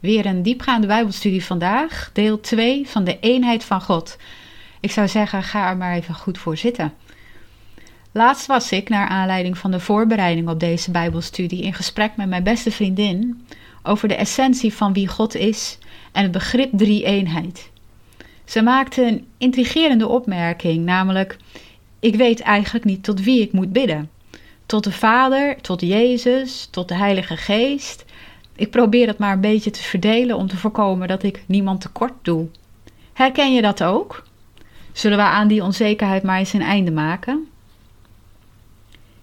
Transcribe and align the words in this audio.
Weer 0.00 0.26
een 0.26 0.42
diepgaande 0.42 0.86
Bijbelstudie 0.86 1.44
vandaag, 1.44 2.10
deel 2.12 2.40
2 2.40 2.88
van 2.88 3.04
de 3.04 3.18
eenheid 3.20 3.64
van 3.64 3.80
God. 3.82 4.16
Ik 4.80 4.90
zou 4.90 5.08
zeggen, 5.08 5.42
ga 5.42 5.68
er 5.68 5.76
maar 5.76 5.94
even 5.94 6.14
goed 6.14 6.38
voor 6.38 6.56
zitten. 6.56 6.94
Laatst 8.12 8.46
was 8.46 8.72
ik, 8.72 8.88
naar 8.88 9.08
aanleiding 9.08 9.58
van 9.58 9.70
de 9.70 9.80
voorbereiding 9.80 10.48
op 10.48 10.60
deze 10.60 10.90
Bijbelstudie, 10.90 11.62
in 11.62 11.74
gesprek 11.74 12.16
met 12.16 12.28
mijn 12.28 12.42
beste 12.42 12.70
vriendin 12.70 13.46
over 13.82 14.08
de 14.08 14.14
essentie 14.14 14.74
van 14.74 14.92
wie 14.92 15.08
God 15.08 15.34
is 15.34 15.78
en 16.12 16.22
het 16.22 16.32
begrip 16.32 16.70
drie-eenheid. 16.72 17.70
Ze 18.44 18.62
maakte 18.62 19.02
een 19.02 19.26
intrigerende 19.38 20.08
opmerking, 20.08 20.84
namelijk: 20.84 21.36
Ik 22.00 22.14
weet 22.14 22.40
eigenlijk 22.40 22.84
niet 22.84 23.02
tot 23.02 23.22
wie 23.22 23.40
ik 23.40 23.52
moet 23.52 23.72
bidden. 23.72 24.10
Tot 24.66 24.84
de 24.84 24.92
Vader, 24.92 25.60
tot 25.60 25.80
Jezus, 25.80 26.68
tot 26.70 26.88
de 26.88 26.94
Heilige 26.94 27.36
Geest. 27.36 28.04
Ik 28.56 28.70
probeer 28.70 29.06
het 29.06 29.18
maar 29.18 29.32
een 29.32 29.40
beetje 29.40 29.70
te 29.70 29.82
verdelen 29.82 30.36
om 30.36 30.46
te 30.46 30.56
voorkomen 30.56 31.08
dat 31.08 31.22
ik 31.22 31.44
niemand 31.46 31.80
tekort 31.80 32.12
doe. 32.22 32.46
Herken 33.12 33.54
je 33.54 33.62
dat 33.62 33.82
ook? 33.82 34.24
Zullen 34.92 35.18
we 35.18 35.24
aan 35.24 35.48
die 35.48 35.62
onzekerheid 35.62 36.22
maar 36.22 36.38
eens 36.38 36.52
een 36.52 36.62
einde 36.62 36.90
maken? 36.90 37.46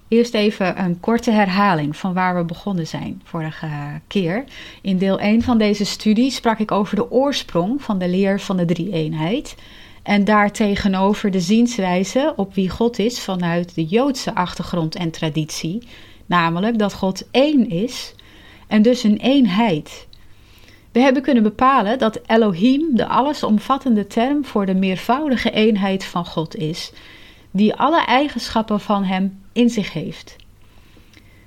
Eerst 0.08 0.34
even 0.34 0.84
een 0.84 1.00
korte 1.00 1.32
herhaling 1.32 1.98
van 1.98 2.14
waar 2.14 2.36
we 2.36 2.44
begonnen 2.44 2.88
zijn 2.88 3.22
vorige 3.24 3.68
keer. 4.08 4.44
In 4.82 4.98
deel 4.98 5.20
1 5.20 5.42
van 5.42 5.58
deze 5.58 5.86
studie 5.86 6.32
sprak 6.32 6.60
ik 6.60 6.72
over 6.72 6.96
de 6.96 7.12
oorsprong 7.12 7.84
van 7.84 7.98
de 7.98 8.08
leer 8.08 8.40
van 8.40 8.58
de 8.58 8.66
drie-eenheid. 8.66 9.56
En 10.04 10.24
daartegenover 10.24 11.32
de 11.32 11.40
zienswijze 11.40 12.34
op 12.36 12.54
wie 12.54 12.70
God 12.70 13.00
is 13.00 13.20
vanuit 13.20 13.76
de 13.76 13.86
Joodse 13.86 14.36
achtergrond 14.36 14.96
en 14.96 15.12
traditie. 15.12 15.88
Namelijk 16.26 16.80
dat 16.80 16.94
God 16.94 17.28
één 17.32 17.70
is 17.70 18.16
en 18.74 18.82
dus 18.82 19.04
een 19.04 19.18
eenheid. 19.18 20.08
We 20.92 21.00
hebben 21.00 21.22
kunnen 21.22 21.44
bepalen 21.44 22.00
dat 22.00 22.20
Elohim 22.26 22.96
de 22.96 23.08
allesomvattende 23.08 24.08
term 24.08 24.46
voor 24.46 24.66
de 24.66 24.74
meervoudige 24.74 25.52
eenheid 25.52 26.06
van 26.06 26.26
God 26.26 26.56
is, 26.56 26.92
die 27.52 27.76
alle 27.76 28.06
eigenschappen 28.06 28.80
van 28.80 29.04
Hem 29.04 29.42
in 29.52 29.70
zich 29.70 29.94
heeft. 29.94 30.36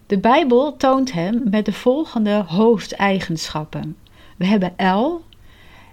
De 0.06 0.19
Bijbel 0.19 0.77
toont 0.77 1.12
Hem 1.12 1.42
met 1.50 1.64
de 1.64 1.72
volgende 1.72 2.44
hoofdeigenschappen. 2.47 3.97
We 4.36 4.47
hebben 4.47 4.72
El. 4.77 5.24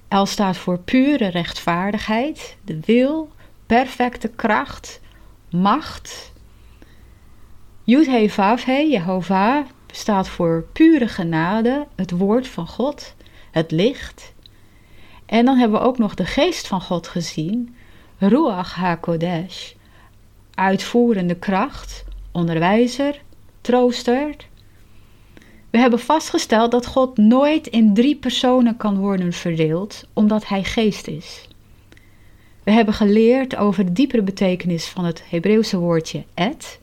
El 0.08 0.26
staat 0.26 0.58
voor 0.58 0.80
pure 0.80 1.28
rechtvaardigheid, 1.28 2.58
de 2.66 2.80
wil, 2.86 3.30
perfecte 3.66 4.28
kracht, 4.28 5.02
macht. 5.50 6.34
Yud 7.84 8.06
He 8.06 8.30
Vav 8.30 8.66
He, 8.66 8.78
Jehovah, 8.78 9.66
staat 9.96 10.30
voor 10.30 10.66
pure 10.74 11.08
genade, 11.08 11.88
het 11.96 12.12
woord 12.12 12.48
van 12.48 12.68
God, 12.68 13.16
het 13.52 13.72
licht. 13.72 14.34
En 15.26 15.46
dan 15.46 15.58
hebben 15.58 15.80
we 15.80 15.86
ook 15.86 15.98
nog 15.98 16.16
de 16.16 16.26
geest 16.26 16.68
van 16.68 16.82
God 16.82 17.08
gezien, 17.08 17.76
Ruach 18.18 18.76
HaKodesh, 18.76 19.74
uitvoerende 20.54 21.36
kracht, 21.36 22.06
onderwijzer, 22.32 23.22
trooster. 23.62 24.36
We 25.70 25.78
hebben 25.78 26.00
vastgesteld 26.00 26.72
dat 26.72 26.86
God 26.86 27.18
nooit 27.18 27.68
in 27.68 27.94
drie 27.94 28.16
personen 28.16 28.78
kan 28.78 28.98
worden 28.98 29.34
verdeeld, 29.34 30.08
omdat 30.14 30.48
Hij 30.48 30.64
geest 30.64 31.08
is. 31.08 31.48
We 32.64 32.72
hebben 32.72 32.94
geleerd 32.94 33.56
over 33.56 33.86
de 33.86 33.92
diepere 33.92 34.24
betekenis 34.24 34.88
van 34.88 35.06
het 35.06 35.24
Hebreeuwse 35.30 35.78
woordje 35.78 36.24
et, 36.34 36.80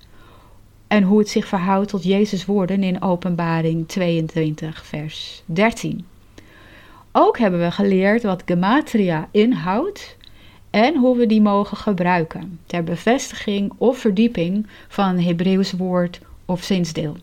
en 0.90 1.02
hoe 1.02 1.18
het 1.18 1.28
zich 1.28 1.46
verhoudt 1.46 1.88
tot 1.88 2.04
Jezus' 2.04 2.44
woorden 2.44 2.82
in 2.82 3.02
Openbaring 3.02 3.88
22, 3.88 4.84
vers 4.84 5.42
13. 5.44 6.06
Ook 7.12 7.38
hebben 7.38 7.60
we 7.60 7.70
geleerd 7.70 8.22
wat 8.22 8.42
gematria 8.46 9.28
inhoudt 9.30 10.16
en 10.70 10.96
hoe 10.96 11.16
we 11.16 11.26
die 11.26 11.40
mogen 11.40 11.76
gebruiken 11.76 12.58
ter 12.66 12.84
bevestiging 12.84 13.72
of 13.76 13.98
verdieping 13.98 14.66
van 14.88 15.08
een 15.08 15.22
Hebreeuws 15.22 15.72
woord 15.72 16.20
of 16.44 16.62
zinsdeel. 16.62 17.16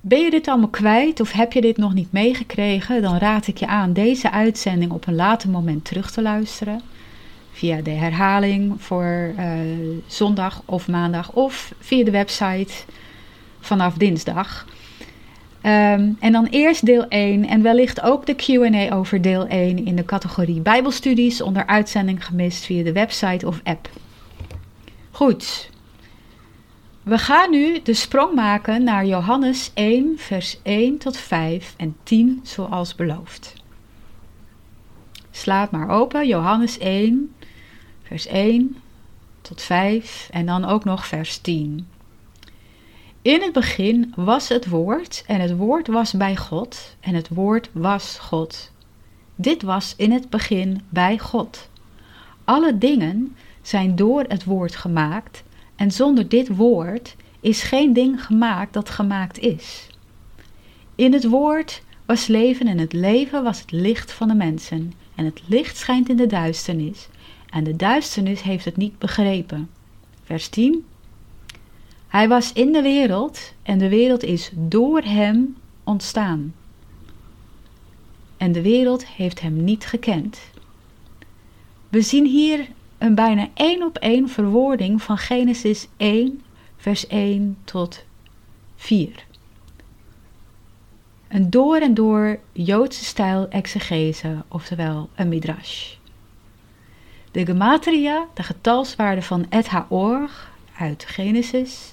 Ben 0.00 0.20
je 0.20 0.30
dit 0.30 0.48
allemaal 0.48 0.68
kwijt 0.68 1.20
of 1.20 1.32
heb 1.32 1.52
je 1.52 1.60
dit 1.60 1.76
nog 1.76 1.94
niet 1.94 2.12
meegekregen, 2.12 3.02
dan 3.02 3.18
raad 3.18 3.46
ik 3.46 3.56
je 3.56 3.66
aan 3.66 3.92
deze 3.92 4.30
uitzending 4.30 4.92
op 4.92 5.06
een 5.06 5.14
later 5.14 5.50
moment 5.50 5.84
terug 5.84 6.10
te 6.10 6.22
luisteren 6.22 6.80
via 7.60 7.82
de 7.82 7.90
herhaling 7.90 8.82
voor 8.82 9.34
uh, 9.38 9.44
zondag 10.06 10.62
of 10.64 10.88
maandag 10.88 11.32
of 11.32 11.72
via 11.78 12.04
de 12.04 12.10
website 12.10 12.72
vanaf 13.60 13.94
dinsdag. 13.94 14.66
Um, 15.62 16.16
en 16.20 16.32
dan 16.32 16.46
eerst 16.50 16.86
deel 16.86 17.08
1 17.08 17.46
en 17.46 17.62
wellicht 17.62 18.00
ook 18.00 18.26
de 18.26 18.34
QA 18.34 18.94
over 18.94 19.22
deel 19.22 19.46
1 19.46 19.86
in 19.86 19.96
de 19.96 20.04
categorie 20.04 20.60
Bijbelstudies 20.60 21.40
onder 21.42 21.66
uitzending 21.66 22.26
gemist 22.26 22.64
via 22.64 22.82
de 22.82 22.92
website 22.92 23.46
of 23.46 23.60
app. 23.64 23.90
Goed. 25.10 25.70
We 27.02 27.18
gaan 27.18 27.50
nu 27.50 27.80
de 27.82 27.94
sprong 27.94 28.34
maken 28.34 28.84
naar 28.84 29.06
Johannes 29.06 29.70
1, 29.74 30.14
vers 30.16 30.58
1 30.62 30.98
tot 30.98 31.16
5 31.16 31.74
en 31.76 31.96
10, 32.02 32.40
zoals 32.42 32.94
beloofd. 32.94 33.54
Slaat 35.30 35.70
maar 35.70 35.88
open, 35.88 36.26
Johannes 36.26 36.78
1, 36.78 37.34
vers 38.10 38.26
1 38.26 38.76
tot 39.40 39.62
5 39.62 40.28
en 40.32 40.46
dan 40.46 40.64
ook 40.64 40.84
nog 40.84 41.06
vers 41.06 41.38
10. 41.38 41.88
In 43.22 43.42
het 43.42 43.52
begin 43.52 44.12
was 44.16 44.48
het 44.48 44.68
woord 44.68 45.24
en 45.26 45.40
het 45.40 45.56
woord 45.56 45.86
was 45.86 46.12
bij 46.12 46.36
God 46.36 46.96
en 47.00 47.14
het 47.14 47.28
woord 47.28 47.70
was 47.72 48.18
God. 48.18 48.72
Dit 49.34 49.62
was 49.62 49.94
in 49.96 50.12
het 50.12 50.30
begin 50.30 50.80
bij 50.88 51.18
God. 51.18 51.68
Alle 52.44 52.78
dingen 52.78 53.36
zijn 53.62 53.96
door 53.96 54.24
het 54.28 54.44
woord 54.44 54.76
gemaakt 54.76 55.42
en 55.76 55.90
zonder 55.90 56.28
dit 56.28 56.56
woord 56.56 57.16
is 57.40 57.62
geen 57.62 57.92
ding 57.92 58.24
gemaakt 58.24 58.72
dat 58.72 58.90
gemaakt 58.90 59.38
is. 59.38 59.86
In 60.94 61.12
het 61.12 61.24
woord 61.24 61.82
was 62.06 62.26
leven 62.26 62.66
en 62.66 62.78
het 62.78 62.92
leven 62.92 63.42
was 63.42 63.60
het 63.60 63.70
licht 63.70 64.12
van 64.12 64.28
de 64.28 64.34
mensen 64.34 64.92
en 65.14 65.24
het 65.24 65.42
licht 65.46 65.76
schijnt 65.76 66.08
in 66.08 66.16
de 66.16 66.26
duisternis 66.26 67.08
en 67.50 67.64
de 67.64 67.76
duisternis 67.76 68.42
heeft 68.42 68.64
het 68.64 68.76
niet 68.76 68.98
begrepen. 68.98 69.70
Vers 70.22 70.48
10. 70.48 70.84
Hij 72.08 72.28
was 72.28 72.52
in 72.52 72.72
de 72.72 72.82
wereld 72.82 73.52
en 73.62 73.78
de 73.78 73.88
wereld 73.88 74.22
is 74.22 74.50
door 74.54 75.02
hem 75.02 75.56
ontstaan. 75.84 76.54
En 78.36 78.52
de 78.52 78.62
wereld 78.62 79.06
heeft 79.06 79.40
hem 79.40 79.64
niet 79.64 79.86
gekend. 79.86 80.40
We 81.88 82.00
zien 82.00 82.26
hier 82.26 82.68
een 82.98 83.14
bijna 83.14 83.48
één 83.54 83.82
op 83.82 83.96
één 83.96 84.28
verwoording 84.28 85.02
van 85.02 85.18
Genesis 85.18 85.88
1, 85.96 86.42
vers 86.76 87.06
1 87.06 87.56
tot 87.64 88.04
4. 88.76 89.24
Een 91.28 91.50
door 91.50 91.76
en 91.76 91.94
door 91.94 92.38
Joodse 92.52 93.04
stijl 93.04 93.48
exegese, 93.48 94.44
oftewel 94.48 95.08
een 95.14 95.28
midrash. 95.28 95.94
De 97.30 97.44
gematria, 97.44 98.26
de 98.34 98.42
getalswaarde 98.42 99.22
van 99.22 99.46
et 99.48 99.66
haor 99.66 100.30
uit 100.78 101.04
Genesis. 101.06 101.92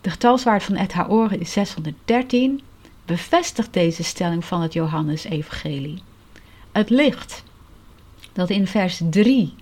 De 0.00 0.10
getalswaarde 0.10 0.64
van 0.64 0.76
et 0.76 0.92
haor 0.92 1.32
is 1.32 1.52
613. 1.52 2.60
Bevestigt 3.04 3.72
deze 3.72 4.02
stelling 4.02 4.44
van 4.44 4.60
het 4.60 4.72
Johannes-evangelie. 4.72 6.02
Het 6.72 6.90
licht 6.90 7.44
dat 8.32 8.50
in 8.50 8.66
vers 8.66 9.00
3 9.10 9.54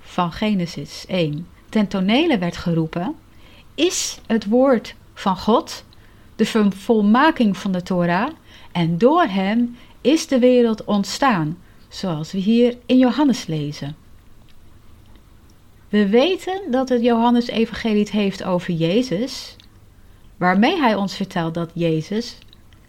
van 0.00 0.32
Genesis 0.32 1.04
1 1.06 1.46
ten 1.68 1.88
tonele 1.88 2.38
werd 2.38 2.56
geroepen, 2.56 3.14
is 3.74 4.20
het 4.26 4.46
woord 4.46 4.94
van 5.14 5.36
God, 5.36 5.84
de 6.36 6.70
volmaking 6.70 7.56
van 7.56 7.72
de 7.72 7.82
Torah, 7.82 8.28
en 8.72 8.98
door 8.98 9.22
hem 9.22 9.76
is 10.00 10.26
de 10.26 10.38
wereld 10.38 10.84
ontstaan, 10.84 11.58
zoals 11.92 12.32
we 12.32 12.38
hier 12.38 12.78
in 12.86 12.98
Johannes 12.98 13.46
lezen. 13.46 13.96
We 15.88 16.08
weten 16.08 16.70
dat 16.70 16.88
het 16.88 17.02
Johannes-evangelie 17.02 17.98
het 17.98 18.10
heeft 18.10 18.44
over 18.44 18.72
Jezus, 18.72 19.56
waarmee 20.36 20.78
hij 20.78 20.94
ons 20.94 21.16
vertelt 21.16 21.54
dat 21.54 21.70
Jezus 21.74 22.38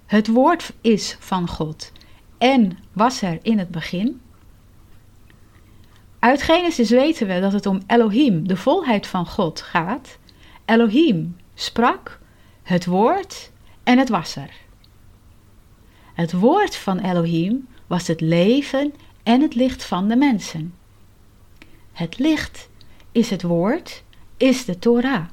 het 0.05 0.27
woord 0.27 0.73
is 0.81 1.17
van 1.19 1.47
God 1.47 1.91
en 2.37 2.77
was 2.93 3.21
er 3.21 3.39
in 3.41 3.59
het 3.59 3.69
begin. 3.69 4.21
Uit 6.19 6.41
Genesis 6.41 6.89
weten 6.89 7.27
we 7.27 7.39
dat 7.39 7.53
het 7.53 7.65
om 7.65 7.81
Elohim, 7.87 8.47
de 8.47 8.57
volheid 8.57 9.07
van 9.07 9.27
God, 9.27 9.61
gaat. 9.61 10.17
Elohim 10.65 11.37
sprak, 11.53 12.19
het 12.63 12.85
woord 12.85 13.51
en 13.83 13.97
het 13.97 14.09
was 14.09 14.35
er. 14.35 14.51
Het 16.13 16.33
woord 16.33 16.75
van 16.75 16.99
Elohim 16.99 17.67
was 17.93 18.07
het 18.07 18.21
leven 18.21 18.93
en 19.23 19.41
het 19.41 19.55
licht 19.55 19.85
van 19.85 20.07
de 20.07 20.15
mensen. 20.15 20.73
Het 21.91 22.19
licht 22.19 22.69
is 23.11 23.29
het 23.29 23.41
woord, 23.41 24.03
is 24.37 24.65
de 24.65 24.79
Torah. 24.79 25.25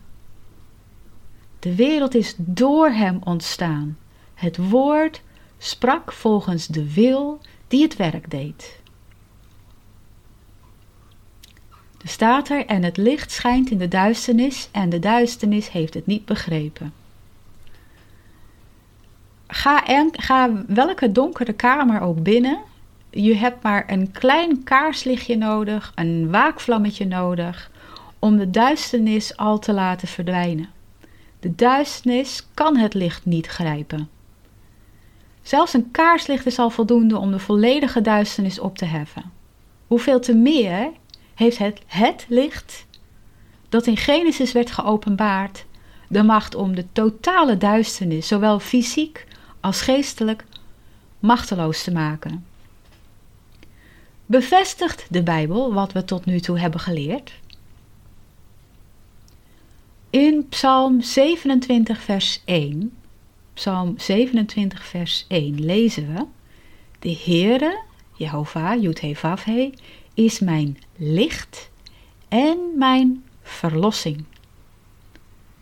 De 1.59 1.75
wereld 1.75 2.15
is 2.15 2.35
door 2.37 2.91
hem 2.91 3.21
ontstaan. 3.25 3.99
Het 4.35 4.57
woord 4.57 5.23
sprak 5.59 6.12
volgens 6.12 6.67
de 6.67 6.93
wil 6.93 7.41
die 7.69 7.83
het 7.83 7.97
werk 7.97 8.31
deed. 8.31 8.81
Er 12.03 12.09
staat 12.09 12.49
er 12.49 12.67
en 12.67 12.83
het 12.83 12.97
licht 12.97 13.31
schijnt 13.31 13.71
in 13.71 13.79
de 13.79 13.89
duisternis 13.89 14.69
en 14.73 14.89
de 14.89 14.99
duisternis 14.99 15.71
heeft 15.71 15.95
het 15.95 16.07
niet 16.07 16.25
begrepen. 16.25 17.00
Ga, 19.50 19.87
en, 19.87 20.11
ga 20.12 20.50
welke 20.67 21.12
donkere 21.12 21.52
kamer 21.52 22.00
ook 22.00 22.23
binnen. 22.23 22.58
Je 23.11 23.35
hebt 23.35 23.62
maar 23.62 23.85
een 23.87 24.12
klein 24.12 24.62
kaarslichtje 24.62 25.37
nodig, 25.37 25.93
een 25.94 26.31
waakvlammetje 26.31 27.06
nodig, 27.06 27.70
om 28.19 28.37
de 28.37 28.50
duisternis 28.50 29.37
al 29.37 29.58
te 29.58 29.73
laten 29.73 30.08
verdwijnen. 30.08 30.69
De 31.41 31.55
duisternis 31.55 32.47
kan 32.55 32.76
het 32.76 32.94
licht 32.94 33.25
niet 33.25 33.47
grijpen. 33.47 34.08
Zelfs 35.43 35.75
een 35.75 35.91
kaarslicht 35.91 36.47
is 36.47 36.58
al 36.58 36.70
voldoende 36.70 37.19
om 37.19 37.31
de 37.31 37.38
volledige 37.38 38.00
duisternis 38.00 38.58
op 38.58 38.79
te 38.79 38.85
heffen. 38.85 39.32
Hoeveel 39.87 40.20
te 40.20 40.35
meer 40.35 40.91
heeft 41.35 41.58
het, 41.58 41.81
het 41.87 42.26
licht 42.29 42.87
dat 43.69 43.87
in 43.87 43.97
Genesis 43.97 44.52
werd 44.52 44.70
geopenbaard 44.70 45.64
de 46.08 46.23
macht 46.23 46.55
om 46.55 46.75
de 46.75 46.85
totale 46.93 47.56
duisternis, 47.56 48.29
zowel 48.29 48.61
fysiek 48.61 49.26
als 49.61 49.81
geestelijk, 49.81 50.45
machteloos 51.19 51.83
te 51.83 51.93
maken. 51.93 52.45
Bevestigt 54.27 55.07
de 55.11 55.23
Bijbel 55.23 55.75
wat 55.75 55.93
we 55.93 56.05
tot 56.05 56.25
nu 56.25 56.41
toe 56.41 56.59
hebben 56.59 56.81
geleerd? 56.81 57.33
In 60.11 60.49
Psalm 60.49 61.01
27, 61.01 62.01
vers 62.01 62.43
1, 62.45 62.93
Psalm 63.55 63.95
27, 63.99 64.85
vers 64.85 65.25
1 65.29 65.65
lezen 65.65 66.15
we: 66.15 66.27
De 66.99 67.19
Heere, 67.25 67.83
Jehovah, 68.17 68.83
Yud-He, 68.83 69.71
is 70.15 70.39
mijn 70.39 70.79
licht 70.97 71.71
en 72.29 72.59
mijn 72.77 73.25
verlossing. 73.43 74.25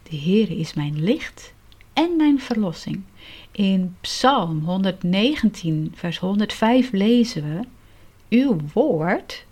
De 0.03 0.17
Heere 0.17 0.57
is 0.57 0.75
mijn 0.75 1.03
licht 1.03 1.53
en 1.93 2.17
mijn 2.17 2.41
verlossing. 2.41 3.03
In 3.59 3.97
Psalm 4.01 4.65
119, 4.65 5.93
vers 5.95 6.19
105 6.19 6.93
lezen 6.93 7.43
we: 7.43 7.61
Uw 8.37 8.57
woord 8.73 9.47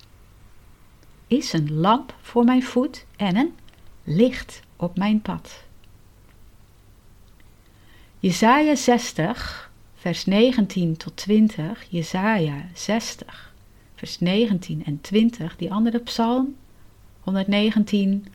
is 1.27 1.53
een 1.53 1.73
lamp 1.73 2.15
voor 2.21 2.45
mijn 2.45 2.63
voet 2.63 3.07
en 3.17 3.37
een 3.37 3.55
licht 4.05 4.63
op 4.77 4.97
mijn 4.97 5.21
pad. 5.21 5.65
Jesaja 8.19 8.75
60, 8.75 9.71
vers 9.95 10.25
19 10.25 10.97
tot 10.97 11.17
20, 11.17 11.87
Jesaja 11.89 12.65
60, 12.75 13.55
vers 13.95 14.19
19 14.19 14.85
en 14.85 15.01
20, 15.01 15.57
die 15.57 15.73
andere 15.73 15.99
psalm, 15.99 16.57
119, 17.21 18.27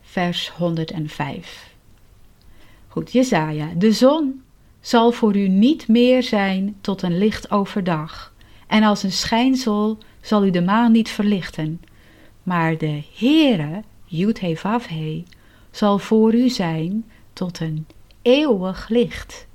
vers 0.00 0.50
105. 0.50 1.74
Goed, 2.88 3.12
Jesaja, 3.12 3.72
de 3.76 3.92
zon 3.92 4.44
zal 4.86 5.12
voor 5.12 5.36
u 5.36 5.48
niet 5.48 5.88
meer 5.88 6.22
zijn 6.22 6.76
tot 6.80 7.02
een 7.02 7.18
licht 7.18 7.50
overdag, 7.50 8.34
en 8.66 8.82
als 8.82 9.02
een 9.02 9.12
schijnsel 9.12 9.98
zal 10.20 10.44
u 10.44 10.50
de 10.50 10.62
maan 10.62 10.92
niet 10.92 11.08
verlichten, 11.08 11.80
maar 12.42 12.78
de 12.78 13.02
Heere, 13.14 13.82
Yud-He 14.04 15.24
zal 15.70 15.98
voor 15.98 16.34
u 16.34 16.48
zijn 16.48 17.04
tot 17.32 17.60
een 17.60 17.86
eeuwig 18.22 18.88
licht. 18.88 19.46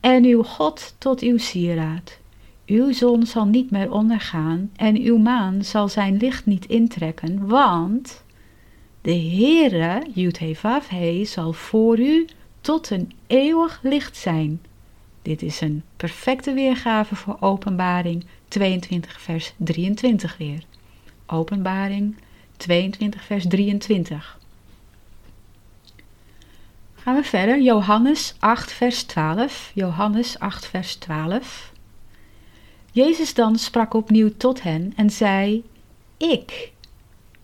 En 0.00 0.24
uw 0.24 0.42
God 0.42 0.94
tot 0.98 1.20
uw 1.20 1.38
sieraad. 1.38 2.18
Uw 2.66 2.92
zon 2.92 3.26
zal 3.26 3.44
niet 3.44 3.70
meer 3.70 3.90
ondergaan 3.90 4.70
en 4.76 4.96
uw 4.96 5.18
maan 5.18 5.64
zal 5.64 5.88
zijn 5.88 6.16
licht 6.16 6.46
niet 6.46 6.66
intrekken, 6.66 7.46
want 7.46 8.24
de 9.00 9.16
Heere, 9.16 10.02
Yud-He 10.14 11.24
zal 11.24 11.52
voor 11.52 11.98
u 11.98 12.26
tot 12.66 12.90
een 12.90 13.12
eeuwig 13.26 13.80
licht 13.82 14.16
zijn. 14.16 14.60
Dit 15.22 15.42
is 15.42 15.60
een 15.60 15.82
perfecte 15.96 16.52
weergave 16.52 17.14
voor 17.14 17.36
Openbaring 17.40 18.24
22 18.48 19.20
vers 19.20 19.52
23 19.56 20.36
weer. 20.36 20.62
Openbaring 21.26 22.16
22 22.56 23.24
vers 23.24 23.46
23. 23.48 24.38
Gaan 26.94 27.14
we 27.14 27.22
verder. 27.22 27.60
Johannes 27.60 28.34
8 28.38 28.72
vers 28.72 29.02
12. 29.02 29.70
Johannes 29.74 30.38
8 30.38 30.66
vers 30.66 30.94
12. 30.94 31.72
Jezus 32.92 33.34
dan 33.34 33.56
sprak 33.58 33.94
opnieuw 33.94 34.36
tot 34.36 34.62
hen 34.62 34.92
en 34.96 35.10
zei: 35.10 35.64
Ik 36.16 36.72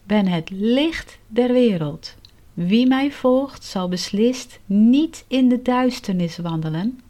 ben 0.03 0.27
het 0.27 0.51
licht 0.51 1.19
der 1.27 1.53
wereld. 1.53 2.15
Wie 2.55 2.87
mij 2.87 3.13
volgt, 3.13 3.65
zal 3.65 3.89
beslist 3.89 4.59
niet 4.65 5.25
in 5.29 5.49
de 5.49 5.63
duisternis 5.63 6.37
wandelen, 6.37 7.01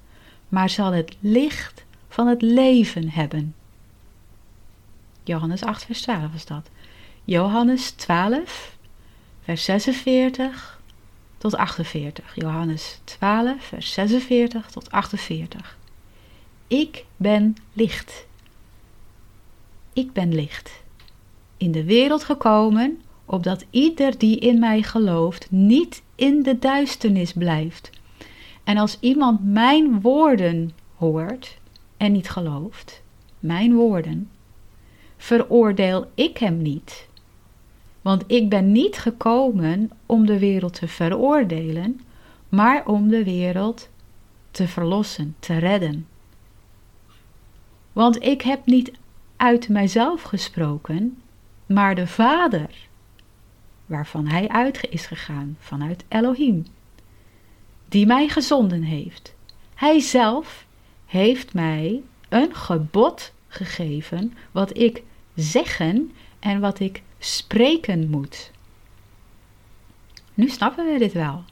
maar 0.48 0.70
zal 0.70 0.92
het 0.92 1.16
licht 1.20 1.84
van 2.08 2.26
het 2.26 2.42
leven 2.42 3.08
hebben. 3.08 3.54
Johannes 5.24 5.62
8, 5.62 5.84
vers 5.84 6.00
12 6.00 6.34
is 6.34 6.46
dat. 6.46 6.68
Johannes 7.24 7.90
12, 7.90 8.76
vers 9.42 9.64
46 9.64 10.80
tot 11.38 11.56
48. 11.56 12.34
Johannes 12.34 13.00
12, 13.04 13.64
vers 13.64 13.92
46 13.92 14.70
tot 14.70 14.90
48. 14.90 15.78
Ik 16.66 17.04
ben 17.16 17.56
licht. 17.72 18.26
Ik 19.92 20.12
ben 20.12 20.34
licht. 20.34 20.82
In 21.56 21.72
de 21.72 21.84
wereld 21.84 22.24
gekomen 22.24 23.02
opdat 23.32 23.64
ieder 23.70 24.18
die 24.18 24.38
in 24.38 24.58
mij 24.58 24.82
gelooft 24.82 25.50
niet 25.50 26.02
in 26.14 26.42
de 26.42 26.58
duisternis 26.58 27.32
blijft. 27.32 27.90
En 28.64 28.76
als 28.76 28.96
iemand 29.00 29.40
mijn 29.44 30.00
woorden 30.00 30.70
hoort 30.96 31.58
en 31.96 32.12
niet 32.12 32.30
gelooft, 32.30 33.02
mijn 33.38 33.74
woorden, 33.74 34.30
veroordeel 35.16 36.10
ik 36.14 36.38
hem 36.38 36.62
niet. 36.62 37.08
Want 38.02 38.24
ik 38.26 38.48
ben 38.48 38.72
niet 38.72 38.96
gekomen 38.96 39.90
om 40.06 40.26
de 40.26 40.38
wereld 40.38 40.74
te 40.74 40.88
veroordelen, 40.88 42.00
maar 42.48 42.86
om 42.86 43.08
de 43.08 43.24
wereld 43.24 43.88
te 44.50 44.68
verlossen, 44.68 45.36
te 45.38 45.58
redden. 45.58 46.06
Want 47.92 48.22
ik 48.22 48.42
heb 48.42 48.66
niet 48.66 48.92
uit 49.36 49.68
mijzelf 49.68 50.22
gesproken, 50.22 51.22
maar 51.66 51.94
de 51.94 52.06
Vader 52.06 52.90
waarvan 53.92 54.26
hij 54.26 54.48
uit 54.48 54.86
is 54.90 55.06
gegaan 55.06 55.56
vanuit 55.60 56.04
Elohim, 56.08 56.66
die 57.88 58.06
mij 58.06 58.28
gezonden 58.28 58.82
heeft. 58.82 59.34
Hij 59.74 60.00
zelf 60.00 60.66
heeft 61.06 61.54
mij 61.54 62.02
een 62.28 62.54
gebod 62.54 63.32
gegeven 63.48 64.34
wat 64.52 64.78
ik 64.78 65.02
zeggen 65.34 66.12
en 66.38 66.60
wat 66.60 66.80
ik 66.80 67.02
spreken 67.18 68.10
moet. 68.10 68.50
Nu 70.34 70.48
snappen 70.48 70.92
we 70.92 70.98
dit 70.98 71.12
wel. 71.12 71.44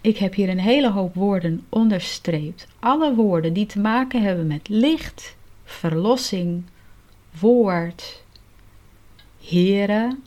Ik 0.00 0.16
heb 0.16 0.34
hier 0.34 0.48
een 0.48 0.60
hele 0.60 0.90
hoop 0.90 1.14
woorden 1.14 1.66
onderstreept. 1.68 2.66
Alle 2.78 3.14
woorden 3.14 3.52
die 3.52 3.66
te 3.66 3.78
maken 3.78 4.22
hebben 4.22 4.46
met 4.46 4.68
licht, 4.68 5.36
verlossing, 5.64 6.64
woord, 7.40 8.22
heren, 9.40 10.24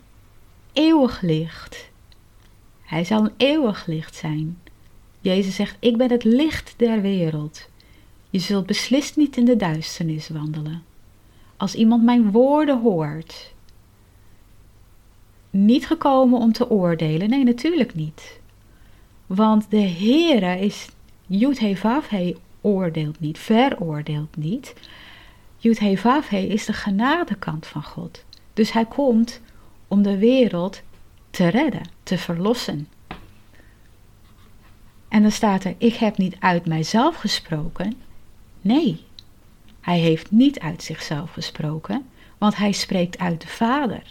eeuwig 0.80 1.22
licht. 1.22 1.90
Hij 2.82 3.04
zal 3.04 3.24
een 3.24 3.34
eeuwig 3.38 3.86
licht 3.86 4.16
zijn. 4.16 4.58
Jezus 5.22 5.56
zegt: 5.56 5.78
Ik 5.80 5.98
ben 5.98 6.12
het 6.12 6.24
licht 6.24 6.74
der 6.78 7.02
wereld. 7.02 7.70
Je 8.30 8.40
zult 8.40 8.66
beslist 8.66 9.18
niet 9.18 9.38
in 9.38 9.46
de 9.46 9.56
duisternis 9.56 10.30
wandelen. 10.30 10.84
Als 11.58 11.76
iemand 11.76 12.04
mijn 12.04 12.32
woorden 12.32 12.82
hoort, 12.82 13.54
niet 15.50 15.88
gekomen 15.88 16.40
om 16.40 16.52
te 16.52 16.70
oordelen, 16.70 17.30
nee, 17.30 17.44
natuurlijk 17.44 17.96
niet. 17.96 18.40
Want 19.26 19.66
de 19.70 19.82
Heere 19.82 20.60
is 20.60 20.90
Yud-He 21.26 22.36
oordeelt 22.62 23.20
niet, 23.20 23.40
veroordeelt 23.40 24.38
niet. 24.38 24.74
Yud-He 25.58 26.38
is 26.38 26.66
de 26.66 26.74
genadekant 26.74 27.68
van 27.68 27.84
God. 27.84 28.24
Dus 28.54 28.72
hij 28.72 28.86
komt 28.86 29.42
om 29.90 30.02
de 30.02 30.18
wereld 30.18 30.82
te 31.30 31.48
redden, 31.48 31.90
te 32.04 32.18
verlossen. 32.18 32.88
En 35.08 35.22
dan 35.22 35.32
staat 35.32 35.64
er, 35.64 35.76
ik 35.78 35.96
heb 35.96 36.18
niet 36.18 36.36
uit 36.40 36.66
mijzelf 36.66 37.16
gesproken. 37.16 37.94
Nee, 38.62 39.06
hij 39.82 40.00
heeft 40.00 40.32
niet 40.32 40.60
uit 40.60 40.84
zichzelf 40.84 41.32
gesproken, 41.32 42.10
want 42.38 42.56
hij 42.56 42.72
spreekt 42.72 43.18
uit 43.18 43.42
de 43.42 43.48
Vader. 43.48 44.04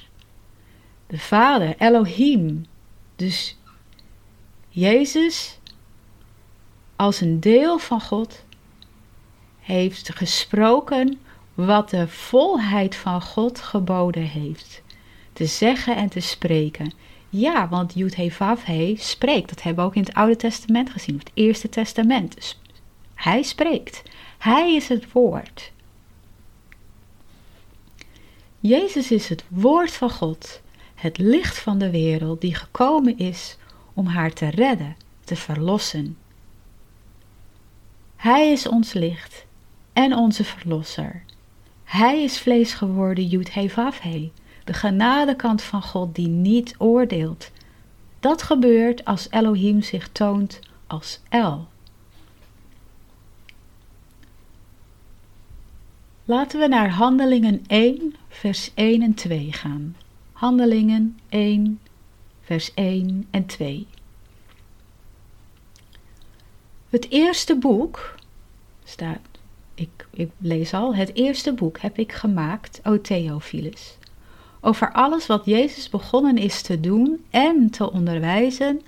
De 1.07 1.19
Vader, 1.19 1.75
Elohim. 1.79 2.67
Dus 3.17 3.57
Jezus, 4.69 5.59
als 6.97 7.21
een 7.21 7.41
deel 7.41 7.79
van 7.79 8.01
God, 8.01 8.45
heeft 9.61 10.15
gesproken 10.15 11.19
wat 11.55 11.91
de 11.91 12.09
volheid 12.09 12.97
van 12.97 13.23
God 13.23 13.61
geboden 13.61 14.23
heeft. 14.23 14.83
Te 15.39 15.47
zeggen 15.47 15.97
en 15.97 16.09
te 16.09 16.21
spreken. 16.21 16.93
Ja, 17.29 17.69
want 17.69 17.95
Yud 17.95 18.17
He 18.17 18.31
Vav 18.31 18.65
He 18.65 18.95
spreekt. 18.97 19.49
Dat 19.49 19.63
hebben 19.63 19.85
we 19.85 19.91
ook 19.91 19.97
in 19.97 20.03
het 20.03 20.15
Oude 20.15 20.37
Testament 20.37 20.91
gezien, 20.91 21.15
of 21.15 21.21
het 21.21 21.31
Eerste 21.35 21.69
Testament. 21.69 22.59
Hij 23.15 23.43
spreekt. 23.43 24.03
Hij 24.39 24.75
is 24.75 24.89
het 24.89 25.13
woord. 25.13 25.73
Jezus 28.61 29.11
is 29.11 29.29
het 29.29 29.45
woord 29.49 29.91
van 29.91 30.11
God, 30.11 30.61
het 30.95 31.19
licht 31.19 31.59
van 31.59 31.79
de 31.79 31.91
wereld 31.91 32.41
die 32.41 32.55
gekomen 32.55 33.19
is 33.19 33.57
om 33.95 34.07
haar 34.07 34.33
te 34.33 34.49
redden, 34.49 34.97
te 35.25 35.37
verlossen. 35.37 36.17
Hij 38.17 38.53
is 38.53 38.69
ons 38.69 38.93
licht 38.93 39.47
en 39.93 40.15
onze 40.15 40.45
verlosser. 40.45 41.23
Hij 41.85 42.23
is 42.23 42.39
vlees 42.39 42.73
geworden, 42.73 43.27
Jud 43.27 43.55
He 43.55 43.69
Vav 43.69 44.01
He, 44.01 44.31
de 44.69 44.75
genadekant 44.75 45.63
van 45.63 45.83
God 45.83 46.15
die 46.15 46.29
niet 46.29 46.75
oordeelt. 46.79 47.51
Dat 48.21 48.43
gebeurt 48.43 49.05
als 49.05 49.27
Elohim 49.31 49.83
zich 49.83 50.09
toont 50.09 50.59
als 50.87 51.21
El. 51.29 51.67
Laten 56.25 56.61
we 56.61 56.67
naar 56.67 56.91
Handelingen 56.91 57.65
1, 57.67 58.15
vers 58.29 58.71
1 58.75 59.03
en 59.03 59.15
2 59.15 59.53
gaan. 59.53 59.97
Handelingen 60.33 61.19
1, 61.29 61.81
vers 62.41 62.75
1 62.75 63.27
en 63.31 63.47
2. 63.47 63.87
Het 66.89 67.11
eerste 67.11 67.57
boek 67.57 68.15
staat, 68.85 69.21
ik, 69.75 70.09
ik 70.11 70.31
lees 70.39 70.75
al, 70.75 70.95
het 70.95 71.15
eerste 71.15 71.53
boek 71.53 71.81
heb 71.81 71.99
ik 71.99 72.13
gemaakt, 72.13 72.81
O 72.85 73.01
Theophilus, 73.01 73.98
over 74.61 74.93
alles 74.93 75.27
wat 75.27 75.45
Jezus 75.45 75.89
begonnen 75.89 76.37
is 76.37 76.63
te 76.63 76.81
doen 76.81 77.25
en 77.31 77.71
te 77.71 77.93
onderwijzen, 77.93 78.83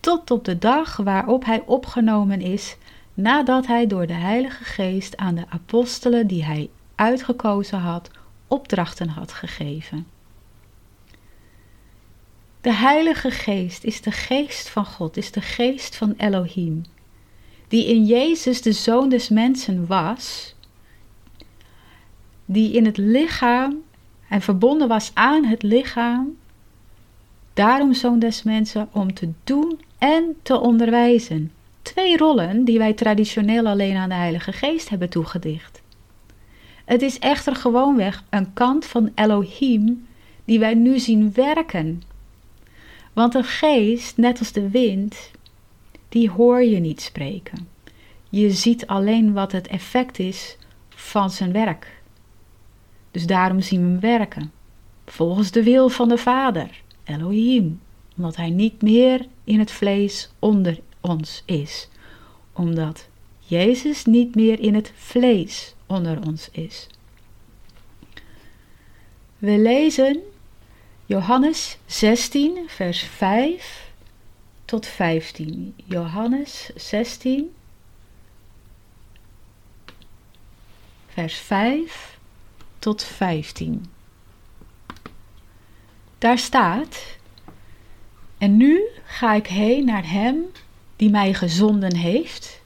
tot 0.00 0.30
op 0.30 0.44
de 0.44 0.58
dag 0.58 0.96
waarop 0.96 1.44
hij 1.44 1.62
opgenomen 1.66 2.40
is, 2.40 2.76
nadat 3.14 3.66
hij 3.66 3.86
door 3.86 4.06
de 4.06 4.12
Heilige 4.12 4.64
Geest 4.64 5.16
aan 5.16 5.34
de 5.34 5.44
apostelen 5.48 6.26
die 6.26 6.44
hij 6.44 6.70
uitgekozen 6.94 7.78
had, 7.78 8.10
opdrachten 8.46 9.08
had 9.08 9.32
gegeven. 9.32 10.06
De 12.60 12.72
Heilige 12.72 13.30
Geest 13.30 13.84
is 13.84 14.00
de 14.00 14.10
geest 14.10 14.68
van 14.68 14.84
God, 14.84 15.16
is 15.16 15.30
de 15.30 15.40
geest 15.40 15.96
van 15.96 16.14
Elohim, 16.16 16.84
die 17.68 17.86
in 17.86 18.04
Jezus 18.04 18.62
de 18.62 18.72
Zoon 18.72 19.08
des 19.08 19.28
Mensen 19.28 19.86
was, 19.86 20.54
die 22.44 22.72
in 22.72 22.84
het 22.84 22.96
lichaam 22.96 23.82
en 24.30 24.40
verbonden 24.40 24.88
was 24.88 25.10
aan 25.14 25.44
het 25.44 25.62
lichaam, 25.62 26.36
daarom 27.54 27.94
Zoon 27.94 28.18
des 28.18 28.42
Mensen, 28.42 28.88
om 28.92 29.14
te 29.14 29.30
doen 29.44 29.80
en 29.98 30.36
te 30.42 30.60
onderwijzen. 30.60 31.52
Twee 31.82 32.16
rollen 32.16 32.64
die 32.64 32.78
wij 32.78 32.92
traditioneel 32.92 33.66
alleen 33.66 33.96
aan 33.96 34.08
de 34.08 34.14
Heilige 34.14 34.52
Geest 34.52 34.88
hebben 34.88 35.08
toegedicht. 35.08 35.82
Het 36.84 37.02
is 37.02 37.18
echter 37.18 37.56
gewoonweg 37.56 38.24
een 38.30 38.52
kant 38.52 38.84
van 38.84 39.12
Elohim 39.14 40.06
die 40.44 40.58
wij 40.58 40.74
nu 40.74 40.98
zien 40.98 41.32
werken. 41.32 42.02
Want 43.12 43.34
een 43.34 43.44
geest, 43.44 44.16
net 44.16 44.38
als 44.38 44.52
de 44.52 44.68
wind, 44.68 45.30
die 46.08 46.30
hoor 46.30 46.62
je 46.62 46.78
niet 46.78 47.00
spreken. 47.00 47.68
Je 48.28 48.50
ziet 48.50 48.86
alleen 48.86 49.32
wat 49.32 49.52
het 49.52 49.66
effect 49.66 50.18
is 50.18 50.56
van 50.88 51.30
zijn 51.30 51.52
werk. 51.52 51.99
Dus 53.10 53.26
daarom 53.26 53.60
zien 53.60 53.80
we 53.80 53.86
hem 53.86 54.00
werken. 54.00 54.52
Volgens 55.06 55.50
de 55.50 55.62
wil 55.62 55.88
van 55.88 56.08
de 56.08 56.18
Vader, 56.18 56.82
Elohim. 57.04 57.80
Omdat 58.16 58.36
hij 58.36 58.50
niet 58.50 58.82
meer 58.82 59.26
in 59.44 59.58
het 59.58 59.70
vlees 59.70 60.30
onder 60.38 60.80
ons 61.00 61.42
is. 61.44 61.88
Omdat 62.52 63.08
Jezus 63.38 64.04
niet 64.04 64.34
meer 64.34 64.60
in 64.60 64.74
het 64.74 64.92
vlees 64.94 65.74
onder 65.86 66.26
ons 66.26 66.48
is. 66.50 66.86
We 69.38 69.58
lezen 69.58 70.20
Johannes 71.06 71.78
16, 71.86 72.58
vers 72.66 73.02
5 73.02 73.90
tot 74.64 74.86
15. 74.86 75.74
Johannes 75.84 76.70
16, 76.74 77.54
vers 81.08 81.36
5 81.36 82.18
tot 82.80 83.02
15. 83.02 83.84
Daar 86.18 86.38
staat: 86.38 87.16
En 88.38 88.56
nu 88.56 88.82
ga 89.04 89.34
ik 89.34 89.46
heen 89.46 89.84
naar 89.84 90.10
Hem 90.10 90.36
die 90.96 91.10
mij 91.10 91.34
gezonden 91.34 91.96
heeft, 91.96 92.60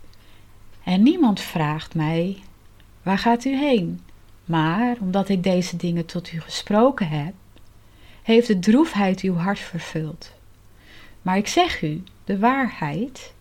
en 0.85 1.03
niemand 1.03 1.41
vraagt 1.41 1.95
mij 1.95 2.43
Waar 3.05 3.19
gaat 3.19 3.45
u 3.45 3.57
heen? 3.57 4.01
Maar 4.45 4.97
omdat 5.01 5.29
ik 5.29 5.43
deze 5.43 5.77
dingen 5.77 6.07
tot 6.07 6.33
u 6.33 6.41
gesproken 6.41 7.09
heb, 7.09 7.35
heeft 8.23 8.47
de 8.47 8.59
droefheid 8.59 9.21
uw 9.21 9.35
hart 9.35 9.59
vervuld. 9.59 10.33
Maar 11.23 11.37
ik 11.37 11.47
zeg 11.47 11.83
u 11.83 12.03
de 12.25 12.39
waarheid, 12.39 13.35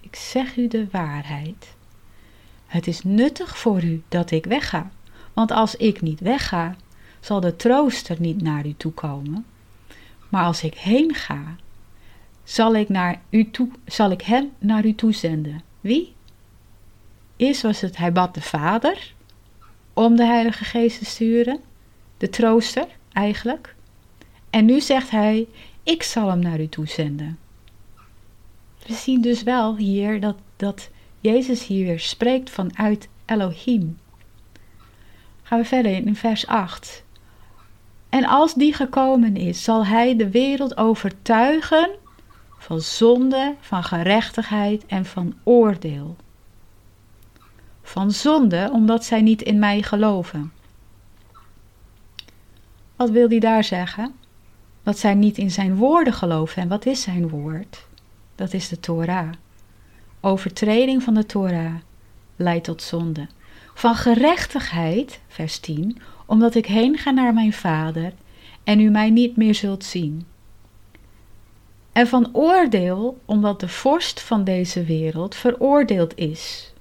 ik 0.00 0.16
zeg 0.16 0.56
u 0.56 0.68
de 0.68 0.86
waarheid. 0.90 1.74
Het 2.66 2.86
is 2.86 3.02
nuttig 3.02 3.58
voor 3.58 3.82
u 3.82 4.02
dat 4.08 4.30
ik 4.30 4.44
wegga, 4.44 4.90
want 5.34 5.50
als 5.50 5.76
ik 5.76 6.00
niet 6.00 6.20
wegga, 6.20 6.76
zal 7.20 7.40
de 7.40 7.56
trooster 7.56 8.16
niet 8.20 8.42
naar 8.42 8.66
u 8.66 8.74
toe 8.76 8.92
komen. 8.92 9.46
Maar 10.28 10.44
als 10.44 10.62
ik 10.62 10.74
heen 10.74 11.14
ga, 11.14 11.56
zal 12.44 12.74
ik, 12.74 12.88
naar 12.88 13.20
u 13.30 13.50
toe, 13.50 13.68
zal 13.86 14.10
ik 14.10 14.22
hem 14.22 14.52
naar 14.58 14.84
u 14.84 14.94
toe 14.94 15.12
zenden. 15.12 15.62
Wie? 15.80 16.14
Eerst 17.36 17.62
was 17.62 17.80
het, 17.80 17.96
hij 17.96 18.12
bad 18.12 18.34
de 18.34 18.42
Vader 18.42 19.14
om 19.92 20.16
de 20.16 20.24
Heilige 20.24 20.64
Geest 20.64 20.98
te 20.98 21.04
sturen, 21.04 21.60
de 22.16 22.28
trooster 22.30 22.86
eigenlijk. 23.12 23.74
En 24.50 24.64
nu 24.64 24.80
zegt 24.80 25.10
hij, 25.10 25.46
ik 25.82 26.02
zal 26.02 26.28
hem 26.28 26.38
naar 26.38 26.60
u 26.60 26.68
toe 26.68 26.86
zenden. 26.86 27.38
We 28.86 28.92
zien 28.92 29.20
dus 29.20 29.42
wel 29.42 29.76
hier 29.76 30.20
dat, 30.20 30.36
dat 30.56 30.90
Jezus 31.20 31.66
hier 31.66 31.86
weer 31.86 32.00
spreekt 32.00 32.50
vanuit 32.50 33.08
Elohim. 33.24 33.98
Gaan 35.44 35.58
we 35.58 35.64
verder 35.64 35.92
in 35.92 36.16
vers 36.16 36.46
8. 36.46 37.04
En 38.08 38.24
als 38.24 38.54
die 38.54 38.72
gekomen 38.72 39.36
is, 39.36 39.64
zal 39.64 39.86
hij 39.86 40.16
de 40.16 40.30
wereld 40.30 40.76
overtuigen 40.76 41.90
van 42.58 42.80
zonde, 42.80 43.54
van 43.60 43.84
gerechtigheid 43.84 44.86
en 44.86 45.04
van 45.04 45.34
oordeel 45.42 46.16
van 47.84 48.10
zonde, 48.10 48.70
omdat 48.72 49.04
zij 49.04 49.22
niet 49.22 49.42
in 49.42 49.58
mij 49.58 49.82
geloven. 49.82 50.52
Wat 52.96 53.10
wil 53.10 53.28
hij 53.28 53.38
daar 53.38 53.64
zeggen? 53.64 54.14
Dat 54.82 54.98
zij 54.98 55.14
niet 55.14 55.38
in 55.38 55.50
zijn 55.50 55.76
woorden 55.76 56.12
geloven. 56.12 56.62
En 56.62 56.68
wat 56.68 56.86
is 56.86 57.02
zijn 57.02 57.28
woord? 57.28 57.86
Dat 58.34 58.52
is 58.52 58.68
de 58.68 58.80
Torah. 58.80 59.28
Overtreding 60.20 61.02
van 61.02 61.14
de 61.14 61.26
Torah 61.26 61.74
leidt 62.36 62.64
tot 62.64 62.82
zonde. 62.82 63.26
Van 63.74 63.94
gerechtigheid, 63.94 65.20
vers 65.28 65.58
10, 65.58 65.98
omdat 66.26 66.54
ik 66.54 66.66
heen 66.66 66.98
ga 66.98 67.10
naar 67.10 67.34
mijn 67.34 67.52
vader 67.52 68.12
en 68.64 68.80
u 68.80 68.90
mij 68.90 69.10
niet 69.10 69.36
meer 69.36 69.54
zult 69.54 69.84
zien. 69.84 70.26
En 71.92 72.06
van 72.06 72.28
oordeel, 72.32 73.20
omdat 73.24 73.60
de 73.60 73.68
vorst 73.68 74.20
van 74.20 74.44
deze 74.44 74.84
wereld 74.84 75.34
veroordeeld 75.34 76.16
is. 76.16 76.72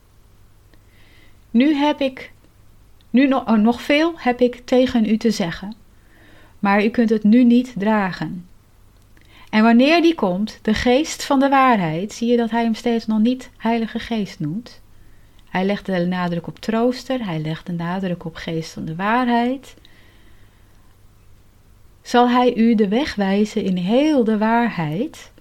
Nu 1.51 1.75
heb 1.75 2.01
ik, 2.01 2.31
nu 3.09 3.27
nog, 3.27 3.47
oh, 3.47 3.57
nog 3.57 3.81
veel 3.81 4.13
heb 4.15 4.39
ik 4.39 4.61
tegen 4.65 5.05
u 5.05 5.17
te 5.17 5.31
zeggen, 5.31 5.75
maar 6.59 6.83
u 6.83 6.89
kunt 6.89 7.09
het 7.09 7.23
nu 7.23 7.43
niet 7.43 7.73
dragen. 7.77 8.47
En 9.49 9.63
wanneer 9.63 10.01
die 10.01 10.15
komt, 10.15 10.59
de 10.61 10.73
geest 10.73 11.25
van 11.25 11.39
de 11.39 11.49
waarheid, 11.49 12.13
zie 12.13 12.31
je 12.31 12.37
dat 12.37 12.49
hij 12.49 12.63
hem 12.63 12.75
steeds 12.75 13.05
nog 13.05 13.19
niet 13.19 13.49
Heilige 13.57 13.99
Geest 13.99 14.39
noemt. 14.39 14.81
Hij 15.53 15.65
legt 15.65 15.85
de 15.85 16.05
nadruk 16.05 16.47
op 16.47 16.59
trooster, 16.59 17.25
hij 17.25 17.39
legt 17.39 17.65
de 17.65 17.71
nadruk 17.71 18.25
op 18.25 18.35
geest 18.35 18.73
van 18.73 18.85
de 18.85 18.95
waarheid. 18.95 19.75
Zal 22.01 22.29
hij 22.29 22.55
u 22.55 22.75
de 22.75 22.87
weg 22.87 23.15
wijzen 23.15 23.63
in 23.63 23.77
heel 23.77 24.23
de 24.23 24.37
waarheid? 24.37 25.31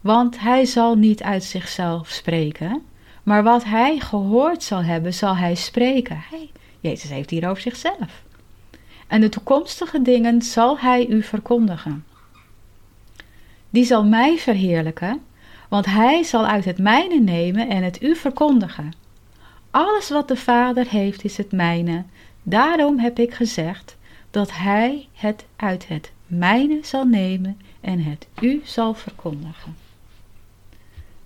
Want 0.00 0.40
hij 0.40 0.64
zal 0.64 0.94
niet 0.94 1.22
uit 1.22 1.44
zichzelf 1.44 2.08
spreken, 2.08 2.82
maar 3.22 3.42
wat 3.42 3.64
hij 3.64 3.98
gehoord 3.98 4.62
zal 4.62 4.82
hebben, 4.82 5.14
zal 5.14 5.36
hij 5.36 5.54
spreken. 5.54 6.22
Jezus 6.80 7.10
heeft 7.10 7.30
hier 7.30 7.48
over 7.48 7.62
zichzelf. 7.62 8.22
En 9.06 9.20
de 9.20 9.28
toekomstige 9.28 10.02
dingen 10.02 10.42
zal 10.42 10.78
hij 10.78 11.06
u 11.06 11.22
verkondigen. 11.22 12.04
Die 13.70 13.84
zal 13.84 14.04
mij 14.04 14.38
verheerlijken, 14.38 15.20
want 15.68 15.86
hij 15.86 16.22
zal 16.22 16.46
uit 16.46 16.64
het 16.64 16.78
mijne 16.78 17.20
nemen 17.20 17.68
en 17.68 17.82
het 17.82 18.02
u 18.02 18.16
verkondigen. 18.16 18.99
Alles 19.70 20.08
wat 20.08 20.28
de 20.28 20.36
Vader 20.36 20.88
heeft 20.88 21.24
is 21.24 21.36
het 21.36 21.52
mijne. 21.52 22.04
Daarom 22.42 22.98
heb 22.98 23.18
ik 23.18 23.34
gezegd 23.34 23.96
dat 24.30 24.52
hij 24.52 25.08
het 25.12 25.44
uit 25.56 25.88
het 25.88 26.12
mijne 26.26 26.78
zal 26.82 27.04
nemen 27.04 27.60
en 27.80 28.02
het 28.02 28.26
u 28.40 28.60
zal 28.64 28.94
verkondigen. 28.94 29.76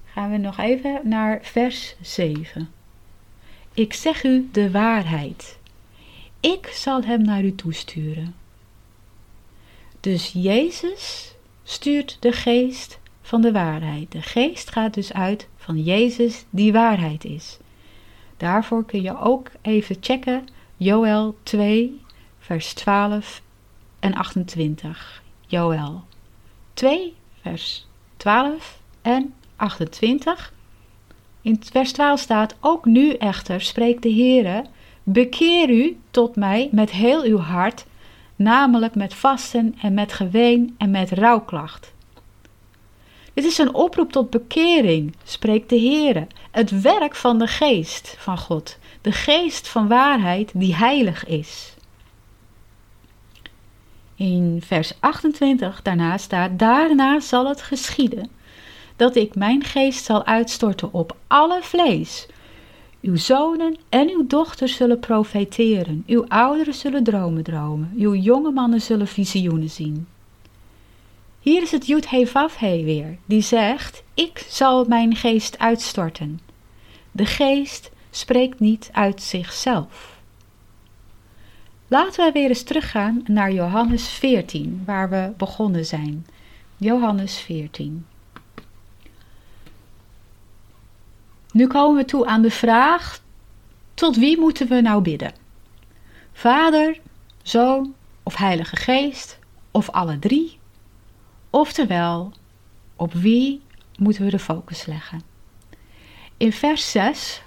Gaan 0.04 0.30
we 0.30 0.36
nog 0.36 0.58
even 0.58 1.00
naar 1.02 1.38
vers 1.42 1.94
7. 2.00 2.70
Ik 3.74 3.92
zeg 3.92 4.24
u 4.24 4.48
de 4.52 4.70
waarheid. 4.70 5.58
Ik 6.40 6.66
zal 6.66 7.02
hem 7.02 7.22
naar 7.22 7.44
u 7.44 7.54
toesturen. 7.54 8.34
Dus 10.00 10.30
Jezus 10.32 11.34
stuurt 11.62 12.16
de 12.20 12.32
geest 12.32 12.98
van 13.22 13.40
de 13.40 13.52
waarheid. 13.52 14.12
De 14.12 14.22
geest 14.22 14.70
gaat 14.70 14.94
dus 14.94 15.12
uit 15.12 15.48
van 15.56 15.82
Jezus 15.82 16.44
die 16.50 16.72
waarheid 16.72 17.24
is. 17.24 17.58
Daarvoor 18.44 18.84
kun 18.84 19.02
je 19.02 19.18
ook 19.18 19.50
even 19.62 19.96
checken 20.00 20.48
Joel 20.76 21.36
2, 21.42 22.00
vers 22.38 22.72
12 22.72 23.42
en 24.00 24.14
28. 24.14 25.22
Joel 25.46 26.02
2, 26.74 27.14
vers 27.40 27.86
12 28.16 28.80
en 29.02 29.34
28. 29.56 30.52
In 31.42 31.62
vers 31.72 31.92
12 31.92 32.20
staat: 32.20 32.54
Ook 32.60 32.84
nu 32.84 33.12
echter 33.12 33.60
spreekt 33.60 34.02
de 34.02 34.12
Heere: 34.12 34.64
Bekeer 35.02 35.70
u 35.70 35.96
tot 36.10 36.36
mij 36.36 36.68
met 36.72 36.90
heel 36.90 37.22
uw 37.22 37.38
hart, 37.38 37.86
namelijk 38.36 38.94
met 38.94 39.14
vasten 39.14 39.74
en 39.82 39.94
met 39.94 40.12
geween 40.12 40.74
en 40.78 40.90
met 40.90 41.10
rouwklacht. 41.10 41.92
Dit 43.34 43.44
is 43.44 43.58
een 43.58 43.74
oproep 43.74 44.12
tot 44.12 44.30
bekering, 44.30 45.14
spreekt 45.24 45.68
de 45.68 45.80
Heere. 45.80 46.26
Het 46.54 46.80
werk 46.82 47.14
van 47.14 47.38
de 47.38 47.46
geest 47.46 48.16
van 48.18 48.38
God, 48.38 48.78
de 49.00 49.12
geest 49.12 49.68
van 49.68 49.88
waarheid 49.88 50.50
die 50.54 50.74
heilig 50.74 51.26
is. 51.26 51.74
In 54.14 54.62
vers 54.64 54.92
28 55.00 55.82
daarna 55.82 56.16
staat: 56.18 56.58
Daarna 56.58 57.20
zal 57.20 57.48
het 57.48 57.62
geschieden 57.62 58.30
dat 58.96 59.16
ik 59.16 59.34
mijn 59.34 59.64
geest 59.64 60.04
zal 60.04 60.24
uitstorten 60.24 60.92
op 60.92 61.16
alle 61.26 61.58
vlees. 61.62 62.26
Uw 63.00 63.16
zonen 63.16 63.76
en 63.88 64.10
uw 64.10 64.26
dochters 64.26 64.76
zullen 64.76 65.00
profeteren, 65.00 66.02
uw 66.06 66.24
ouderen 66.28 66.74
zullen 66.74 67.04
dromen 67.04 67.42
dromen, 67.42 67.92
uw 67.96 68.14
jonge 68.14 68.50
mannen 68.50 68.80
zullen 68.80 69.08
visioenen 69.08 69.70
zien. 69.70 70.06
Hier 71.44 71.62
is 71.62 71.70
het 71.70 71.86
Yud 71.86 72.10
He 72.10 72.26
Vav 72.26 72.56
He 72.56 72.82
weer, 72.82 73.16
die 73.24 73.42
zegt, 73.42 74.02
ik 74.14 74.46
zal 74.48 74.84
mijn 74.84 75.16
geest 75.16 75.58
uitstorten. 75.58 76.40
De 77.10 77.26
geest 77.26 77.90
spreekt 78.10 78.60
niet 78.60 78.88
uit 78.92 79.22
zichzelf. 79.22 80.20
Laten 81.88 82.26
we 82.26 82.32
weer 82.32 82.48
eens 82.48 82.62
teruggaan 82.62 83.22
naar 83.26 83.52
Johannes 83.52 84.08
14, 84.08 84.82
waar 84.86 85.10
we 85.10 85.32
begonnen 85.36 85.86
zijn. 85.86 86.26
Johannes 86.76 87.38
14. 87.38 88.06
Nu 91.52 91.66
komen 91.66 91.96
we 91.96 92.04
toe 92.04 92.26
aan 92.26 92.42
de 92.42 92.50
vraag: 92.50 93.20
tot 93.94 94.16
wie 94.16 94.38
moeten 94.38 94.68
we 94.68 94.80
nou 94.80 95.02
bidden? 95.02 95.32
Vader, 96.32 97.00
Zoon 97.42 97.94
of 98.22 98.36
Heilige 98.36 98.76
Geest 98.76 99.38
of 99.70 99.90
alle 99.90 100.18
drie? 100.18 100.62
Oftewel, 101.54 102.32
op 102.96 103.12
wie 103.12 103.62
moeten 103.98 104.24
we 104.24 104.30
de 104.30 104.38
focus 104.38 104.86
leggen? 104.86 105.22
In 106.36 106.52
vers 106.52 106.90
6 106.90 107.42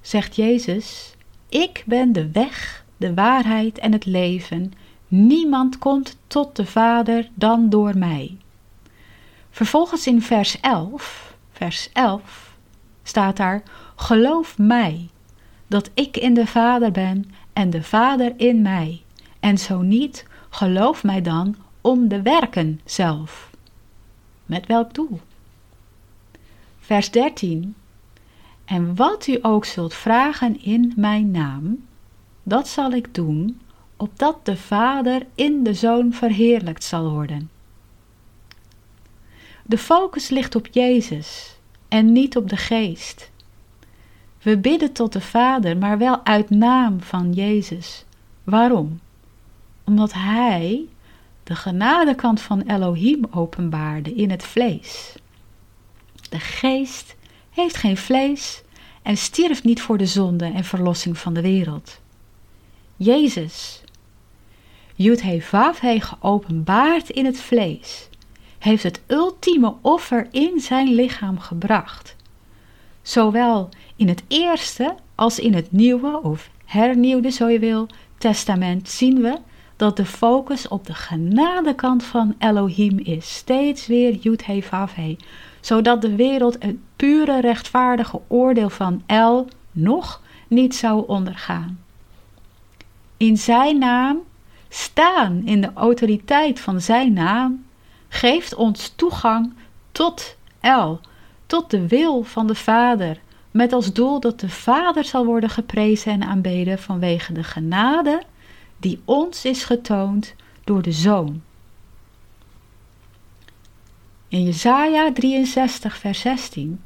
zegt 0.00 0.36
Jezus: 0.36 1.14
Ik 1.48 1.82
ben 1.86 2.12
de 2.12 2.30
weg, 2.30 2.84
de 2.96 3.14
waarheid 3.14 3.78
en 3.78 3.92
het 3.92 4.06
leven. 4.06 4.72
Niemand 5.08 5.78
komt 5.78 6.18
tot 6.26 6.56
de 6.56 6.66
Vader 6.66 7.28
dan 7.34 7.68
door 7.68 7.98
mij. 7.98 8.36
Vervolgens 9.50 10.06
in 10.06 10.22
vers 10.22 10.60
11, 10.60 11.36
vers 11.52 11.88
11 11.92 12.56
staat 13.02 13.36
daar: 13.36 13.62
Geloof 13.96 14.58
mij 14.58 15.08
dat 15.66 15.90
ik 15.94 16.16
in 16.16 16.34
de 16.34 16.46
Vader 16.46 16.90
ben 16.90 17.30
en 17.52 17.70
de 17.70 17.82
Vader 17.82 18.32
in 18.36 18.62
mij. 18.62 19.02
En 19.40 19.58
zo 19.58 19.80
niet, 19.80 20.26
geloof 20.50 21.04
mij 21.04 21.22
dan 21.22 21.56
om 21.82 22.08
de 22.08 22.22
werken 22.22 22.80
zelf. 22.84 23.50
Met 24.46 24.66
welk 24.66 24.94
doel? 24.94 25.20
Vers 26.78 27.10
13. 27.10 27.74
En 28.64 28.96
wat 28.96 29.26
u 29.26 29.38
ook 29.42 29.64
zult 29.64 29.94
vragen 29.94 30.62
in 30.62 30.92
mijn 30.96 31.30
naam, 31.30 31.84
dat 32.42 32.68
zal 32.68 32.90
ik 32.90 33.14
doen, 33.14 33.60
opdat 33.96 34.46
de 34.46 34.56
Vader 34.56 35.26
in 35.34 35.62
de 35.62 35.74
Zoon 35.74 36.12
verheerlijkt 36.12 36.84
zal 36.84 37.10
worden. 37.10 37.50
De 39.62 39.78
focus 39.78 40.28
ligt 40.28 40.54
op 40.54 40.66
Jezus 40.66 41.56
en 41.88 42.12
niet 42.12 42.36
op 42.36 42.48
de 42.48 42.56
geest. 42.56 43.30
We 44.42 44.58
bidden 44.58 44.92
tot 44.92 45.12
de 45.12 45.20
Vader, 45.20 45.76
maar 45.76 45.98
wel 45.98 46.24
uit 46.24 46.50
naam 46.50 47.00
van 47.00 47.32
Jezus. 47.32 48.04
Waarom? 48.44 49.00
Omdat 49.84 50.12
Hij 50.12 50.88
de 51.44 51.54
genadekant 51.54 52.40
van 52.40 52.60
Elohim 52.60 53.24
openbaarde 53.30 54.14
in 54.14 54.30
het 54.30 54.44
vlees. 54.44 55.14
De 56.28 56.38
geest 56.38 57.16
heeft 57.50 57.76
geen 57.76 57.96
vlees 57.96 58.62
en 59.02 59.16
stierf 59.16 59.64
niet 59.64 59.80
voor 59.80 59.98
de 59.98 60.06
zonde 60.06 60.44
en 60.44 60.64
verlossing 60.64 61.18
van 61.18 61.34
de 61.34 61.40
wereld. 61.40 62.00
Jezus, 62.96 63.82
Jud 64.94 65.22
Vav 65.40 65.78
geopenbaard 65.82 67.08
in 67.08 67.24
het 67.24 67.40
vlees, 67.40 68.08
heeft 68.58 68.82
het 68.82 69.00
ultieme 69.06 69.74
offer 69.80 70.28
in 70.30 70.60
zijn 70.60 70.94
lichaam 70.94 71.38
gebracht. 71.38 72.16
Zowel 73.02 73.68
in 73.96 74.08
het 74.08 74.22
eerste 74.28 74.94
als 75.14 75.38
in 75.38 75.54
het 75.54 75.72
nieuwe 75.72 76.20
of 76.22 76.50
hernieuwde, 76.64 77.30
zo 77.30 77.48
je 77.48 77.58
wil, 77.58 77.88
testament 78.18 78.88
zien 78.88 79.20
we 79.20 79.38
dat 79.82 79.96
de 79.96 80.06
focus 80.06 80.68
op 80.68 80.86
de 80.86 80.94
genadekant 80.94 82.04
van 82.04 82.34
Elohim 82.38 82.98
is. 82.98 83.34
Steeds 83.34 83.86
weer 83.86 84.14
Yud 84.14 84.46
He 84.46 84.60
Vav 84.60 84.94
He. 84.94 85.16
Zodat 85.60 86.02
de 86.02 86.16
wereld 86.16 86.56
het 86.58 86.76
pure 86.96 87.40
rechtvaardige 87.40 88.20
oordeel 88.28 88.70
van 88.70 89.02
El 89.06 89.48
nog 89.72 90.22
niet 90.48 90.74
zou 90.74 91.06
ondergaan. 91.06 91.80
In 93.16 93.36
zijn 93.36 93.78
naam 93.78 94.18
staan 94.68 95.42
in 95.44 95.60
de 95.60 95.70
autoriteit 95.74 96.60
van 96.60 96.80
zijn 96.80 97.12
naam 97.12 97.64
geeft 98.08 98.54
ons 98.54 98.92
toegang 98.96 99.52
tot 99.92 100.36
El, 100.60 101.00
tot 101.46 101.70
de 101.70 101.88
wil 101.88 102.22
van 102.22 102.46
de 102.46 102.54
Vader, 102.54 103.20
met 103.50 103.72
als 103.72 103.92
doel 103.92 104.20
dat 104.20 104.40
de 104.40 104.48
Vader 104.48 105.04
zal 105.04 105.24
worden 105.24 105.50
geprezen 105.50 106.12
en 106.12 106.22
aanbeden 106.22 106.78
vanwege 106.78 107.32
de 107.32 107.44
genade 107.44 108.22
die 108.82 109.00
ons 109.04 109.44
is 109.44 109.64
getoond 109.64 110.34
door 110.64 110.82
de 110.82 110.92
Zoon. 110.92 111.42
In 114.28 114.42
Jesaja 114.42 115.12
63 115.12 115.96
vers 115.96 116.20
16 116.20 116.80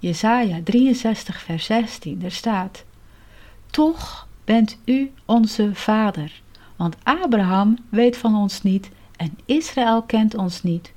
Jesaja 0.00 0.60
63 0.64 1.40
vers 1.40 1.64
16, 1.64 2.22
er 2.22 2.32
staat 2.32 2.84
Toch 3.70 4.28
bent 4.44 4.78
u 4.84 5.12
onze 5.24 5.70
Vader, 5.74 6.42
want 6.76 6.96
Abraham 7.02 7.78
weet 7.88 8.16
van 8.16 8.34
ons 8.34 8.62
niet 8.62 8.90
en 9.16 9.38
Israël 9.44 10.02
kent 10.02 10.34
ons 10.34 10.62
niet. 10.62 10.92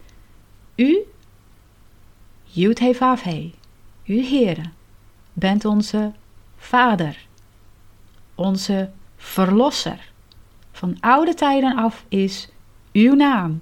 U, 0.75 0.97
Jud 2.43 2.79
He 2.79 3.51
u 4.03 4.25
Heere, 4.25 4.63
bent 5.33 5.65
onze 5.65 6.11
Vader, 6.57 7.25
onze 8.35 8.91
Verlosser. 9.23 10.11
Van 10.71 10.97
oude 10.99 11.33
tijden 11.33 11.75
af 11.75 12.05
is 12.07 12.49
uw 12.91 13.13
naam. 13.15 13.61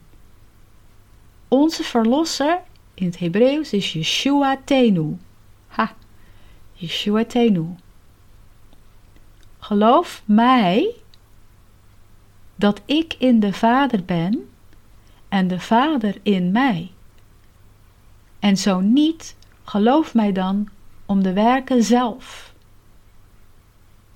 Onze 1.47 1.83
Verlosser 1.83 2.61
in 2.93 3.05
het 3.05 3.19
Hebreeuws 3.19 3.73
is 3.73 3.93
Yeshua 3.93 4.57
Tenu. 4.65 5.17
Ha, 5.67 5.95
Yeshua 6.73 7.25
Tenu. 7.25 7.65
Geloof 9.59 10.21
mij 10.25 10.95
dat 12.55 12.81
ik 12.85 13.15
in 13.17 13.39
de 13.39 13.53
Vader 13.53 14.03
ben 14.05 14.49
en 15.29 15.47
de 15.47 15.59
Vader 15.59 16.17
in 16.23 16.51
mij. 16.51 16.91
En 18.39 18.57
zo 18.57 18.79
niet, 18.79 19.35
geloof 19.63 20.13
mij 20.13 20.31
dan 20.31 20.69
om 21.05 21.23
de 21.23 21.33
werken 21.33 21.83
zelf. 21.83 22.53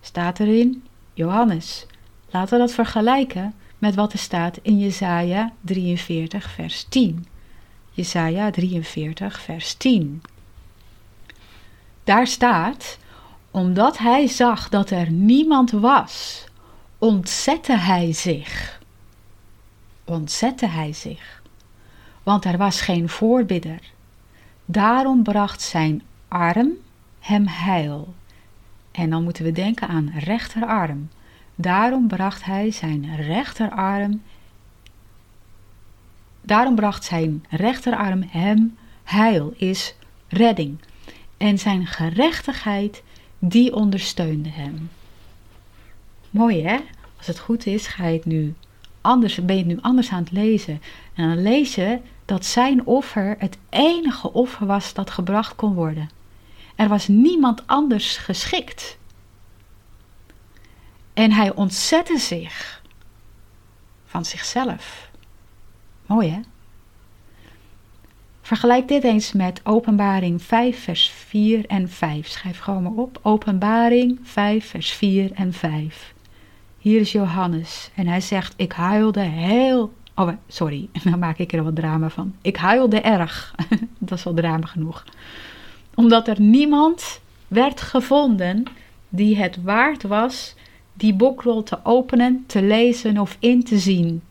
Staat 0.01 0.39
erin 0.39 0.83
Johannes. 1.15 1.85
Laten 2.29 2.53
we 2.53 2.59
dat 2.59 2.73
vergelijken 2.73 3.53
met 3.77 3.95
wat 3.95 4.13
er 4.13 4.19
staat 4.19 4.59
in 4.61 4.79
Jesaja 4.79 5.53
43 5.61 6.49
vers 6.49 6.85
10. 6.89 7.27
Jesaja 7.91 8.51
43 8.51 9.39
vers 9.39 9.73
10. 9.73 10.21
Daar 12.03 12.27
staat, 12.27 12.97
omdat 13.51 13.97
hij 13.97 14.27
zag 14.27 14.69
dat 14.69 14.89
er 14.89 15.11
niemand 15.11 15.71
was, 15.71 16.43
ontzette 16.97 17.77
hij 17.77 18.13
zich. 18.13 18.79
Ontzette 20.03 20.67
hij 20.67 20.93
zich, 20.93 21.41
want 22.23 22.45
er 22.45 22.57
was 22.57 22.81
geen 22.81 23.09
voorbidder. 23.09 23.79
Daarom 24.65 25.23
bracht 25.23 25.61
zijn 25.61 26.03
arm 26.27 26.71
hem 27.19 27.47
heil. 27.47 28.13
En 28.95 29.09
dan 29.09 29.23
moeten 29.23 29.43
we 29.43 29.51
denken 29.51 29.87
aan 29.87 30.11
rechterarm. 30.17 31.09
Daarom 31.55 32.07
bracht 32.07 32.43
hij 32.43 32.71
zijn 32.71 33.15
rechterarm. 33.15 34.21
Daarom 36.41 36.75
bracht 36.75 37.03
zijn 37.03 37.45
rechterarm 37.49 38.23
hem 38.27 38.77
heil, 39.03 39.53
is 39.57 39.95
redding. 40.27 40.77
En 41.37 41.59
zijn 41.59 41.85
gerechtigheid, 41.85 43.03
die 43.39 43.75
ondersteunde 43.75 44.49
hem. 44.49 44.89
Mooi 46.29 46.63
hè? 46.63 46.77
Als 47.17 47.27
het 47.27 47.39
goed 47.39 47.65
is, 47.65 47.87
ga 47.87 48.07
je 48.07 48.17
het 48.17 48.25
nu 48.25 48.53
anders, 49.01 49.45
ben 49.45 49.55
je 49.55 49.63
het 49.63 49.71
nu 49.71 49.81
anders 49.81 50.09
aan 50.09 50.23
het 50.23 50.31
lezen. 50.31 50.81
En 51.13 51.27
dan 51.27 51.41
lees 51.41 51.75
je 51.75 51.99
dat 52.25 52.45
zijn 52.45 52.85
offer 52.85 53.35
het 53.39 53.57
enige 53.69 54.33
offer 54.33 54.65
was 54.65 54.93
dat 54.93 55.09
gebracht 55.09 55.55
kon 55.55 55.73
worden. 55.73 56.09
Er 56.75 56.87
was 56.87 57.07
niemand 57.07 57.67
anders 57.67 58.17
geschikt. 58.17 58.97
En 61.13 61.31
hij 61.31 61.53
ontzette 61.53 62.17
zich 62.17 62.81
van 64.05 64.25
zichzelf. 64.25 65.09
Mooi 66.05 66.29
hè? 66.29 66.39
Vergelijk 68.41 68.87
dit 68.87 69.03
eens 69.03 69.31
met 69.31 69.61
Openbaring 69.63 70.41
5, 70.41 70.83
vers 70.83 71.09
4 71.09 71.65
en 71.65 71.89
5. 71.89 72.27
Schrijf 72.27 72.59
gewoon 72.59 72.83
maar 72.83 72.91
op. 72.91 73.19
Openbaring 73.21 74.19
5, 74.23 74.69
vers 74.69 74.91
4 74.91 75.31
en 75.31 75.53
5. 75.53 76.13
Hier 76.77 76.99
is 76.99 77.11
Johannes 77.11 77.89
en 77.95 78.07
hij 78.07 78.21
zegt: 78.21 78.53
Ik 78.57 78.71
huilde 78.71 79.19
heel. 79.19 79.93
Oh, 80.15 80.29
sorry, 80.47 80.89
dan 81.03 81.19
maak 81.19 81.37
ik 81.37 81.53
er 81.53 81.63
wat 81.63 81.75
drama 81.75 82.09
van. 82.09 82.35
Ik 82.41 82.57
huilde 82.57 83.01
erg. 83.01 83.55
Dat 83.97 84.17
is 84.17 84.23
wel 84.23 84.33
drama 84.33 84.65
genoeg. 84.65 85.03
Omdat 85.95 86.27
er 86.27 86.41
niemand 86.41 87.21
werd 87.47 87.81
gevonden 87.81 88.63
die 89.09 89.37
het 89.37 89.63
waard 89.63 90.03
was 90.03 90.55
die 90.93 91.13
boekrol 91.13 91.63
te 91.63 91.77
openen, 91.83 92.43
te 92.47 92.61
lezen 92.61 93.17
of 93.17 93.37
in 93.39 93.63
te 93.63 93.77
zien. 93.77 94.21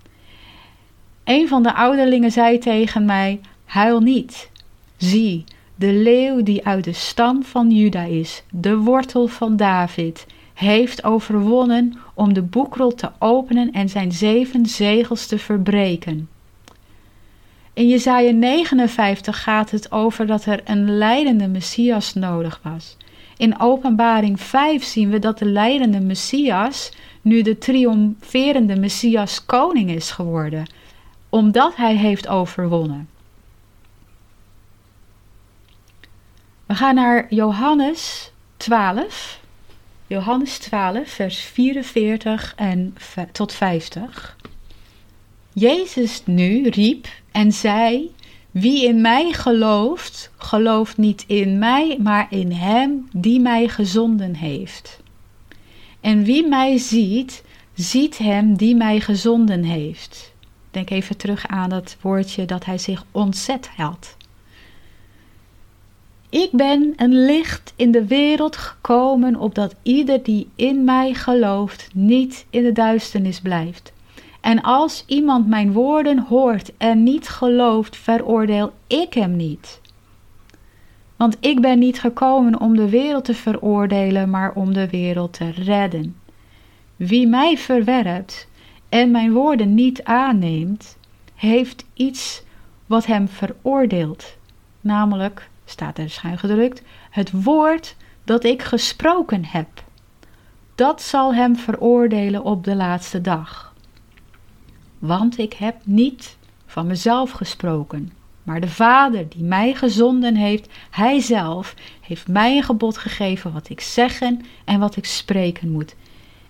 Een 1.24 1.48
van 1.48 1.62
de 1.62 1.74
ouderlingen 1.74 2.31
zei 2.31 2.59
tegen 2.59 3.05
mij: 3.05 3.40
Huil 3.64 4.00
niet. 4.00 4.50
Zie, 4.96 5.44
de 5.74 5.92
leeuw 5.92 6.42
die 6.42 6.66
uit 6.66 6.85
de 6.85 6.92
stam 6.92 7.42
van 7.44 7.70
Juda 7.70 8.03
is, 8.03 8.42
de 8.50 8.77
wortel 8.77 9.27
van 9.27 9.57
David, 9.57 10.27
heeft 10.55 11.05
overwonnen 11.05 11.98
om 12.14 12.33
de 12.33 12.42
boekrol 12.42 12.94
te 12.94 13.11
openen 13.18 13.72
en 13.72 13.88
zijn 13.88 14.12
zeven 14.12 14.66
zegels 14.66 15.27
te 15.27 15.38
verbreken. 15.38 16.29
In 17.75 17.89
Jesaja 17.89 18.31
59 18.31 19.43
gaat 19.43 19.71
het 19.71 19.93
over 19.93 20.27
dat 20.27 20.45
er 20.45 20.61
een 20.65 20.99
leidende 20.99 21.49
Messias 21.49 22.15
nodig 22.15 22.61
was. 22.63 22.97
In 23.37 23.61
Openbaring 23.61 24.41
5 24.41 24.85
zien 24.85 25.11
we 25.11 25.19
dat 25.19 25.39
de 25.39 25.45
leidende 25.45 26.01
Messias 26.01 26.93
nu 27.21 27.43
de 27.43 27.59
triomferende 27.59 28.77
Messias 28.77 29.45
koning 29.45 29.91
is 29.91 30.11
geworden, 30.11 30.67
omdat 31.29 31.77
hij 31.77 31.97
heeft 31.97 32.29
overwonnen. 32.29 33.09
We 36.67 36.75
gaan 36.75 36.95
naar 36.95 37.27
Johannes 37.29 38.33
12. 38.57 39.41
Johannes 40.07 40.59
12, 40.59 41.09
vers 41.09 41.39
44 41.41 42.53
en 42.57 42.97
tot 43.33 43.53
50. 43.53 44.37
Jezus 45.57 46.23
nu 46.27 46.69
riep 46.69 47.09
en 47.33 47.53
zei: 47.53 48.14
Wie 48.51 48.85
in 48.85 49.01
mij 49.01 49.33
gelooft, 49.33 50.31
gelooft 50.37 50.97
niet 50.97 51.25
in 51.27 51.59
mij, 51.59 51.99
maar 52.03 52.27
in 52.31 52.53
hem 52.53 53.09
die 53.12 53.40
mij 53.40 53.69
gezonden 53.69 54.35
heeft. 54.35 55.01
En 56.01 56.25
wie 56.25 56.49
mij 56.49 56.79
ziet, 56.79 57.45
ziet 57.75 58.19
hem 58.19 58.57
die 58.57 58.75
mij 58.75 59.01
gezonden 59.01 59.62
heeft. 59.62 60.33
Denk 60.71 60.90
even 60.90 61.17
terug 61.17 61.47
aan 61.47 61.71
dat 61.71 61.97
woordje 62.01 62.45
dat 62.45 62.64
hij 62.64 62.79
zich 62.79 63.05
ontzet 63.11 63.69
had. 63.77 64.17
Ik 66.29 66.49
ben 66.53 66.93
een 66.97 67.25
licht 67.25 67.73
in 67.77 67.90
de 67.90 68.07
wereld 68.07 68.57
gekomen, 68.57 69.37
opdat 69.37 69.75
ieder 69.83 70.23
die 70.23 70.49
in 70.55 70.85
mij 70.85 71.14
gelooft 71.14 71.88
niet 71.93 72.47
in 72.51 72.62
de 72.62 72.73
duisternis 72.73 73.40
blijft. 73.40 73.93
En 74.45 74.63
als 74.63 75.05
iemand 75.07 75.49
mijn 75.49 75.73
woorden 75.73 76.19
hoort 76.19 76.77
en 76.77 77.03
niet 77.03 77.29
gelooft, 77.29 77.97
veroordeel 77.97 78.73
ik 78.87 79.15
hem 79.15 79.37
niet. 79.37 79.81
Want 81.17 81.37
ik 81.41 81.61
ben 81.61 81.79
niet 81.79 82.01
gekomen 82.01 82.61
om 82.61 82.77
de 82.77 82.89
wereld 82.89 83.25
te 83.25 83.35
veroordelen, 83.35 84.31
maar 84.31 84.53
om 84.55 84.73
de 84.73 84.89
wereld 84.89 85.33
te 85.33 85.51
redden. 85.51 86.17
Wie 86.97 87.27
mij 87.27 87.59
verwerpt 87.59 88.49
en 88.89 89.11
mijn 89.11 89.33
woorden 89.33 89.75
niet 89.75 90.03
aanneemt, 90.03 90.97
heeft 91.35 91.85
iets 91.95 92.43
wat 92.87 93.07
hem 93.07 93.29
veroordeelt, 93.29 94.37
namelijk 94.81 95.49
staat 95.65 95.99
er 95.99 96.11
schuin 96.11 96.39
gedrukt, 96.39 96.83
het 97.11 97.43
woord 97.43 97.97
dat 98.25 98.45
ik 98.45 98.63
gesproken 98.63 99.45
heb. 99.45 99.69
Dat 100.75 101.03
zal 101.03 101.35
hem 101.35 101.57
veroordelen 101.57 102.43
op 102.43 102.65
de 102.65 102.75
laatste 102.75 103.21
dag. 103.21 103.74
Want 105.07 105.38
ik 105.38 105.53
heb 105.53 105.77
niet 105.83 106.37
van 106.67 106.87
mezelf 106.87 107.31
gesproken, 107.31 108.12
maar 108.43 108.61
de 108.61 108.69
Vader 108.69 109.29
die 109.29 109.43
mij 109.43 109.75
gezonden 109.75 110.37
heeft, 110.37 110.69
hij 110.90 111.21
zelf 111.21 111.75
heeft 112.01 112.29
mij 112.29 112.57
een 112.57 112.62
gebod 112.62 112.99
gegeven 112.99 113.53
wat 113.53 113.69
ik 113.69 113.81
zeggen 113.81 114.45
en 114.64 114.81
wat 114.81 114.97
ik 114.97 115.05
spreken 115.05 115.71
moet. 115.71 115.95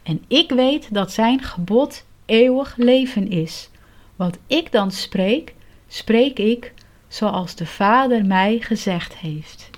En 0.03 0.25
ik 0.29 0.51
weet 0.51 0.95
dat 0.95 1.13
zijn 1.13 1.43
gebod 1.43 2.05
eeuwig 2.27 2.77
leven 2.77 3.31
is. 3.31 3.71
Wat 4.17 4.39
ik 4.47 4.73
dan 4.73 4.91
spreek, 4.91 5.55
spreek 5.89 6.39
ik 6.39 6.73
zoals 7.09 7.55
de 7.55 7.67
Vader 7.67 8.25
mij 8.25 8.59
gezegd 8.61 9.17
heeft. 9.17 9.71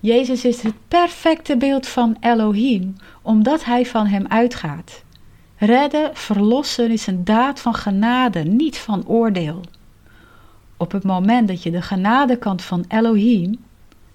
Jezus 0.00 0.44
is 0.44 0.62
het 0.62 0.74
perfecte 0.88 1.56
beeld 1.56 1.86
van 1.86 2.16
Elohim, 2.20 2.96
omdat 3.22 3.64
hij 3.64 3.86
van 3.86 4.06
hem 4.06 4.26
uitgaat. 4.26 5.04
Redden, 5.58 6.10
verlossen 6.16 6.90
is 6.90 7.06
een 7.06 7.24
daad 7.24 7.60
van 7.60 7.74
genade, 7.74 8.44
niet 8.44 8.78
van 8.78 9.06
oordeel. 9.06 9.60
Op 10.76 10.92
het 10.92 11.04
moment 11.04 11.48
dat 11.48 11.62
je 11.62 11.70
de 11.70 11.82
genadekant 11.82 12.62
van 12.62 12.84
Elohim, 12.88 13.64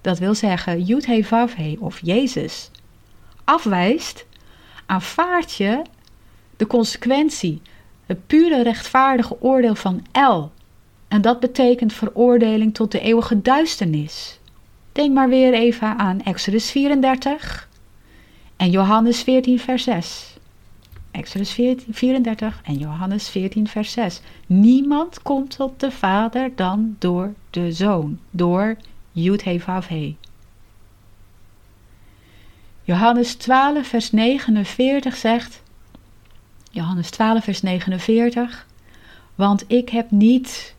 dat 0.02 0.20
wil 0.20 0.36
zeggen 0.36 0.84
Yud 0.84 1.06
He 1.06 1.78
of 1.80 2.00
Jezus, 2.04 2.72
afwijst, 3.44 4.26
aanvaard 4.86 5.54
je 5.54 5.82
de 6.58 6.68
consequentie, 6.68 7.62
het 8.06 8.28
pure 8.28 8.64
rechtvaardige 8.64 9.42
oordeel 9.42 9.76
van 9.76 10.06
El, 10.12 10.52
en 11.08 11.22
dat 11.22 11.40
betekent 11.40 11.94
veroordeling 11.94 12.74
tot 12.74 12.92
de 12.92 13.00
eeuwige 13.00 13.42
duisternis. 13.42 14.40
Denk 14.92 15.14
maar 15.14 15.30
weer 15.30 15.54
even 15.54 15.98
aan 15.98 16.22
Exodus 16.22 16.72
34 16.72 17.70
en 18.58 18.70
Johannes 18.70 19.22
14, 19.22 19.60
vers 19.60 19.84
6. 19.84 20.31
Exodus 21.12 21.52
14, 21.52 21.94
34 21.94 22.62
en 22.64 22.78
Johannes 22.78 23.30
14, 23.30 23.68
vers 23.68 23.92
6. 23.92 24.22
Niemand 24.46 25.22
komt 25.22 25.56
tot 25.56 25.80
de 25.80 25.92
Vader 25.92 26.56
dan 26.56 26.96
door 27.00 27.34
de 27.50 27.72
Zoon, 27.72 28.20
door 28.30 28.78
Yud 29.12 29.44
He 29.44 30.16
Johannes 32.84 33.36
12, 33.36 33.88
vers 33.88 34.12
49 34.12 35.16
zegt, 35.16 35.62
Johannes 36.72 37.10
12, 37.10 37.44
vers 37.44 37.62
49, 37.62 38.68
want 39.36 39.64
ik 39.68 39.90
heb 39.90 40.12
niet 40.12 40.76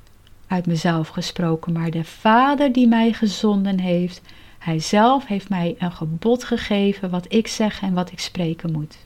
uit 0.46 0.66
mezelf 0.66 1.08
gesproken, 1.08 1.72
maar 1.72 1.90
de 1.90 2.04
Vader 2.04 2.72
die 2.72 2.88
mij 2.88 3.12
gezonden 3.12 3.78
heeft, 3.78 4.20
Hij 4.58 4.78
zelf 4.78 5.26
heeft 5.26 5.48
mij 5.48 5.74
een 5.78 5.92
gebod 5.92 6.44
gegeven 6.44 7.10
wat 7.10 7.32
ik 7.32 7.46
zeg 7.46 7.82
en 7.82 7.94
wat 7.94 8.12
ik 8.12 8.18
spreken 8.18 8.72
moet. 8.72 8.96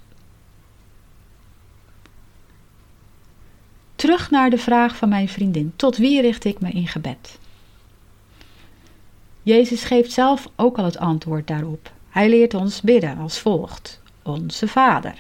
Terug 3.96 4.30
naar 4.30 4.50
de 4.50 4.58
vraag 4.58 4.96
van 4.96 5.08
mijn 5.08 5.28
vriendin: 5.28 5.72
tot 5.76 5.96
wie 5.96 6.20
richt 6.20 6.44
ik 6.44 6.60
me 6.60 6.70
in 6.70 6.88
gebed? 6.88 7.38
Jezus 9.42 9.84
geeft 9.84 10.12
zelf 10.12 10.48
ook 10.56 10.78
al 10.78 10.84
het 10.84 10.98
antwoord 10.98 11.46
daarop. 11.46 11.92
Hij 12.08 12.28
leert 12.28 12.54
ons 12.54 12.80
bidden 12.80 13.18
als 13.18 13.38
volgt: 13.38 14.00
Onze 14.22 14.68
Vader, 14.68 15.14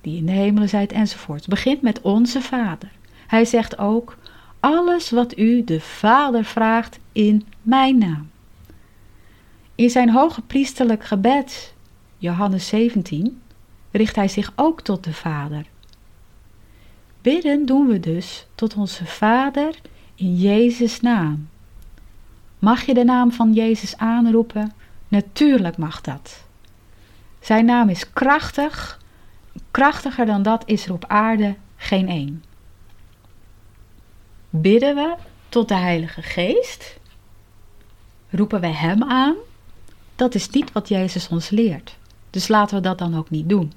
die 0.00 0.16
in 0.16 0.26
de 0.26 0.32
hemelen 0.32 0.68
zijt 0.68 0.92
enzovoort. 0.92 1.46
Begint 1.46 1.82
met 1.82 2.00
Onze 2.00 2.40
Vader. 2.40 2.90
Hij 3.26 3.44
zegt 3.44 3.78
ook: 3.78 4.16
Alles 4.60 5.10
wat 5.10 5.38
u 5.38 5.64
de 5.64 5.80
Vader 5.80 6.44
vraagt 6.44 6.98
in 7.12 7.46
mijn 7.62 7.98
naam. 7.98 8.30
In 9.74 9.90
zijn 9.90 10.10
hoge 10.10 10.42
priesterlijk 10.42 11.04
gebed, 11.04 11.74
Johannes 12.18 12.66
17, 12.66 13.40
richt 13.90 14.16
hij 14.16 14.28
zich 14.28 14.52
ook 14.56 14.80
tot 14.80 15.04
de 15.04 15.12
Vader. 15.12 15.66
Bidden 17.24 17.66
doen 17.66 17.86
we 17.86 18.00
dus 18.00 18.46
tot 18.54 18.74
onze 18.74 19.06
Vader 19.06 19.74
in 20.14 20.36
Jezus' 20.36 21.00
naam. 21.00 21.48
Mag 22.58 22.82
je 22.82 22.94
de 22.94 23.04
naam 23.04 23.32
van 23.32 23.52
Jezus 23.52 23.96
aanroepen? 23.96 24.72
Natuurlijk 25.08 25.76
mag 25.76 26.00
dat. 26.00 26.44
Zijn 27.40 27.64
naam 27.64 27.88
is 27.88 28.12
krachtig, 28.12 29.00
krachtiger 29.70 30.26
dan 30.26 30.42
dat 30.42 30.62
is 30.66 30.86
er 30.86 30.92
op 30.92 31.04
aarde 31.06 31.56
geen 31.76 32.08
één. 32.08 32.44
Bidden 34.50 34.94
we 34.94 35.14
tot 35.48 35.68
de 35.68 35.76
Heilige 35.76 36.22
Geest? 36.22 36.98
Roepen 38.30 38.60
wij 38.60 38.72
Hem 38.72 39.02
aan? 39.02 39.34
Dat 40.16 40.34
is 40.34 40.50
niet 40.50 40.72
wat 40.72 40.88
Jezus 40.88 41.28
ons 41.28 41.50
leert. 41.50 41.96
Dus 42.30 42.48
laten 42.48 42.76
we 42.76 42.82
dat 42.82 42.98
dan 42.98 43.16
ook 43.16 43.30
niet 43.30 43.48
doen. 43.48 43.72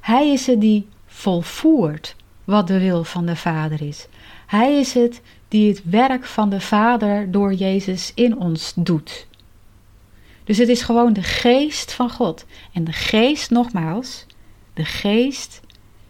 Hij 0.00 0.32
is 0.32 0.46
het 0.46 0.60
die 0.60 0.88
volvoert 1.06 2.16
wat 2.44 2.66
de 2.66 2.78
wil 2.78 3.04
van 3.04 3.26
de 3.26 3.36
Vader 3.36 3.82
is. 3.82 4.08
Hij 4.46 4.78
is 4.78 4.94
het 4.94 5.22
die 5.48 5.68
het 5.68 5.82
werk 5.84 6.24
van 6.24 6.50
de 6.50 6.60
Vader 6.60 7.30
door 7.30 7.54
Jezus 7.54 8.12
in 8.14 8.38
ons 8.38 8.72
doet. 8.76 9.26
Dus 10.44 10.58
het 10.58 10.68
is 10.68 10.82
gewoon 10.82 11.12
de 11.12 11.22
geest 11.22 11.92
van 11.92 12.10
God. 12.10 12.46
En 12.72 12.84
de 12.84 12.92
geest, 12.92 13.50
nogmaals, 13.50 14.26
de 14.74 14.84
geest 14.84 15.60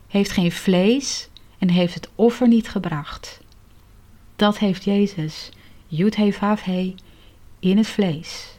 heeft 0.09 0.31
geen 0.31 0.53
vlees 0.53 1.29
en 1.59 1.71
heeft 1.71 1.95
het 1.95 2.09
offer 2.15 2.49
niet 2.49 2.69
gebracht. 2.69 3.41
Dat 4.37 4.59
heeft 4.59 4.85
Jezus, 4.85 5.51
Jud 5.87 6.17
He 6.17 6.95
in 7.59 7.77
het 7.77 7.87
vlees. 7.87 8.59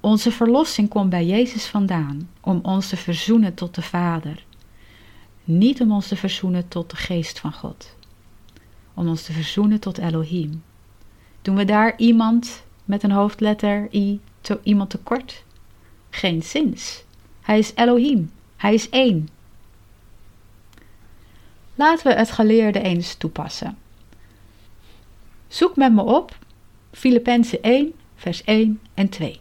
Onze 0.00 0.30
verlossing 0.30 0.88
komt 0.88 1.10
bij 1.10 1.26
Jezus 1.26 1.66
vandaan 1.66 2.30
om 2.40 2.58
ons 2.62 2.88
te 2.88 2.96
verzoenen 2.96 3.54
tot 3.54 3.74
de 3.74 3.82
Vader. 3.82 4.44
Niet 5.48 5.80
om 5.80 5.92
ons 5.92 6.08
te 6.08 6.16
verzoenen 6.16 6.68
tot 6.68 6.90
de 6.90 6.96
geest 6.96 7.38
van 7.38 7.52
God. 7.52 7.94
Om 8.94 9.08
ons 9.08 9.22
te 9.22 9.32
verzoenen 9.32 9.80
tot 9.80 9.98
Elohim. 9.98 10.62
Doen 11.42 11.56
we 11.56 11.64
daar 11.64 11.96
iemand 11.96 12.64
met 12.84 13.02
een 13.02 13.10
hoofdletter 13.10 13.88
I, 13.94 14.20
to, 14.40 14.60
iemand 14.62 14.90
tekort? 14.90 15.44
Geen 16.10 16.42
zins. 16.42 17.04
Hij 17.40 17.58
is 17.58 17.72
Elohim. 17.74 18.30
Hij 18.56 18.74
is 18.74 18.88
één. 18.88 19.28
Laten 21.74 22.06
we 22.06 22.14
het 22.14 22.30
geleerde 22.30 22.80
eens 22.80 23.14
toepassen. 23.14 23.78
Zoek 25.46 25.76
met 25.76 25.92
me 25.92 26.02
op 26.02 26.38
Filippenzen 26.92 27.62
1, 27.62 27.92
vers 28.14 28.44
1 28.44 28.80
en 28.94 29.08
2. 29.08 29.40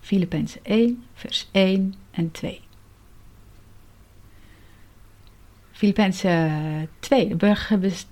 Filippenzen 0.00 0.64
1, 0.64 1.04
vers 1.14 1.48
1 1.52 1.94
en 2.10 2.30
2. 2.30 2.60
Filippenzen 5.82 6.88
2. 7.00 7.36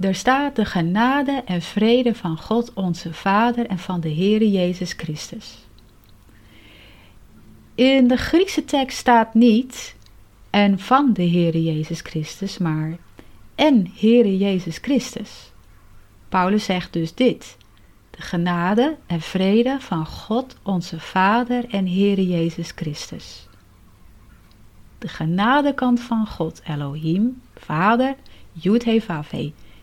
Er 0.00 0.14
staat 0.14 0.56
de 0.56 0.64
genade 0.64 1.42
en 1.44 1.62
vrede 1.62 2.14
van 2.14 2.38
God 2.38 2.72
onze 2.74 3.12
Vader 3.12 3.66
en 3.66 3.78
van 3.78 4.00
de 4.00 4.14
Heere 4.14 4.50
Jezus 4.50 4.92
Christus. 4.92 5.58
In 7.74 8.08
de 8.08 8.16
Griekse 8.16 8.64
tekst 8.64 8.98
staat 8.98 9.34
niet 9.34 9.96
en 10.50 10.78
van 10.78 11.12
de 11.12 11.28
Heere 11.28 11.62
Jezus 11.62 12.00
Christus, 12.00 12.58
maar 12.58 12.96
en 13.54 13.92
Heere 13.98 14.38
Jezus 14.38 14.78
Christus. 14.78 15.52
Paulus 16.28 16.64
zegt 16.64 16.92
dus 16.92 17.14
dit: 17.14 17.56
de 18.10 18.22
genade 18.22 18.96
en 19.06 19.20
vrede 19.20 19.76
van 19.80 20.06
God 20.06 20.56
onze 20.62 21.00
Vader 21.00 21.64
en 21.68 21.88
Heere 21.88 22.26
Jezus 22.26 22.72
Christus. 22.74 23.48
De 25.00 25.08
genadekant 25.08 26.00
van 26.00 26.26
God, 26.26 26.60
Elohim, 26.64 27.42
Vader, 27.54 28.16
Yud 28.52 28.84
He 28.84 29.00
Vav 29.00 29.30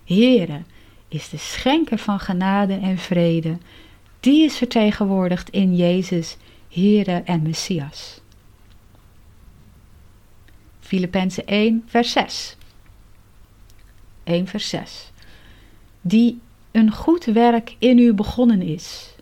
Heere, 0.04 0.62
is 1.08 1.30
de 1.30 1.38
schenker 1.38 1.98
van 1.98 2.20
genade 2.20 2.74
en 2.74 2.98
vrede. 2.98 3.58
Die 4.20 4.44
is 4.44 4.58
vertegenwoordigd 4.58 5.50
in 5.50 5.76
Jezus, 5.76 6.38
Heere 6.70 7.22
en 7.26 7.42
Messias. 7.42 8.22
Filippenzen 10.80 11.46
1, 11.46 11.84
vers 11.88 12.12
6. 12.12 12.58
1 14.24 14.48
vers 14.48 14.70
6. 14.70 15.12
Die 16.02 16.40
een 16.72 16.92
goed 16.92 17.26
werk 17.26 17.76
in 17.80 17.98
u 17.98 18.14
begonnen 18.14 18.62
is. 18.62 19.16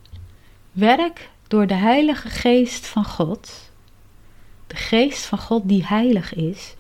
Werk 0.71 1.29
door 1.47 1.67
de 1.67 1.73
Heilige 1.73 2.29
Geest 2.29 2.87
van 2.87 3.05
God. 3.05 3.71
Geest 4.75 5.25
van 5.25 5.37
God 5.37 5.61
die 5.65 5.85
heilig 5.85 6.33
is, 6.33 6.75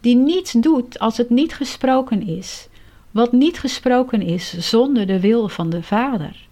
die 0.00 0.16
niets 0.16 0.52
doet 0.52 0.98
als 0.98 1.16
het 1.16 1.30
niet 1.30 1.54
gesproken 1.54 2.26
is, 2.26 2.68
wat 3.10 3.32
niet 3.32 3.58
gesproken 3.58 4.22
is 4.22 4.58
zonder 4.58 5.06
de 5.06 5.20
wil 5.20 5.48
van 5.48 5.70
de 5.70 5.82
Vader. 5.82 6.46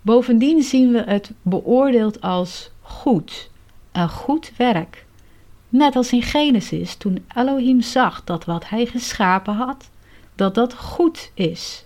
Bovendien 0.00 0.62
zien 0.62 0.92
we 0.92 1.02
het 1.02 1.30
beoordeeld 1.42 2.20
als 2.20 2.70
goed, 2.80 3.50
een 3.92 4.08
goed 4.08 4.52
werk. 4.56 5.06
Net 5.68 5.96
als 5.96 6.12
in 6.12 6.22
Genesis, 6.22 6.94
toen 6.94 7.24
Elohim 7.36 7.80
zag 7.80 8.24
dat 8.24 8.44
wat 8.44 8.68
hij 8.68 8.86
geschapen 8.86 9.54
had, 9.54 9.90
dat 10.34 10.54
dat 10.54 10.74
goed 10.74 11.30
is. 11.34 11.84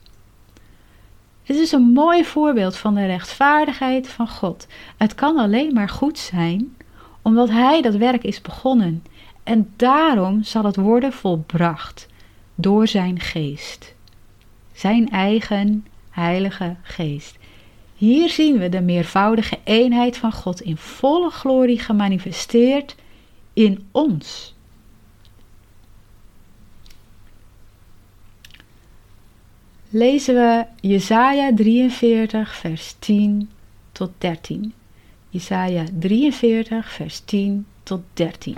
Het 1.43 1.57
is 1.57 1.73
een 1.73 1.93
mooi 1.93 2.25
voorbeeld 2.25 2.77
van 2.77 2.95
de 2.95 3.07
rechtvaardigheid 3.07 4.09
van 4.09 4.29
God. 4.29 4.67
Het 4.97 5.15
kan 5.15 5.39
alleen 5.39 5.75
maar 5.75 5.89
goed 5.89 6.19
zijn 6.19 6.77
omdat 7.29 7.49
Hij 7.49 7.83
dat 7.83 7.95
werk 7.95 8.23
is 8.23 8.41
begonnen 8.41 9.05
en 9.43 9.73
daarom 9.77 10.43
zal 10.43 10.65
het 10.65 10.77
worden 10.77 11.13
volbracht 11.13 12.09
door 12.55 12.87
Zijn 12.87 13.21
geest. 13.21 13.95
Zijn 14.73 15.09
eigen 15.09 15.87
heilige 16.11 16.77
geest. 16.83 17.37
Hier 17.95 18.29
zien 18.29 18.59
we 18.59 18.69
de 18.69 18.81
meervoudige 18.81 19.59
eenheid 19.65 20.17
van 20.17 20.33
God 20.33 20.61
in 20.61 20.77
volle 20.77 21.31
glorie 21.31 21.79
gemanifesteerd 21.79 22.95
in 23.53 23.89
ons. 23.93 24.57
lezen 29.91 30.35
we 30.35 30.65
Jesaja 30.81 31.55
43, 31.55 32.55
vers 32.55 32.95
10 32.99 33.51
tot 33.93 34.11
13. 34.19 34.73
Jesaja 35.31 35.85
43, 35.99 36.89
vers 36.93 37.21
10 37.21 37.67
tot 37.83 38.01
13. 38.13 38.57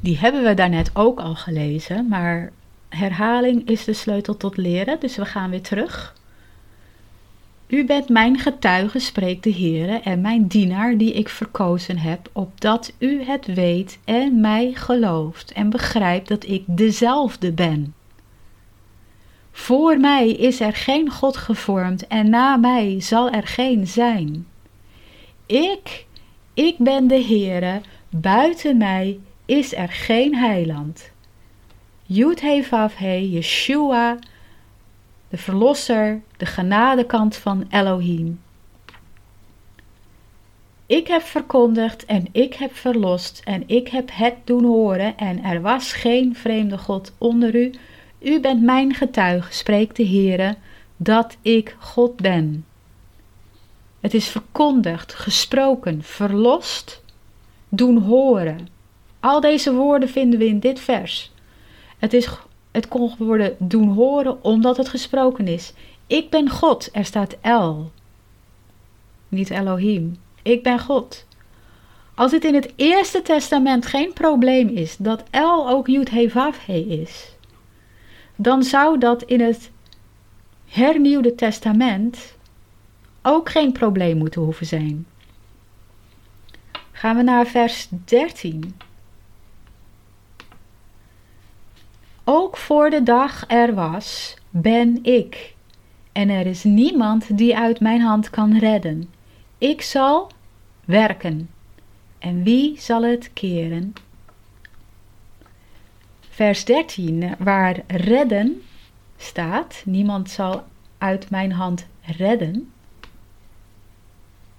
Die 0.00 0.18
hebben 0.18 0.44
we 0.44 0.54
daarnet 0.54 0.90
ook 0.94 1.20
al 1.20 1.34
gelezen, 1.34 2.08
maar 2.08 2.52
herhaling 2.88 3.68
is 3.68 3.84
de 3.84 3.92
sleutel 3.92 4.36
tot 4.36 4.56
leren, 4.56 5.00
dus 5.00 5.16
we 5.16 5.24
gaan 5.24 5.50
weer 5.50 5.62
terug. 5.62 6.14
U 7.66 7.84
bent 7.84 8.08
mijn 8.08 8.38
getuige, 8.38 8.98
spreekt 8.98 9.42
de 9.42 9.50
Heer, 9.50 10.00
en 10.02 10.20
mijn 10.20 10.46
dienaar 10.46 10.96
die 10.96 11.12
ik 11.12 11.28
verkozen 11.28 11.98
heb, 11.98 12.30
opdat 12.32 12.92
u 12.98 13.22
het 13.22 13.46
weet 13.46 13.98
en 14.04 14.40
mij 14.40 14.72
gelooft 14.74 15.52
en 15.52 15.70
begrijpt 15.70 16.28
dat 16.28 16.48
ik 16.48 16.62
dezelfde 16.66 17.52
ben. 17.52 17.94
Voor 19.56 19.98
mij 19.98 20.28
is 20.28 20.60
er 20.60 20.74
geen 20.74 21.10
God 21.10 21.36
gevormd 21.36 22.06
en 22.06 22.30
na 22.30 22.56
mij 22.56 23.00
zal 23.00 23.30
er 23.30 23.46
geen 23.46 23.86
zijn. 23.86 24.46
Ik, 25.46 26.06
ik 26.54 26.78
ben 26.78 27.06
de 27.06 27.24
Heere, 27.24 27.80
buiten 28.10 28.76
mij 28.76 29.18
is 29.44 29.74
er 29.74 29.88
geen 29.88 30.34
heiland. 30.34 31.10
Yud 32.02 32.40
He 32.40 33.16
Yeshua, 33.30 34.18
de 35.28 35.36
verlosser, 35.36 36.20
de 36.36 36.46
genadekant 36.46 37.36
van 37.36 37.66
Elohim. 37.70 38.40
Ik 40.86 41.06
heb 41.06 41.22
verkondigd 41.22 42.04
en 42.04 42.28
ik 42.32 42.54
heb 42.54 42.74
verlost 42.74 43.42
en 43.44 43.62
ik 43.66 43.88
heb 43.88 44.08
het 44.12 44.34
doen 44.44 44.64
horen 44.64 45.16
en 45.16 45.44
er 45.44 45.60
was 45.60 45.92
geen 45.92 46.34
vreemde 46.34 46.78
God 46.78 47.14
onder 47.18 47.54
u, 47.54 47.72
U 48.18 48.40
bent 48.40 48.62
mijn 48.62 48.94
getuige, 48.94 49.52
spreekt 49.52 49.96
de 49.96 50.06
Heere, 50.06 50.56
dat 50.96 51.36
ik 51.42 51.76
God 51.78 52.16
ben. 52.16 52.64
Het 54.00 54.14
is 54.14 54.28
verkondigd, 54.28 55.14
gesproken, 55.14 56.02
verlost, 56.02 57.02
doen 57.68 57.98
horen. 57.98 58.68
Al 59.20 59.40
deze 59.40 59.74
woorden 59.74 60.08
vinden 60.08 60.38
we 60.38 60.46
in 60.46 60.60
dit 60.60 60.80
vers. 60.80 61.32
Het, 61.98 62.12
is, 62.12 62.28
het 62.70 62.88
kon 62.88 63.14
worden 63.18 63.56
doen 63.58 63.88
horen 63.88 64.44
omdat 64.44 64.76
het 64.76 64.88
gesproken 64.88 65.48
is. 65.48 65.72
Ik 66.06 66.30
ben 66.30 66.50
God, 66.50 66.88
er 66.92 67.04
staat 67.04 67.36
El. 67.40 67.90
Niet 69.28 69.50
Elohim. 69.50 70.16
Ik 70.42 70.62
ben 70.62 70.78
God. 70.78 71.26
Als 72.14 72.32
het 72.32 72.44
in 72.44 72.54
het 72.54 72.72
Eerste 72.76 73.22
Testament 73.22 73.86
geen 73.86 74.12
probleem 74.12 74.68
is 74.68 74.96
dat 74.96 75.22
El 75.30 75.68
ook 75.68 75.86
Yud 75.86 76.10
He 76.10 76.84
is, 76.88 77.35
dan 78.36 78.62
zou 78.62 78.98
dat 78.98 79.22
in 79.22 79.40
het 79.40 79.70
hernieuwde 80.66 81.34
testament 81.34 82.36
ook 83.22 83.50
geen 83.50 83.72
probleem 83.72 84.18
moeten 84.18 84.42
hoeven 84.42 84.66
zijn. 84.66 85.06
Gaan 86.92 87.16
we 87.16 87.22
naar 87.22 87.46
vers 87.46 87.88
13. 88.04 88.76
Ook 92.24 92.56
voor 92.56 92.90
de 92.90 93.02
dag 93.02 93.44
er 93.48 93.74
was, 93.74 94.36
ben 94.50 94.98
ik. 95.02 95.54
En 96.12 96.28
er 96.28 96.46
is 96.46 96.64
niemand 96.64 97.38
die 97.38 97.56
uit 97.56 97.80
mijn 97.80 98.00
hand 98.00 98.30
kan 98.30 98.58
redden. 98.58 99.10
Ik 99.58 99.82
zal 99.82 100.30
werken. 100.84 101.50
En 102.18 102.42
wie 102.42 102.80
zal 102.80 103.02
het 103.02 103.30
keren? 103.32 103.92
Vers 106.36 106.64
13, 106.64 107.34
waar 107.38 107.82
redden 107.86 108.62
staat, 109.16 109.82
niemand 109.84 110.30
zal 110.30 110.64
uit 110.98 111.30
mijn 111.30 111.52
hand 111.52 111.86
redden. 112.02 112.72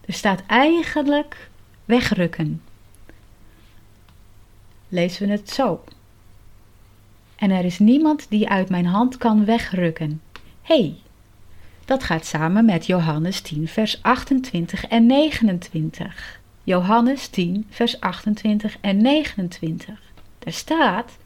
Er 0.06 0.14
staat 0.14 0.44
eigenlijk 0.48 1.50
wegrukken. 1.86 2.62
Lezen 4.88 5.28
we 5.28 5.32
het 5.32 5.50
zo. 5.50 5.84
En 7.36 7.52
er 7.52 7.66
is 7.66 7.80
niemand 7.80 8.26
die 8.30 8.50
uit 8.50 8.70
mijn 8.70 8.86
hand 8.86 9.18
kan 9.18 9.46
wegrukken. 9.46 10.22
Hé, 10.62 10.76
hey, 10.76 10.96
dat 11.86 12.04
gaat 12.04 12.26
samen 12.26 12.66
met 12.66 12.86
Johannes 12.86 13.42
10, 13.42 13.68
vers 13.68 14.02
28 14.02 14.86
en 14.86 15.06
29. 15.06 16.40
Johannes 16.64 17.28
10, 17.28 17.66
vers 17.70 18.00
28 18.00 18.78
en 18.82 19.02
29. 19.02 20.00
Daar 20.40 20.54
staat, 20.54 21.18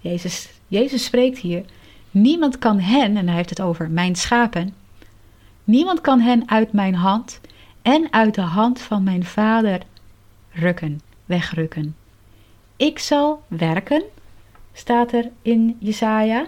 Jezus, 0.00 0.48
Jezus 0.66 1.04
spreekt 1.04 1.38
hier, 1.38 1.64
niemand 2.10 2.58
kan 2.58 2.80
hen, 2.80 3.16
en 3.16 3.26
hij 3.26 3.36
heeft 3.36 3.50
het 3.50 3.60
over 3.60 3.90
mijn 3.90 4.16
schapen, 4.16 4.74
niemand 5.64 6.00
kan 6.00 6.20
hen 6.20 6.48
uit 6.48 6.72
mijn 6.72 6.94
hand 6.94 7.40
en 7.82 8.12
uit 8.12 8.34
de 8.34 8.40
hand 8.40 8.80
van 8.80 9.02
mijn 9.02 9.24
vader 9.24 9.80
rukken, 10.50 11.00
wegrukken. 11.24 11.96
Ik 12.76 12.98
zal 12.98 13.42
werken, 13.48 14.02
staat 14.72 15.12
er 15.12 15.30
in 15.42 15.76
Jesaja. 15.78 16.46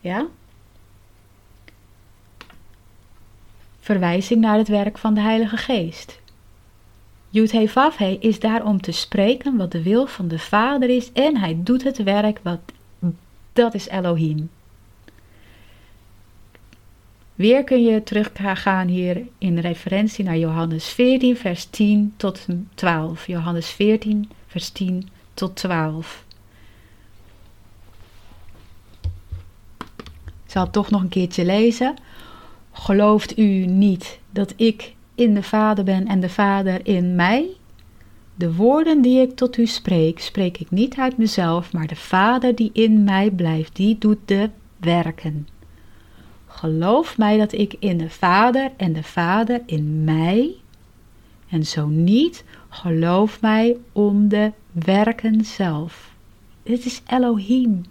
Ja? 0.00 0.26
Verwijzing 3.80 4.40
naar 4.40 4.56
het 4.56 4.68
werk 4.68 4.98
van 4.98 5.14
de 5.14 5.20
Heilige 5.20 5.56
Geest. 5.56 6.20
Yud 7.30 7.70
Vavhe 7.70 8.16
is 8.20 8.40
daar 8.40 8.64
om 8.64 8.80
te 8.80 8.92
spreken 8.92 9.56
wat 9.56 9.72
de 9.72 9.82
wil 9.82 10.06
van 10.06 10.28
de 10.28 10.38
Vader 10.38 10.88
is 10.88 11.12
en 11.12 11.36
hij 11.36 11.60
doet 11.62 11.82
het 11.82 12.02
werk 12.02 12.40
wat 12.42 12.60
dat 13.52 13.74
is 13.74 13.88
Elohim. 13.88 14.50
Weer 17.34 17.64
kun 17.64 17.82
je 17.82 18.02
teruggaan 18.02 18.88
hier 18.88 19.22
in 19.38 19.58
referentie 19.58 20.24
naar 20.24 20.38
Johannes 20.38 20.88
14, 20.88 21.36
vers 21.36 21.64
10 21.64 22.14
tot 22.16 22.46
12. 22.74 23.26
Johannes 23.26 23.68
14, 23.70 24.30
vers 24.46 24.68
10 24.68 25.08
tot 25.34 25.56
12. 25.56 26.24
Ik 30.44 30.54
zal 30.54 30.62
het 30.62 30.72
toch 30.72 30.90
nog 30.90 31.02
een 31.02 31.08
keertje 31.08 31.44
lezen. 31.44 31.94
Gelooft 32.72 33.38
u 33.38 33.66
niet 33.66 34.18
dat 34.30 34.52
ik 34.56 34.94
in 35.18 35.34
de 35.34 35.42
Vader 35.42 35.84
ben 35.84 36.06
en 36.06 36.20
de 36.20 36.28
Vader 36.28 36.86
in 36.86 37.14
mij? 37.14 37.46
De 38.34 38.54
woorden 38.54 39.02
die 39.02 39.20
ik 39.20 39.36
tot 39.36 39.56
u 39.56 39.66
spreek, 39.66 40.20
spreek 40.20 40.58
ik 40.58 40.70
niet 40.70 40.96
uit 40.96 41.16
mezelf, 41.16 41.72
maar 41.72 41.86
de 41.86 41.96
Vader 41.96 42.54
die 42.54 42.70
in 42.72 43.04
mij 43.04 43.30
blijft, 43.30 43.76
die 43.76 43.98
doet 43.98 44.18
de 44.24 44.50
werken. 44.76 45.48
Geloof 46.46 47.18
mij 47.18 47.38
dat 47.38 47.52
ik 47.52 47.74
in 47.78 47.98
de 47.98 48.10
Vader 48.10 48.70
en 48.76 48.92
de 48.92 49.02
Vader 49.02 49.62
in 49.66 50.04
mij, 50.04 50.54
en 51.48 51.66
zo 51.66 51.86
niet, 51.86 52.44
geloof 52.68 53.40
mij 53.40 53.76
om 53.92 54.28
de 54.28 54.52
werken 54.72 55.44
zelf. 55.44 56.14
Dit 56.62 56.84
is 56.84 57.02
Elohim. 57.06 57.82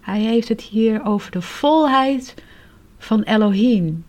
Hij 0.00 0.20
heeft 0.20 0.48
het 0.48 0.60
hier 0.60 1.04
over 1.04 1.30
de 1.30 1.42
volheid 1.42 2.34
van 2.98 3.22
Elohim. 3.22 4.04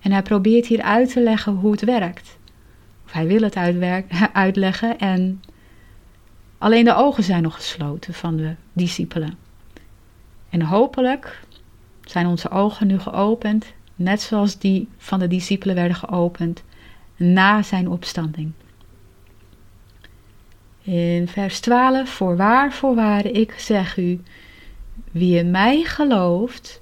En 0.00 0.12
hij 0.12 0.22
probeert 0.22 0.66
hier 0.66 0.82
uit 0.82 1.12
te 1.12 1.22
leggen 1.22 1.52
hoe 1.52 1.70
het 1.70 1.84
werkt. 1.84 2.38
Of 3.04 3.12
hij 3.12 3.26
wil 3.26 3.42
het 3.42 3.56
uitleggen 4.32 4.98
en 4.98 5.42
alleen 6.58 6.84
de 6.84 6.94
ogen 6.94 7.22
zijn 7.22 7.42
nog 7.42 7.54
gesloten 7.54 8.14
van 8.14 8.36
de 8.36 8.54
discipelen. 8.72 9.38
En 10.50 10.62
hopelijk 10.62 11.40
zijn 12.04 12.26
onze 12.26 12.50
ogen 12.50 12.86
nu 12.86 12.98
geopend, 12.98 13.66
net 13.94 14.20
zoals 14.20 14.58
die 14.58 14.88
van 14.96 15.18
de 15.18 15.28
discipelen 15.28 15.74
werden 15.74 15.96
geopend 15.96 16.62
na 17.16 17.62
zijn 17.62 17.88
opstanding. 17.88 18.52
In 20.82 21.28
vers 21.28 21.60
12: 21.60 22.10
Voorwaar, 22.10 22.72
voorwaar, 22.72 23.26
ik 23.26 23.52
zeg 23.52 23.96
u, 23.96 24.20
wie 25.10 25.38
in 25.38 25.50
mij 25.50 25.82
gelooft, 25.82 26.80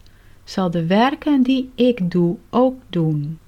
zal 0.48 0.70
de 0.70 0.87
werken 0.87 1.42
die 1.42 1.70
ik 1.74 2.11
doe 2.11 2.37
ook 2.50 2.76
doen. 2.88 3.38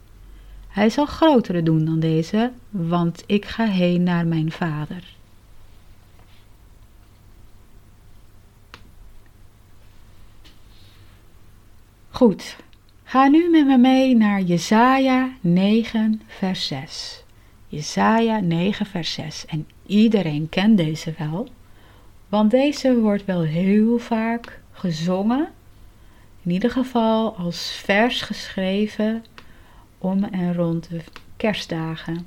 Hij 0.68 0.90
zal 0.90 1.06
grotere 1.06 1.62
doen 1.62 1.84
dan 1.84 2.00
deze, 2.00 2.52
want 2.70 3.22
ik 3.26 3.44
ga 3.44 3.64
heen 3.64 4.02
naar 4.02 4.26
mijn 4.26 4.52
vader. 4.52 5.04
Goed, 12.10 12.56
ga 13.04 13.28
nu 13.28 13.50
met 13.50 13.66
me 13.66 13.78
mee 13.78 14.16
naar 14.16 14.40
Jesaja 14.40 15.30
9 15.40 16.22
vers 16.26 16.66
6. 16.66 17.22
Jesaja 17.68 18.40
9 18.40 18.86
vers 18.86 19.12
6. 19.12 19.46
En 19.46 19.66
iedereen 19.86 20.48
kent 20.48 20.76
deze 20.76 21.14
wel, 21.18 21.48
want 22.28 22.50
deze 22.50 22.98
wordt 22.98 23.24
wel 23.24 23.42
heel 23.42 23.98
vaak 23.98 24.60
gezongen. 24.72 25.48
In 26.42 26.50
ieder 26.50 26.70
geval 26.70 27.37
als 27.37 27.70
vers 27.85 28.22
geschreven 28.22 29.24
om 29.98 30.24
en 30.24 30.55
rond 30.55 30.88
de 30.90 31.00
kerstdagen. 31.37 32.26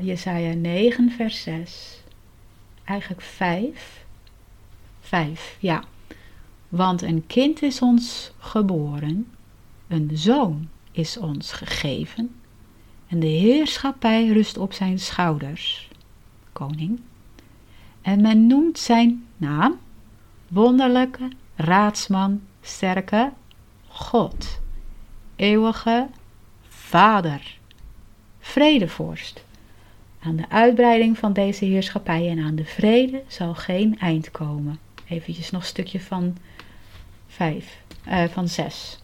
Jesaja 0.00 0.52
9 0.52 1.10
vers 1.10 1.42
6. 1.42 2.02
Eigenlijk 2.84 3.20
5. 3.20 4.04
5, 5.00 5.56
ja. 5.60 5.84
Want 6.68 7.02
een 7.02 7.26
kind 7.26 7.62
is 7.62 7.80
ons 7.80 8.32
geboren, 8.38 9.26
een 9.88 10.10
zoon 10.14 10.68
is 10.92 11.16
ons 11.16 11.52
gegeven, 11.52 12.34
en 13.06 13.20
de 13.20 13.26
heerschappij 13.26 14.28
rust 14.28 14.58
op 14.58 14.72
zijn 14.72 14.98
schouders, 14.98 15.88
koning. 16.52 17.00
En 18.02 18.20
men 18.20 18.46
noemt 18.46 18.78
zijn 18.78 19.26
naam 19.36 19.78
wonderlijke 20.48 21.28
raadsman, 21.54 22.40
sterke 22.64 23.32
God, 23.88 24.60
eeuwige 25.36 26.08
Vader, 26.68 27.56
vredevorst. 28.40 29.44
Aan 30.22 30.36
de 30.36 30.48
uitbreiding 30.48 31.18
van 31.18 31.32
deze 31.32 31.64
heerschappij 31.64 32.28
en 32.28 32.38
aan 32.38 32.54
de 32.54 32.64
vrede 32.64 33.22
zal 33.26 33.54
geen 33.54 33.98
eind 33.98 34.30
komen. 34.30 34.78
Eventjes 35.08 35.50
nog 35.50 35.60
een 35.60 35.66
stukje 35.66 36.00
van 36.00 36.36
5, 37.26 37.78
uh, 38.08 38.24
van 38.24 38.48
6. 38.48 39.02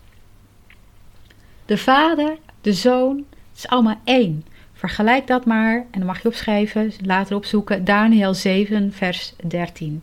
De 1.66 1.78
vader, 1.78 2.38
de 2.60 2.72
zoon, 2.72 3.16
het 3.50 3.58
is 3.58 3.68
allemaal 3.68 4.00
één. 4.04 4.44
Vergelijk 4.72 5.26
dat 5.26 5.46
maar, 5.46 5.76
en 5.76 5.98
dan 5.98 6.06
mag 6.06 6.22
je 6.22 6.28
opschrijven, 6.28 6.92
later 7.04 7.36
opzoeken, 7.36 7.84
Daniel 7.84 8.34
7, 8.34 8.92
vers 8.92 9.34
13. 9.46 10.02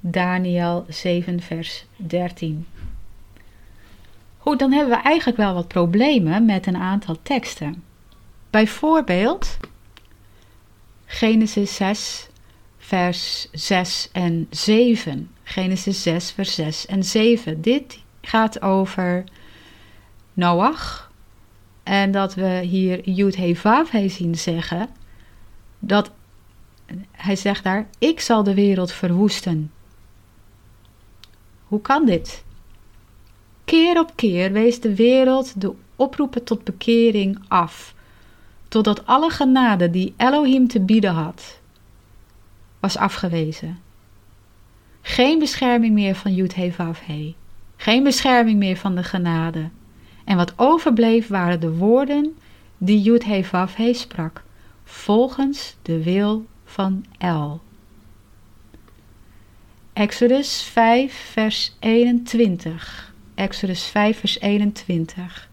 Daniel 0.00 0.84
7, 0.88 1.40
vers 1.40 1.84
13. 1.96 2.66
Goed, 4.44 4.58
dan 4.58 4.72
hebben 4.72 4.96
we 4.96 5.02
eigenlijk 5.02 5.36
wel 5.36 5.54
wat 5.54 5.68
problemen 5.68 6.44
met 6.44 6.66
een 6.66 6.76
aantal 6.76 7.16
teksten. 7.22 7.82
Bijvoorbeeld 8.50 9.56
Genesis 11.06 11.74
6, 11.74 12.28
vers 12.78 13.48
6 13.52 14.08
en 14.12 14.46
7. 14.50 15.30
Genesis 15.42 16.02
6, 16.02 16.30
vers 16.30 16.54
6 16.54 16.86
en 16.86 17.04
7. 17.04 17.60
Dit 17.60 17.98
gaat 18.20 18.62
over 18.62 19.24
Noach. 20.32 21.10
En 21.82 22.10
dat 22.10 22.34
we 22.34 22.60
hier 22.62 23.08
Yud 23.08 23.36
He 23.36 23.54
Vav 23.54 23.90
He 23.90 24.08
zien 24.08 24.34
zeggen. 24.34 24.88
Dat 25.78 26.10
hij 27.10 27.36
zegt 27.36 27.64
daar: 27.64 27.86
Ik 27.98 28.20
zal 28.20 28.42
de 28.42 28.54
wereld 28.54 28.92
verwoesten. 28.92 29.72
Hoe 31.64 31.80
kan 31.80 32.06
dit? 32.06 32.44
Keer 33.64 33.98
op 33.98 34.12
keer 34.14 34.52
wees 34.52 34.80
de 34.80 34.94
wereld 34.94 35.60
de 35.60 35.74
oproepen 35.96 36.44
tot 36.44 36.64
bekering 36.64 37.38
af, 37.48 37.94
totdat 38.68 39.06
alle 39.06 39.30
genade 39.30 39.90
die 39.90 40.14
Elohim 40.16 40.68
te 40.68 40.80
bieden 40.80 41.12
had, 41.12 41.60
was 42.80 42.96
afgewezen. 42.96 43.78
Geen 45.00 45.38
bescherming 45.38 45.94
meer 45.94 46.14
van 46.14 46.34
Yud 46.34 46.54
He. 46.54 47.34
Geen 47.76 48.02
bescherming 48.02 48.58
meer 48.58 48.76
van 48.76 48.94
de 48.94 49.02
genade. 49.02 49.68
En 50.24 50.36
wat 50.36 50.52
overbleef 50.56 51.28
waren 51.28 51.60
de 51.60 51.72
woorden 51.72 52.36
die 52.78 53.00
Yud 53.02 53.24
He 53.24 53.92
sprak, 53.92 54.42
volgens 54.84 55.76
de 55.82 56.02
wil 56.02 56.46
van 56.64 57.04
El. 57.18 57.60
Exodus 59.92 60.62
5 60.62 61.30
vers 61.32 61.76
21. 61.80 63.13
Exodus 63.34 63.84
5 63.84 64.18
vers 64.18 64.40
21. 64.40 65.48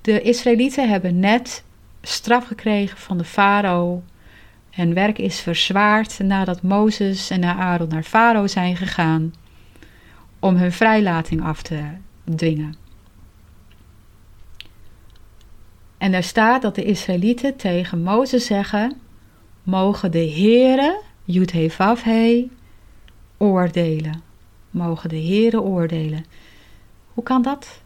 De 0.00 0.22
Israëlieten 0.22 0.88
hebben 0.88 1.20
net 1.20 1.64
straf 2.02 2.46
gekregen 2.46 2.98
van 2.98 3.18
de 3.18 3.24
farao. 3.24 4.02
Hun 4.70 4.94
werk 4.94 5.18
is 5.18 5.40
verzwaard 5.40 6.18
nadat 6.18 6.62
Mozes 6.62 7.30
en 7.30 7.44
Aaron 7.44 7.88
naar 7.88 8.02
farao 8.02 8.46
zijn 8.46 8.76
gegaan 8.76 9.34
om 10.38 10.56
hun 10.56 10.72
vrijlating 10.72 11.42
af 11.42 11.62
te 11.62 11.82
dwingen. 12.36 12.76
En 15.98 16.12
daar 16.12 16.22
staat 16.22 16.62
dat 16.62 16.74
de 16.74 16.84
Israëlieten 16.84 17.56
tegen 17.56 18.02
Mozes 18.02 18.46
zeggen: 18.46 19.00
Mogen 19.62 20.10
de 20.10 20.30
Heere, 20.30 21.00
Yud-He-Vav-He, 21.24 22.48
oordelen. 23.36 24.22
Mogen 24.70 25.08
de 25.08 25.20
Heere 25.20 25.60
oordelen. 25.60 26.24
Hoe 27.14 27.24
kan 27.24 27.42
dat? 27.42 27.80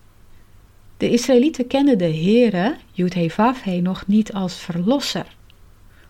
De 0.97 1.11
Israëlieten 1.11 1.66
kenden 1.66 1.99
de 1.99 2.14
Heere, 2.14 2.77
Yud-He-Vav-He, 2.93 3.81
nog 3.81 4.07
niet 4.07 4.33
als 4.33 4.55
verlosser. 4.55 5.27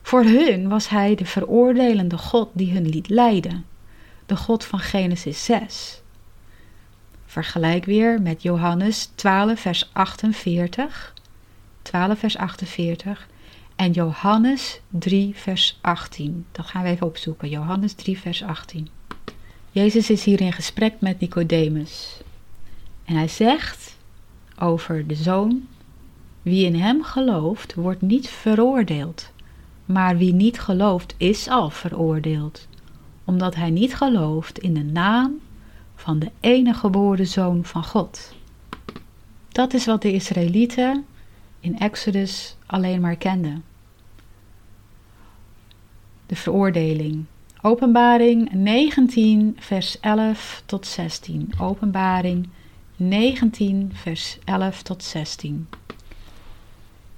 Voor 0.03 0.25
hun 0.25 0.69
was 0.69 0.89
hij 0.89 1.15
de 1.15 1.25
veroordelende 1.25 2.19
God 2.19 2.51
die 2.53 2.73
hun 2.73 2.89
liet 2.89 3.09
lijden. 3.09 3.65
De 4.27 4.37
God 4.37 4.65
van 4.65 4.79
Genesis 4.79 5.45
6. 5.45 6.01
Vergelijk 7.27 7.85
weer 7.85 8.23
met 8.23 8.43
Johannes 8.43 9.11
12, 9.15 9.61
vers 9.61 9.91
48. 9.93 11.15
12, 11.83 12.19
vers 12.19 12.37
48. 12.37 13.29
En 13.77 13.93
Johannes 13.93 14.81
3, 14.89 15.33
vers 15.35 15.79
18. 15.81 16.47
Dat 16.53 16.67
gaan 16.67 16.83
we 16.83 16.89
even 16.89 17.07
opzoeken. 17.07 17.49
Johannes 17.49 17.93
3, 17.93 18.19
vers 18.19 18.43
18. 18.43 18.89
Jezus 19.71 20.11
is 20.11 20.25
hier 20.25 20.41
in 20.41 20.53
gesprek 20.53 20.95
met 21.01 21.21
Nicodemus. 21.21 22.21
En 23.07 23.15
hij 23.15 23.29
zegt 23.29 23.97
over 24.59 25.07
de 25.07 25.15
zoon: 25.15 25.67
Wie 26.43 26.65
in 26.65 26.75
hem 26.75 27.03
gelooft, 27.03 27.75
wordt 27.75 28.01
niet 28.01 28.29
veroordeeld. 28.29 29.31
Maar 29.85 30.17
wie 30.17 30.33
niet 30.35 30.61
gelooft, 30.61 31.15
is 31.17 31.49
al 31.49 31.71
veroordeeld, 31.71 32.69
omdat 33.25 33.55
hij 33.55 33.71
niet 33.71 33.95
gelooft 33.95 34.59
in 34.59 34.75
de 34.75 34.85
naam 34.85 35.41
van 35.95 36.19
de 36.19 36.31
enige 36.41 36.79
geboren 36.79 37.27
zoon 37.27 37.65
van 37.65 37.85
God. 37.85 38.35
Dat 39.49 39.75
is 39.75 39.87
wat 39.87 40.03
de 40.03 40.13
Israëlieten 40.13 41.05
in 41.61 41.79
Exodus 41.79 42.57
alleen 42.67 43.01
maar 43.01 43.17
kenden. 43.17 43.65
De 46.27 46.37
veroordeling. 46.37 47.25
Openbaring 47.63 48.53
19, 48.53 49.57
vers 49.59 50.01
11 50.01 50.63
tot 50.67 50.87
16. 50.87 51.53
Openbaring 51.61 52.35
19, 52.35 52.53
vers 53.93 54.39
11 54.45 54.83
tot 54.83 55.03
16. 55.03 55.69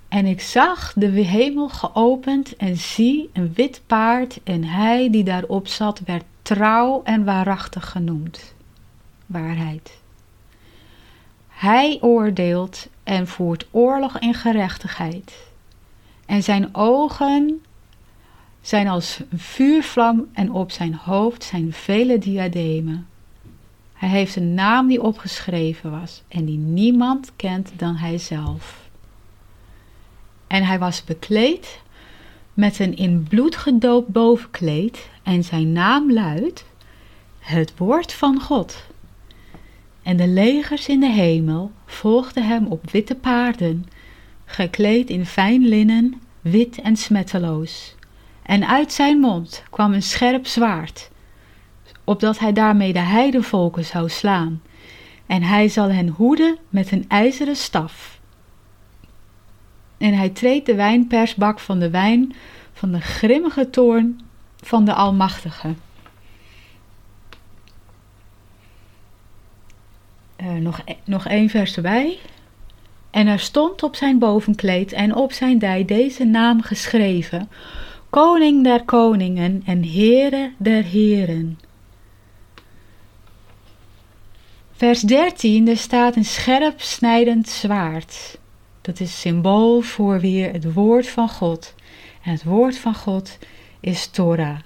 En 0.09 0.27
ik 0.27 0.41
zag 0.41 0.93
de 0.97 1.07
hemel 1.07 1.69
geopend 1.69 2.57
en 2.57 2.77
zie 2.77 3.31
een 3.33 3.53
wit 3.55 3.83
paard 3.87 4.41
en 4.45 4.65
hij 4.65 5.11
die 5.11 5.25
daarop 5.25 5.67
zat 5.67 6.01
werd 6.05 6.25
trouw 6.43 7.03
en 7.05 7.25
waarachtig 7.25 7.91
genoemd. 7.91 8.55
Waarheid. 9.27 9.99
Hij 11.49 11.99
oordeelt 12.01 12.89
en 13.05 13.27
voert 13.27 13.67
oorlog 13.71 14.19
en 14.19 14.35
gerechtigheid. 14.35 15.47
En 16.27 16.43
zijn 16.43 16.75
ogen 16.75 17.63
zijn 18.61 18.89
als 18.89 19.21
vuurvlam 19.35 20.29
en 20.33 20.53
op 20.53 20.71
zijn 20.71 20.95
hoofd 20.95 21.45
zijn 21.45 21.73
vele 21.73 22.19
diademen. 22.19 23.07
Hij 23.99 24.09
heeft 24.09 24.37
een 24.37 24.55
naam 24.55 24.89
die 24.89 25.03
opgeschreven 25.03 25.91
was 25.91 26.23
en 26.29 26.45
die 26.45 26.59
niemand 26.59 27.33
kent 27.37 27.73
dan 27.77 27.97
hijzelf. 27.97 28.89
En 30.47 30.65
hij 30.65 30.79
was 30.79 31.05
bekleed 31.05 31.81
met 32.55 32.79
een 32.79 32.97
in 32.97 33.23
bloed 33.29 33.57
gedoopt 33.57 34.09
bovenkleed 34.09 35.09
en 35.23 35.45
zijn 35.45 35.73
naam 35.73 36.13
luidt 36.13 36.65
het 37.39 37.73
woord 37.77 38.13
van 38.13 38.41
God. 38.41 38.85
En 40.03 40.17
de 40.17 40.29
legers 40.29 40.89
in 40.89 41.01
de 41.01 41.11
hemel 41.11 41.73
volgden 41.87 42.47
hem 42.47 42.67
op 42.67 42.91
witte 42.91 43.15
paarden, 43.15 43.87
gekleed 44.45 45.11
in 45.11 45.27
fijn 45.27 45.67
linnen, 45.67 46.21
wit 46.41 46.81
en 46.81 46.97
smetteloos. 46.97 47.95
En 48.43 48.69
uit 48.69 48.93
zijn 48.93 49.19
mond 49.19 49.63
kwam 49.71 49.93
een 49.93 50.03
scherp 50.03 50.47
zwaard, 50.47 51.11
opdat 52.09 52.39
hij 52.39 52.53
daarmee 52.53 52.93
de 52.93 52.99
heidenvolken 52.99 53.85
zou 53.85 54.09
slaan. 54.09 54.63
En 55.27 55.43
hij 55.43 55.69
zal 55.69 55.91
hen 55.91 56.09
hoeden 56.09 56.57
met 56.69 56.93
een 56.93 57.05
ijzeren 57.09 57.57
staf. 57.57 58.21
En 59.99 60.15
hij 60.15 60.29
treedt 60.29 60.67
de 60.67 60.75
wijnpersbak 60.75 61.61
van 61.61 61.79
de 61.79 61.91
wijn 61.91 62.35
van 62.73 62.93
de 62.93 63.01
grimmige 63.01 63.71
toorn 63.71 64.21
van 64.57 64.85
de 64.85 64.93
Almachtige. 64.93 65.75
Uh, 70.43 70.53
nog, 70.53 70.81
e-, 70.85 70.97
nog 71.05 71.27
één 71.27 71.49
vers 71.49 71.77
erbij. 71.77 72.19
En 73.11 73.27
er 73.27 73.41
stond 73.41 73.83
op 73.83 73.97
zijn 73.97 74.19
bovenkleed 74.19 74.93
en 74.93 75.15
op 75.15 75.33
zijn 75.33 75.59
dij 75.59 75.85
deze 75.85 76.25
naam 76.25 76.63
geschreven: 76.63 77.49
Koning 78.11 78.65
der 78.65 78.85
koningen 78.85 79.63
en 79.65 79.85
Heere 79.85 80.53
der 80.59 80.83
heren. 80.85 81.59
Vers 84.79 85.01
13, 85.01 85.69
er 85.69 85.77
staat 85.77 86.17
een 86.17 86.25
scherp 86.25 86.81
snijdend 86.81 87.49
zwaard. 87.49 88.39
Dat 88.81 89.01
is 89.01 89.21
symbool 89.21 89.81
voor 89.81 90.21
weer 90.21 90.53
het 90.53 90.73
woord 90.73 91.09
van 91.09 91.29
God. 91.29 91.75
En 92.23 92.33
het 92.33 92.45
woord 92.45 92.79
van 92.79 92.95
God 92.95 93.39
is 93.81 94.07
Torah. 94.07 94.59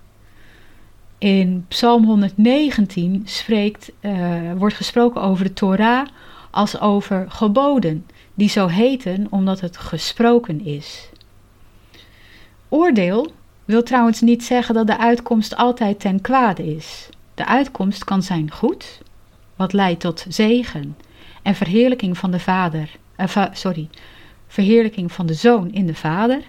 In 1.19 1.65
Psalm 1.69 2.05
119 2.05 3.23
spreekt, 3.25 3.93
uh, 4.01 4.53
wordt 4.57 4.75
gesproken 4.75 5.23
over 5.23 5.45
de 5.45 5.53
Torah 5.53 6.07
als 6.51 6.81
over 6.81 7.31
geboden, 7.31 8.07
die 8.35 8.49
zo 8.49 8.67
heten 8.67 9.27
omdat 9.31 9.61
het 9.61 9.77
gesproken 9.77 10.65
is. 10.65 11.09
Oordeel 12.69 13.33
wil 13.65 13.83
trouwens 13.83 14.21
niet 14.21 14.45
zeggen 14.45 14.75
dat 14.75 14.87
de 14.87 14.99
uitkomst 14.99 15.57
altijd 15.57 16.01
ten 16.01 16.21
kwade 16.21 16.75
is. 16.75 17.09
De 17.35 17.47
uitkomst 17.47 18.05
kan 18.05 18.23
zijn 18.23 18.51
goed, 18.51 19.02
wat 19.63 19.73
leidt 19.73 20.01
tot 20.01 20.27
zegen 20.29 20.97
en 21.43 21.55
verheerlijking 21.55 22.19
van 22.19 22.31
de 22.31 22.41
vader, 22.41 22.91
uh, 23.17 23.47
sorry, 23.53 23.89
verheerlijking 24.47 25.13
van 25.13 25.27
de 25.27 25.35
zoon 25.35 25.73
in 25.73 25.87
de 25.87 25.95
vader 25.95 26.43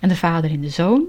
en 0.00 0.08
de 0.08 0.16
vader 0.16 0.50
in 0.50 0.60
de 0.60 0.68
zoon 0.68 1.02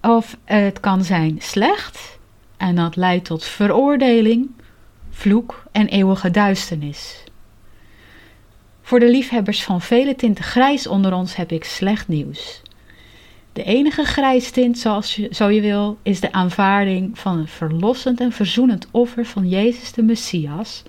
of 0.00 0.36
het 0.44 0.80
kan 0.80 1.04
zijn 1.04 1.36
slecht 1.38 2.18
en 2.56 2.74
dat 2.74 2.96
leidt 2.96 3.24
tot 3.24 3.44
veroordeling, 3.44 4.50
vloek 5.10 5.62
en 5.72 5.86
eeuwige 5.86 6.30
duisternis. 6.30 7.24
Voor 8.82 9.00
de 9.00 9.10
liefhebbers 9.10 9.62
van 9.62 9.80
vele 9.80 10.14
tinten 10.14 10.44
grijs 10.44 10.86
onder 10.86 11.12
ons 11.12 11.36
heb 11.36 11.52
ik 11.52 11.64
slecht 11.64 12.08
nieuws. 12.08 12.62
De 13.52 13.62
enige 13.64 14.04
grijstint, 14.04 14.78
zoals 14.78 15.14
je, 15.16 15.28
zo 15.30 15.48
je 15.48 15.60
wil, 15.60 15.98
is 16.02 16.20
de 16.20 16.32
aanvaarding 16.32 17.18
van 17.18 17.38
een 17.38 17.48
verlossend 17.48 18.20
en 18.20 18.32
verzoenend 18.32 18.88
offer 18.90 19.24
van 19.24 19.48
Jezus 19.48 19.92
de 19.92 20.02
Messias, 20.02 20.82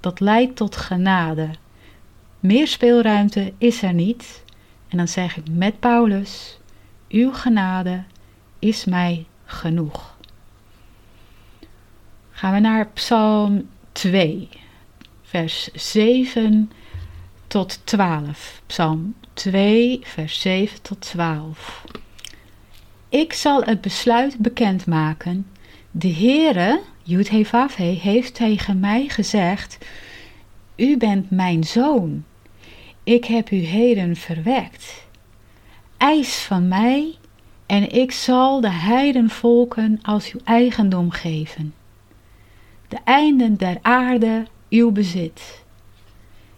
dat 0.00 0.20
leidt 0.20 0.56
tot 0.56 0.76
genade. 0.76 1.50
Meer 2.40 2.66
speelruimte 2.66 3.52
is 3.58 3.82
er 3.82 3.92
niet, 3.92 4.44
en 4.88 4.96
dan 4.96 5.08
zeg 5.08 5.36
ik 5.36 5.44
met 5.50 5.80
Paulus: 5.80 6.58
Uw 7.08 7.32
genade 7.32 8.04
is 8.58 8.84
mij 8.84 9.26
genoeg. 9.44 10.16
Gaan 12.30 12.52
we 12.52 12.60
naar 12.60 12.88
Psalm 12.88 13.68
2, 13.92 14.48
vers 15.22 15.64
7 15.72 16.70
tot 17.46 17.80
12. 17.84 18.62
Psalm 18.66 19.14
2, 19.32 20.00
vers 20.02 20.40
7 20.40 20.82
tot 20.82 21.00
12. 21.00 21.84
Ik 23.08 23.32
zal 23.32 23.62
het 23.62 23.80
besluit 23.80 24.38
bekendmaken. 24.38 25.46
De 25.90 26.12
Heere, 26.12 26.80
Yudhevavhe, 27.02 27.82
heeft 27.82 28.34
tegen 28.34 28.80
mij 28.80 29.08
gezegd: 29.08 29.78
U 30.76 30.96
bent 30.96 31.30
mijn 31.30 31.64
zoon. 31.64 32.24
Ik 33.04 33.24
heb 33.24 33.50
u 33.50 33.56
heden 33.56 34.16
verwekt. 34.16 35.06
Eis 35.96 36.38
van 36.38 36.68
mij, 36.68 37.14
en 37.66 37.92
ik 37.92 38.12
zal 38.12 38.60
de 38.60 38.70
heidenvolken 38.70 39.98
als 40.02 40.32
uw 40.32 40.40
eigendom 40.44 41.10
geven. 41.10 41.74
De 42.88 42.98
einden 43.04 43.56
der 43.56 43.78
aarde 43.82 44.46
uw 44.70 44.90
bezit. 44.90 45.64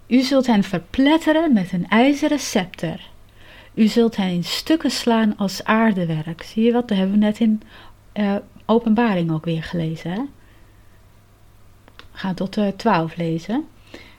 U 0.06 0.20
zult 0.20 0.46
hen 0.46 0.62
verpletteren 0.62 1.52
met 1.52 1.72
een 1.72 1.88
ijzeren 1.88 2.38
scepter. 2.38 3.09
U 3.74 3.86
zult 3.86 4.16
hen 4.16 4.28
in 4.28 4.44
stukken 4.44 4.90
slaan 4.90 5.36
als 5.36 5.64
aardewerk. 5.64 6.42
Zie 6.42 6.64
je 6.64 6.72
wat? 6.72 6.88
Dat 6.88 6.98
hebben 6.98 7.18
we 7.18 7.24
net 7.24 7.40
in 7.40 7.62
uh, 8.14 8.36
openbaring 8.66 9.32
ook 9.32 9.44
weer 9.44 9.62
gelezen. 9.62 10.10
Hè? 10.10 10.20
Ga 12.12 12.34
tot 12.34 12.56
uh, 12.56 12.68
12 12.68 13.16
lezen. 13.16 13.64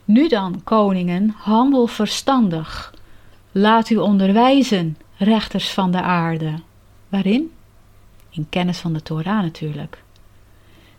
Nu 0.06 0.28
dan, 0.28 0.62
koningen, 0.64 1.30
handel 1.38 1.88
verstandig. 1.88 2.93
Laat 3.52 3.89
u 3.89 3.97
onderwijzen, 3.97 4.97
rechters 5.18 5.70
van 5.70 5.91
de 5.91 6.02
aarde. 6.02 6.54
Waarin? 7.10 7.52
In 8.30 8.49
kennis 8.49 8.78
van 8.78 8.93
de 8.93 9.02
Torah 9.02 9.41
natuurlijk. 9.41 10.04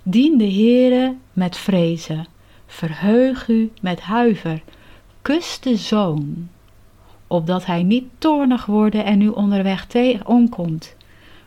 Dien 0.03 0.38
de 0.38 0.53
Heere 0.53 1.16
met 1.32 1.57
vrezen. 1.57 2.26
Verheug 2.66 3.48
u 3.48 3.72
met 3.80 4.00
huiver. 4.00 4.62
Kus 5.22 5.61
de 5.61 5.76
zoon, 5.76 6.48
opdat 7.33 7.66
hij 7.66 7.83
niet 7.83 8.05
toornig 8.18 8.66
worden 8.66 9.05
en 9.05 9.20
u 9.20 9.28
onderweg 9.28 9.87
omkomt. 10.24 10.95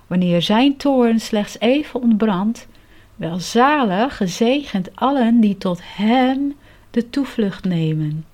Wanneer 0.08 0.42
zijn 0.42 0.78
toorn 0.78 1.20
slechts 1.20 1.60
even 1.60 2.02
ontbrandt, 2.02 2.68
welzalig, 3.16 4.18
gezegend 4.18 4.96
allen 4.96 5.40
die 5.40 5.58
tot 5.58 5.80
hem 5.84 6.56
de 6.92 7.10
toevlucht 7.10 7.64
nemen. 7.64 8.26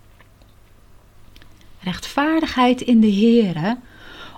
Rechtvaardigheid 1.79 2.81
in 2.81 2.99
de 2.99 3.11
Heere, 3.11 3.77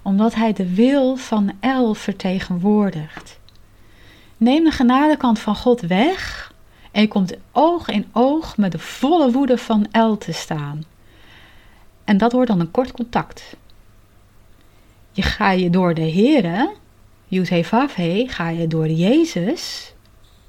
omdat 0.03 0.35
hij 0.35 0.53
de 0.53 0.73
wil 0.73 1.15
van 1.15 1.51
El 1.59 1.93
vertegenwoordigt. 1.93 3.39
Neem 4.37 4.63
de 4.63 4.71
genadekant 4.71 5.39
van 5.39 5.55
God 5.55 5.81
weg 5.81 6.53
en 6.91 7.01
je 7.01 7.07
komt 7.07 7.33
oog 7.51 7.87
in 7.87 8.05
oog 8.11 8.57
met 8.57 8.71
de 8.71 8.79
volle 8.79 9.31
woede 9.31 9.57
van 9.57 9.87
El 9.91 10.17
te 10.17 10.31
staan. 10.31 10.83
En 12.03 12.17
dat 12.17 12.31
wordt 12.31 12.49
dan 12.49 12.59
een 12.59 12.71
kort 12.71 12.91
contact. 12.91 13.55
Je 15.11 15.21
ga 15.21 15.51
je 15.51 15.69
door 15.69 15.93
de 15.93 16.11
Heere, 16.11 16.73
Yudhevavhe, 17.27 18.25
ga 18.27 18.49
je 18.49 18.67
door 18.67 18.87
Jezus. 18.87 19.93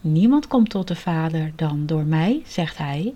Niemand 0.00 0.46
komt 0.46 0.70
tot 0.70 0.88
de 0.88 0.96
Vader 0.96 1.52
dan 1.56 1.86
door 1.86 2.04
mij, 2.04 2.42
zegt 2.46 2.78
hij. 2.78 3.14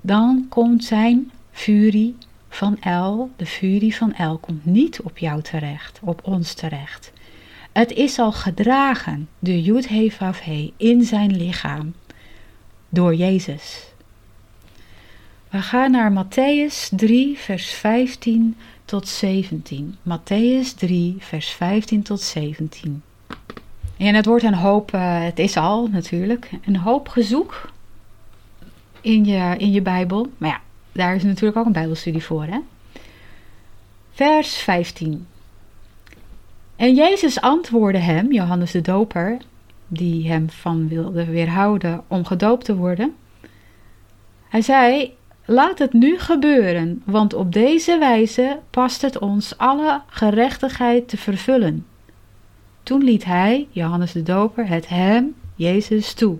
Dan 0.00 0.46
komt 0.48 0.84
zijn 0.84 1.30
furie 1.50 2.16
van 2.48 2.76
El, 2.80 3.30
de 3.36 3.46
furie 3.46 3.96
van 3.96 4.12
El, 4.12 4.38
komt 4.38 4.64
niet 4.64 5.00
op 5.00 5.18
jou 5.18 5.42
terecht, 5.42 6.00
op 6.02 6.20
ons 6.24 6.54
terecht. 6.54 7.12
Het 7.72 7.92
is 7.92 8.18
al 8.18 8.32
gedragen, 8.32 9.28
de 9.38 9.62
Yud-Hevavhe, 9.62 10.72
in 10.76 11.02
zijn 11.02 11.36
lichaam, 11.36 11.94
door 12.88 13.14
Jezus. 13.14 13.92
We 15.50 15.62
gaan 15.62 15.90
naar 15.90 16.12
Matthäus 16.12 16.88
3, 16.96 17.38
vers 17.38 17.70
15 17.70 18.56
tot 18.84 19.08
17. 19.08 19.96
Matthäus 20.02 20.74
3, 20.76 21.16
vers 21.18 21.50
15 21.50 22.02
tot 22.02 22.20
17. 22.20 23.02
En 23.96 24.14
het 24.14 24.26
wordt 24.26 24.44
een 24.44 24.54
hoop, 24.54 24.92
uh, 24.94 25.24
het 25.24 25.38
is 25.38 25.56
al 25.56 25.86
natuurlijk, 25.86 26.50
een 26.64 26.76
hoop 26.76 27.08
gezoek 27.08 27.70
in 29.00 29.24
je, 29.24 29.54
in 29.58 29.72
je 29.72 29.82
Bijbel. 29.82 30.26
Maar 30.38 30.48
ja, 30.48 30.60
daar 30.92 31.14
is 31.14 31.22
natuurlijk 31.22 31.56
ook 31.56 31.66
een 31.66 31.72
Bijbelstudie 31.72 32.24
voor, 32.24 32.44
hè? 32.44 32.58
Vers 34.12 34.56
15. 34.56 35.26
En 36.76 36.94
Jezus 36.94 37.40
antwoordde 37.40 38.00
hem, 38.00 38.32
Johannes 38.32 38.70
de 38.70 38.80
Doper, 38.80 39.36
die 39.86 40.28
hem 40.28 40.50
van 40.50 40.88
wilde 40.88 41.24
weerhouden 41.24 42.04
om 42.06 42.24
gedoopt 42.24 42.64
te 42.64 42.76
worden. 42.76 43.14
Hij 44.48 44.62
zei: 44.62 45.16
Laat 45.50 45.78
het 45.78 45.92
nu 45.92 46.18
gebeuren, 46.18 47.02
want 47.04 47.34
op 47.34 47.52
deze 47.52 47.98
wijze 47.98 48.58
past 48.70 49.02
het 49.02 49.18
ons 49.18 49.58
alle 49.58 50.00
gerechtigheid 50.06 51.08
te 51.08 51.16
vervullen. 51.16 51.86
Toen 52.82 53.04
liet 53.04 53.24
hij, 53.24 53.66
Johannes 53.70 54.12
de 54.12 54.22
Doper, 54.22 54.68
het 54.68 54.88
hem, 54.88 55.34
Jezus, 55.54 56.14
toe. 56.14 56.38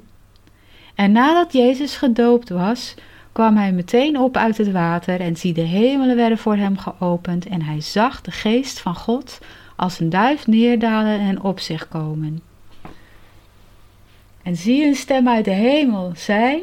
En 0.94 1.12
nadat 1.12 1.52
Jezus 1.52 1.96
gedoopt 1.96 2.48
was, 2.48 2.94
kwam 3.32 3.56
hij 3.56 3.72
meteen 3.72 4.18
op 4.18 4.36
uit 4.36 4.59
het 4.59 4.72
water 4.72 5.20
en 5.20 5.36
zie 5.36 5.52
de 5.52 5.61
hemelen 5.61 6.16
werden 6.16 6.38
voor 6.38 6.56
hem 6.56 6.78
geopend 6.78 7.46
en 7.46 7.62
hij 7.62 7.80
zag 7.80 8.20
de 8.20 8.30
geest 8.30 8.80
van 8.80 8.94
God 8.94 9.38
als 9.76 10.00
een 10.00 10.11
duif 10.11 10.46
neerdalen 10.46 11.20
en 11.20 11.42
op 11.42 11.61
zich 11.61 11.88
komen. 11.88 12.42
En 14.42 14.56
zie 14.56 14.86
een 14.86 14.94
stem 14.94 15.28
uit 15.28 15.44
de 15.44 15.50
hemel, 15.50 16.12
zei, 16.16 16.62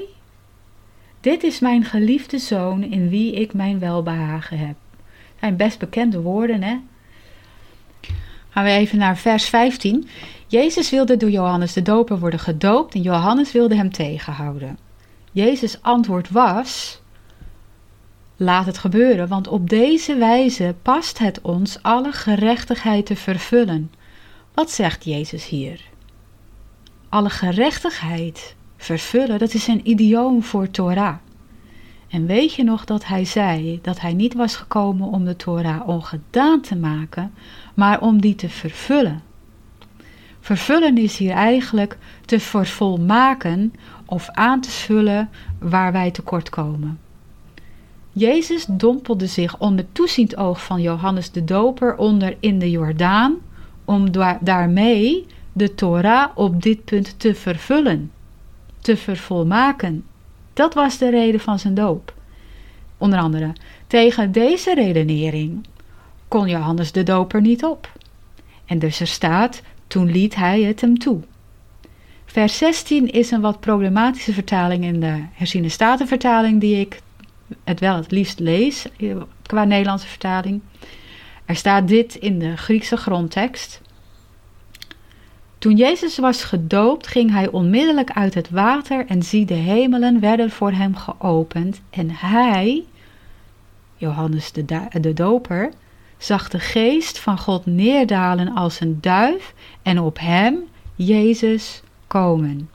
dit 1.25 1.43
is 1.43 1.59
mijn 1.59 1.83
geliefde 1.83 2.37
zoon 2.37 2.83
in 2.83 3.09
wie 3.09 3.33
ik 3.33 3.53
mijn 3.53 3.79
welbehagen 3.79 4.57
heb. 4.57 4.75
Zijn 5.39 5.55
best 5.55 5.79
bekende 5.79 6.21
woorden, 6.21 6.63
hè? 6.63 6.77
Gaan 8.49 8.63
we 8.63 8.69
even 8.69 8.97
naar 8.97 9.17
vers 9.17 9.49
15. 9.49 10.07
Jezus 10.47 10.89
wilde 10.89 11.17
door 11.17 11.29
Johannes 11.29 11.73
de 11.73 11.81
Doper 11.81 12.19
worden 12.19 12.39
gedoopt 12.39 12.93
en 12.93 13.01
Johannes 13.01 13.51
wilde 13.51 13.75
hem 13.75 13.91
tegenhouden. 13.91 14.77
Jezus' 15.31 15.81
antwoord 15.81 16.29
was: 16.29 17.01
Laat 18.35 18.65
het 18.65 18.77
gebeuren, 18.77 19.27
want 19.27 19.47
op 19.47 19.69
deze 19.69 20.15
wijze 20.15 20.75
past 20.81 21.17
het 21.17 21.41
ons 21.41 21.81
alle 21.81 22.11
gerechtigheid 22.11 23.05
te 23.05 23.15
vervullen. 23.15 23.91
Wat 24.53 24.71
zegt 24.71 25.03
Jezus 25.03 25.47
hier? 25.47 25.81
Alle 27.09 27.29
gerechtigheid 27.29 28.55
vervullen, 28.85 29.39
dat 29.39 29.53
is 29.53 29.67
een 29.67 29.89
idioom 29.89 30.43
voor 30.43 30.71
Torah. 30.71 31.15
En 32.07 32.25
weet 32.25 32.53
je 32.53 32.63
nog 32.63 32.85
dat 32.85 33.05
hij 33.05 33.25
zei 33.25 33.79
dat 33.81 33.99
hij 33.99 34.13
niet 34.13 34.33
was 34.33 34.55
gekomen 34.55 35.07
om 35.07 35.25
de 35.25 35.35
Torah 35.35 35.87
ongedaan 35.87 36.61
te 36.61 36.75
maken, 36.75 37.33
maar 37.73 38.01
om 38.01 38.21
die 38.21 38.35
te 38.35 38.49
vervullen? 38.49 39.21
Vervullen 40.39 40.97
is 40.97 41.17
hier 41.17 41.31
eigenlijk 41.31 41.97
te 42.25 42.39
vervolmaken 42.39 43.73
of 44.05 44.29
aan 44.29 44.61
te 44.61 44.71
vullen 44.71 45.29
waar 45.59 45.91
wij 45.91 46.11
tekort 46.11 46.49
komen. 46.49 46.99
Jezus 48.11 48.65
dompelde 48.65 49.27
zich 49.27 49.59
onder 49.59 49.85
toeziend 49.91 50.37
oog 50.37 50.63
van 50.63 50.81
Johannes 50.81 51.31
de 51.31 51.43
Doper 51.43 51.97
onder 51.97 52.37
in 52.39 52.59
de 52.59 52.71
Jordaan, 52.71 53.35
om 53.85 54.11
daarmee 54.41 55.25
de 55.53 55.75
Torah 55.75 56.29
op 56.35 56.61
dit 56.61 56.85
punt 56.85 57.19
te 57.19 57.35
vervullen, 57.35 58.11
te 58.85 58.97
vervolmaken. 58.97 60.05
Dat 60.53 60.73
was 60.73 60.97
de 60.97 61.09
reden 61.09 61.39
van 61.39 61.59
zijn 61.59 61.73
doop. 61.73 62.13
Onder 62.97 63.19
andere, 63.19 63.53
tegen 63.87 64.31
deze 64.31 64.73
redenering 64.73 65.67
kon 66.27 66.47
Johannes 66.47 66.91
de 66.91 67.03
Doper 67.03 67.41
niet 67.41 67.63
op. 67.63 67.91
En 68.65 68.79
dus 68.79 68.99
er 68.99 69.07
staat, 69.07 69.61
toen 69.87 70.11
liet 70.11 70.35
hij 70.35 70.61
het 70.61 70.81
hem 70.81 70.97
toe. 70.97 71.19
Vers 72.25 72.57
16 72.57 73.11
is 73.11 73.31
een 73.31 73.41
wat 73.41 73.59
problematische 73.59 74.33
vertaling 74.33 74.83
in 74.83 74.99
de 74.99 75.23
herziene 75.33 75.69
statenvertaling 75.69 76.59
die 76.59 76.79
ik 76.79 76.99
het 77.63 77.79
wel 77.79 77.95
het 77.95 78.11
liefst 78.11 78.39
lees 78.39 78.85
qua 79.41 79.63
Nederlandse 79.63 80.07
vertaling. 80.07 80.61
Er 81.45 81.55
staat 81.55 81.87
dit 81.87 82.15
in 82.15 82.39
de 82.39 82.57
Griekse 82.57 82.97
grondtekst. 82.97 83.81
Toen 85.65 85.75
Jezus 85.75 86.17
was 86.17 86.43
gedoopt, 86.43 87.07
ging 87.07 87.31
hij 87.31 87.49
onmiddellijk 87.49 88.11
uit 88.11 88.33
het 88.33 88.49
water 88.49 89.05
en 89.05 89.23
zie 89.23 89.45
de 89.45 89.53
hemelen 89.53 90.19
werden 90.19 90.51
voor 90.51 90.71
hem 90.71 90.95
geopend 90.95 91.81
en 91.89 92.09
hij, 92.11 92.85
Johannes 93.95 94.51
de, 94.51 94.65
de 95.01 95.13
doper, 95.13 95.71
zag 96.17 96.49
de 96.49 96.59
geest 96.59 97.19
van 97.19 97.37
God 97.37 97.65
neerdalen 97.65 98.55
als 98.55 98.79
een 98.79 98.97
duif 99.01 99.53
en 99.81 99.99
op 99.99 100.19
hem, 100.19 100.57
Jezus, 100.95 101.81
komen. 102.07 102.69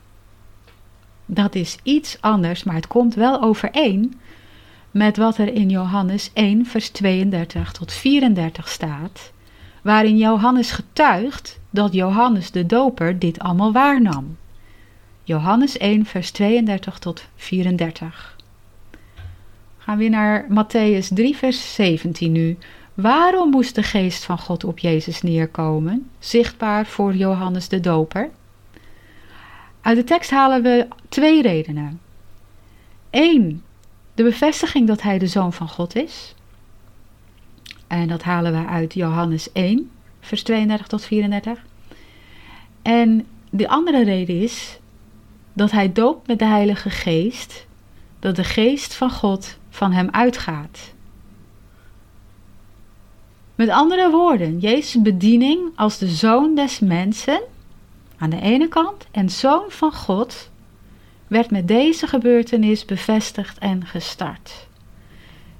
Dat 1.25 1.55
is 1.55 1.77
iets 1.83 2.17
anders, 2.21 2.63
maar 2.63 2.75
het 2.75 2.87
komt 2.87 3.15
wel 3.15 3.41
overeen 3.41 4.19
met 4.91 5.17
wat 5.17 5.37
er 5.37 5.53
in 5.53 5.69
Johannes 5.69 6.29
1, 6.33 6.65
vers 6.65 6.89
32 6.89 7.71
tot 7.71 7.93
34 7.93 8.67
staat, 8.67 9.31
waarin 9.81 10.17
Johannes 10.17 10.71
getuigt 10.71 11.59
dat 11.69 11.93
Johannes 11.93 12.51
de 12.51 12.65
Doper 12.65 13.19
dit 13.19 13.39
allemaal 13.39 13.71
waarnam. 13.71 14.37
Johannes 15.23 15.77
1, 15.77 16.05
vers 16.05 16.31
32 16.31 16.99
tot 16.99 17.25
34. 17.35 18.35
Gaan 19.77 19.97
we 19.97 20.07
naar 20.07 20.45
Matthäus 20.49 21.07
3, 21.13 21.35
vers 21.35 21.73
17 21.73 22.31
nu. 22.31 22.57
Waarom 22.93 23.49
moest 23.49 23.75
de 23.75 23.83
geest 23.83 24.23
van 24.23 24.37
God 24.37 24.63
op 24.63 24.79
Jezus 24.79 25.21
neerkomen, 25.21 26.09
zichtbaar 26.19 26.85
voor 26.85 27.15
Johannes 27.15 27.67
de 27.67 27.79
Doper? 27.79 28.29
Uit 29.81 29.97
de 29.97 30.03
tekst 30.03 30.29
halen 30.29 30.61
we 30.61 30.87
twee 31.09 31.41
redenen. 31.41 31.99
Eén, 33.09 33.63
de 34.13 34.23
bevestiging 34.23 34.87
dat 34.87 35.01
hij 35.01 35.17
de 35.17 35.27
zoon 35.27 35.53
van 35.53 35.69
God 35.69 35.95
is. 35.95 36.35
En 37.91 38.07
dat 38.07 38.23
halen 38.23 38.51
we 38.51 38.67
uit 38.67 38.93
Johannes 38.93 39.51
1, 39.51 39.91
vers 40.19 40.43
32 40.43 40.87
tot 40.87 41.05
34. 41.05 41.65
En 42.81 43.27
de 43.49 43.67
andere 43.67 44.03
reden 44.03 44.41
is 44.41 44.79
dat 45.53 45.71
hij 45.71 45.91
doopt 45.91 46.27
met 46.27 46.39
de 46.39 46.45
Heilige 46.45 46.89
Geest, 46.89 47.67
dat 48.19 48.35
de 48.35 48.43
Geest 48.43 48.93
van 48.93 49.11
God 49.11 49.57
van 49.69 49.91
hem 49.91 50.09
uitgaat. 50.11 50.93
Met 53.55 53.69
andere 53.69 54.09
woorden, 54.09 54.59
Jezus' 54.59 55.01
bediening 55.01 55.59
als 55.75 55.97
de 55.97 56.07
zoon 56.07 56.55
des 56.55 56.79
mensen 56.79 57.41
aan 58.17 58.29
de 58.29 58.41
ene 58.41 58.67
kant 58.67 59.07
en 59.11 59.29
zoon 59.29 59.65
van 59.67 59.93
God 59.93 60.49
werd 61.27 61.51
met 61.51 61.67
deze 61.67 62.07
gebeurtenis 62.07 62.85
bevestigd 62.85 63.57
en 63.57 63.85
gestart. 63.85 64.69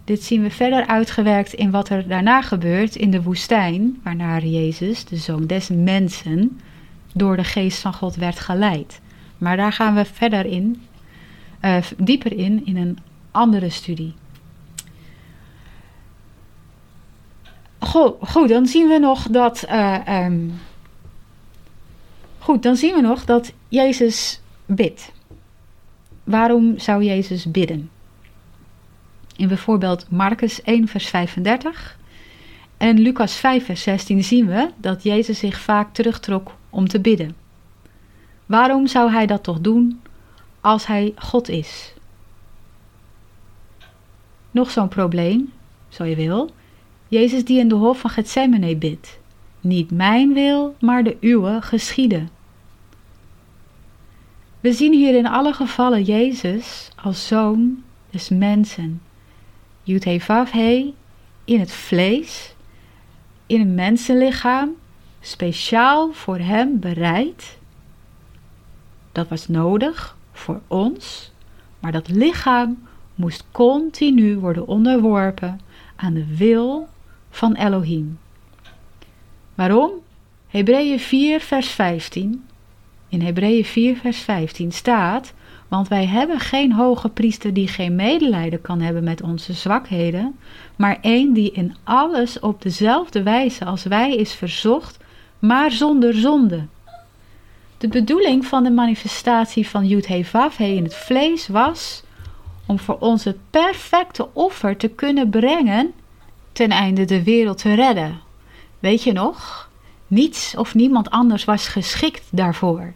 Dit 0.03 0.23
zien 0.23 0.41
we 0.41 0.49
verder 0.49 0.87
uitgewerkt 0.87 1.53
in 1.53 1.71
wat 1.71 1.89
er 1.89 2.07
daarna 2.07 2.41
gebeurt 2.41 2.95
in 2.95 3.11
de 3.11 3.21
woestijn, 3.21 3.99
waarnaar 4.03 4.45
Jezus, 4.45 5.05
de 5.05 5.17
zoon 5.17 5.45
des 5.45 5.69
mensen, 5.69 6.59
door 7.13 7.35
de 7.35 7.43
geest 7.43 7.79
van 7.79 7.93
God 7.93 8.15
werd 8.15 8.39
geleid. 8.39 9.01
Maar 9.37 9.57
daar 9.57 9.73
gaan 9.73 9.95
we 9.95 10.05
verder 10.05 10.45
in, 10.45 10.81
uh, 11.61 11.77
dieper 11.97 12.37
in, 12.37 12.65
in 12.65 12.77
een 12.77 12.97
andere 13.31 13.69
studie. 13.69 14.13
Goed, 17.79 18.13
goed 18.21 18.49
dan 18.49 18.65
zien 18.65 18.87
we 18.87 18.97
nog 18.97 19.27
dat. 19.27 19.65
Uh, 19.69 20.25
um, 20.25 20.59
goed, 22.39 22.63
dan 22.63 22.75
zien 22.75 22.95
we 22.95 23.01
nog 23.01 23.25
dat 23.25 23.53
Jezus 23.67 24.41
bidt. 24.65 25.11
Waarom 26.23 26.79
zou 26.79 27.03
Jezus 27.03 27.51
bidden? 27.51 27.89
In 29.41 29.47
bijvoorbeeld 29.47 30.09
Marcus 30.09 30.61
1, 30.61 30.87
vers 30.87 31.07
35 31.07 31.97
en 32.77 32.99
Lucas 32.99 33.35
5, 33.35 33.65
vers 33.65 33.81
16 33.81 34.23
zien 34.23 34.47
we 34.47 34.69
dat 34.77 35.03
Jezus 35.03 35.39
zich 35.39 35.59
vaak 35.59 35.93
terugtrok 35.93 36.55
om 36.69 36.87
te 36.87 36.99
bidden. 36.99 37.35
Waarom 38.45 38.87
zou 38.87 39.11
hij 39.11 39.25
dat 39.25 39.43
toch 39.43 39.59
doen 39.59 40.01
als 40.59 40.85
hij 40.85 41.13
God 41.15 41.49
is? 41.49 41.93
Nog 44.51 44.71
zo'n 44.71 44.87
probleem, 44.87 45.53
zo 45.89 46.03
je 46.03 46.15
wil. 46.15 46.49
Jezus 47.07 47.45
die 47.45 47.59
in 47.59 47.67
de 47.67 47.75
hof 47.75 47.99
van 47.99 48.09
Gethsemane 48.09 48.75
bidt. 48.75 49.19
Niet 49.61 49.91
mijn 49.91 50.33
wil, 50.33 50.75
maar 50.79 51.03
de 51.03 51.17
uwe 51.19 51.61
geschieden. 51.61 52.29
We 54.59 54.73
zien 54.73 54.93
hier 54.93 55.15
in 55.15 55.27
alle 55.27 55.53
gevallen 55.53 56.03
Jezus 56.03 56.89
als 56.95 57.27
zoon 57.27 57.83
des 58.09 58.29
mensen. 58.29 59.01
He 60.51 60.93
in 61.45 61.59
het 61.59 61.71
vlees, 61.71 62.55
in 63.45 63.61
een 63.61 63.75
mensenlichaam, 63.75 64.69
speciaal 65.19 66.13
voor 66.13 66.37
hem 66.37 66.79
bereid. 66.79 67.57
Dat 69.11 69.27
was 69.27 69.47
nodig 69.47 70.17
voor 70.31 70.61
ons, 70.67 71.31
maar 71.79 71.91
dat 71.91 72.07
lichaam 72.07 72.87
moest 73.15 73.43
continu 73.51 74.37
worden 74.37 74.67
onderworpen 74.67 75.59
aan 75.95 76.13
de 76.13 76.35
wil 76.35 76.87
van 77.29 77.55
Elohim. 77.55 78.19
Waarom? 79.55 79.91
Hebreeën 80.47 80.99
4, 80.99 81.39
vers 81.39 81.67
15. 81.67 82.45
In 83.09 83.21
Hebreeën 83.21 83.65
4, 83.65 83.97
vers 83.97 84.17
15 84.17 84.71
staat: 84.71 85.33
Want 85.71 85.87
wij 85.87 86.05
hebben 86.05 86.39
geen 86.39 86.71
hoge 86.71 87.09
priester 87.09 87.53
die 87.53 87.67
geen 87.67 87.95
medelijden 87.95 88.61
kan 88.61 88.81
hebben 88.81 89.03
met 89.03 89.21
onze 89.21 89.53
zwakheden, 89.53 90.39
maar 90.75 90.97
één 91.01 91.33
die 91.33 91.51
in 91.51 91.75
alles 91.83 92.39
op 92.39 92.61
dezelfde 92.61 93.23
wijze 93.23 93.65
als 93.65 93.83
wij 93.83 94.15
is 94.15 94.33
verzocht, 94.33 94.97
maar 95.39 95.71
zonder 95.71 96.13
zonde. 96.13 96.67
De 97.77 97.87
bedoeling 97.87 98.45
van 98.45 98.63
de 98.63 98.71
manifestatie 98.71 99.67
van 99.67 99.87
Yud 99.87 100.07
He 100.07 100.23
Vav 100.23 100.57
He 100.57 100.65
in 100.65 100.83
het 100.83 100.95
vlees 100.95 101.47
was 101.47 102.03
om 102.65 102.79
voor 102.79 102.97
ons 102.99 103.23
het 103.23 103.37
perfecte 103.49 104.33
offer 104.33 104.77
te 104.77 104.87
kunnen 104.87 105.29
brengen 105.29 105.93
ten 106.51 106.69
einde 106.69 107.05
de 107.05 107.23
wereld 107.23 107.57
te 107.57 107.73
redden. 107.73 108.19
Weet 108.79 109.03
je 109.03 109.11
nog? 109.11 109.69
Niets 110.07 110.55
of 110.57 110.75
niemand 110.75 111.09
anders 111.09 111.45
was 111.45 111.67
geschikt 111.67 112.27
daarvoor. 112.31 112.93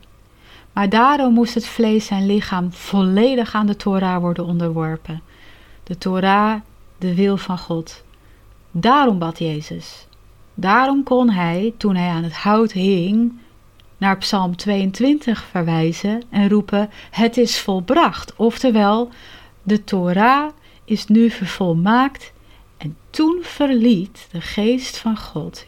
Maar 0.76 0.90
daarom 0.90 1.34
moest 1.34 1.54
het 1.54 1.68
vlees 1.68 2.10
en 2.10 2.26
lichaam 2.26 2.74
volledig 2.74 3.54
aan 3.54 3.66
de 3.66 3.76
Torah 3.76 4.22
worden 4.22 4.46
onderworpen. 4.46 5.22
De 5.84 5.98
Torah, 5.98 6.62
de 6.98 7.16
wil 7.16 7.38
van 7.38 7.58
God. 7.58 8.04
Daarom 8.72 9.20
bad 9.20 9.40
Jezus. 9.40 10.08
Daarom 10.54 11.04
kon 11.04 11.30
hij, 11.30 11.74
toen 11.78 11.96
hij 11.96 12.10
aan 12.10 12.24
het 12.24 12.36
hout 12.36 12.72
hing, 12.72 13.34
naar 13.98 14.18
Psalm 14.18 14.56
22 14.56 15.44
verwijzen 15.44 16.24
en 16.30 16.50
roepen: 16.50 16.90
Het 17.12 17.38
is 17.38 17.60
volbracht. 17.60 18.36
Oftewel, 18.36 19.10
de 19.64 19.84
Torah 19.84 20.50
is 20.86 21.08
nu 21.08 21.30
vervolmaakt. 21.30 22.34
En 22.78 22.98
toen 23.10 23.40
verliet 23.42 24.28
de 24.32 24.42
geest 24.42 24.98
van 24.98 25.18
God, 25.18 25.66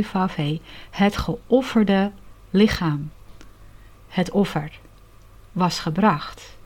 Vav 0.00 0.36
He, 0.36 0.60
het 0.90 1.16
geofferde 1.16 2.10
lichaam. 2.50 3.10
Het 4.16 4.30
offer 4.30 4.70
was 5.52 5.78
gebracht. 5.78 6.56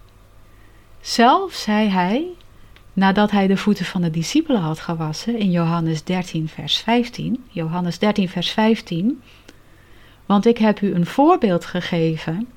Zelf 1.01 1.53
zei 1.53 1.88
hij, 1.88 2.26
nadat 2.92 3.30
hij 3.30 3.46
de 3.46 3.57
voeten 3.57 3.84
van 3.84 4.03
de 4.03 4.11
discipelen 4.11 4.61
had 4.61 4.80
gewassen 4.80 5.38
in 5.38 5.51
Johannes 5.51 6.05
13, 6.05 6.48
vers 6.48 6.78
15. 6.78 7.44
Johannes 7.48 7.98
13, 7.98 8.28
vers 8.28 8.51
15. 8.51 9.22
Want 10.26 10.46
ik 10.46 10.59
heb 10.59 10.80
u 10.80 10.94
een 10.94 11.07
voorbeeld 11.07 11.64
gegeven, 11.64 12.48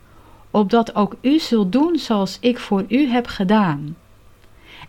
opdat 0.52 0.96
ook 0.96 1.16
u 1.22 1.40
zult 1.40 1.72
doen 1.72 1.98
zoals 1.98 2.38
ik 2.42 2.60
voor 2.60 2.86
u 2.88 3.08
heb 3.08 3.28
gedaan. 3.28 3.98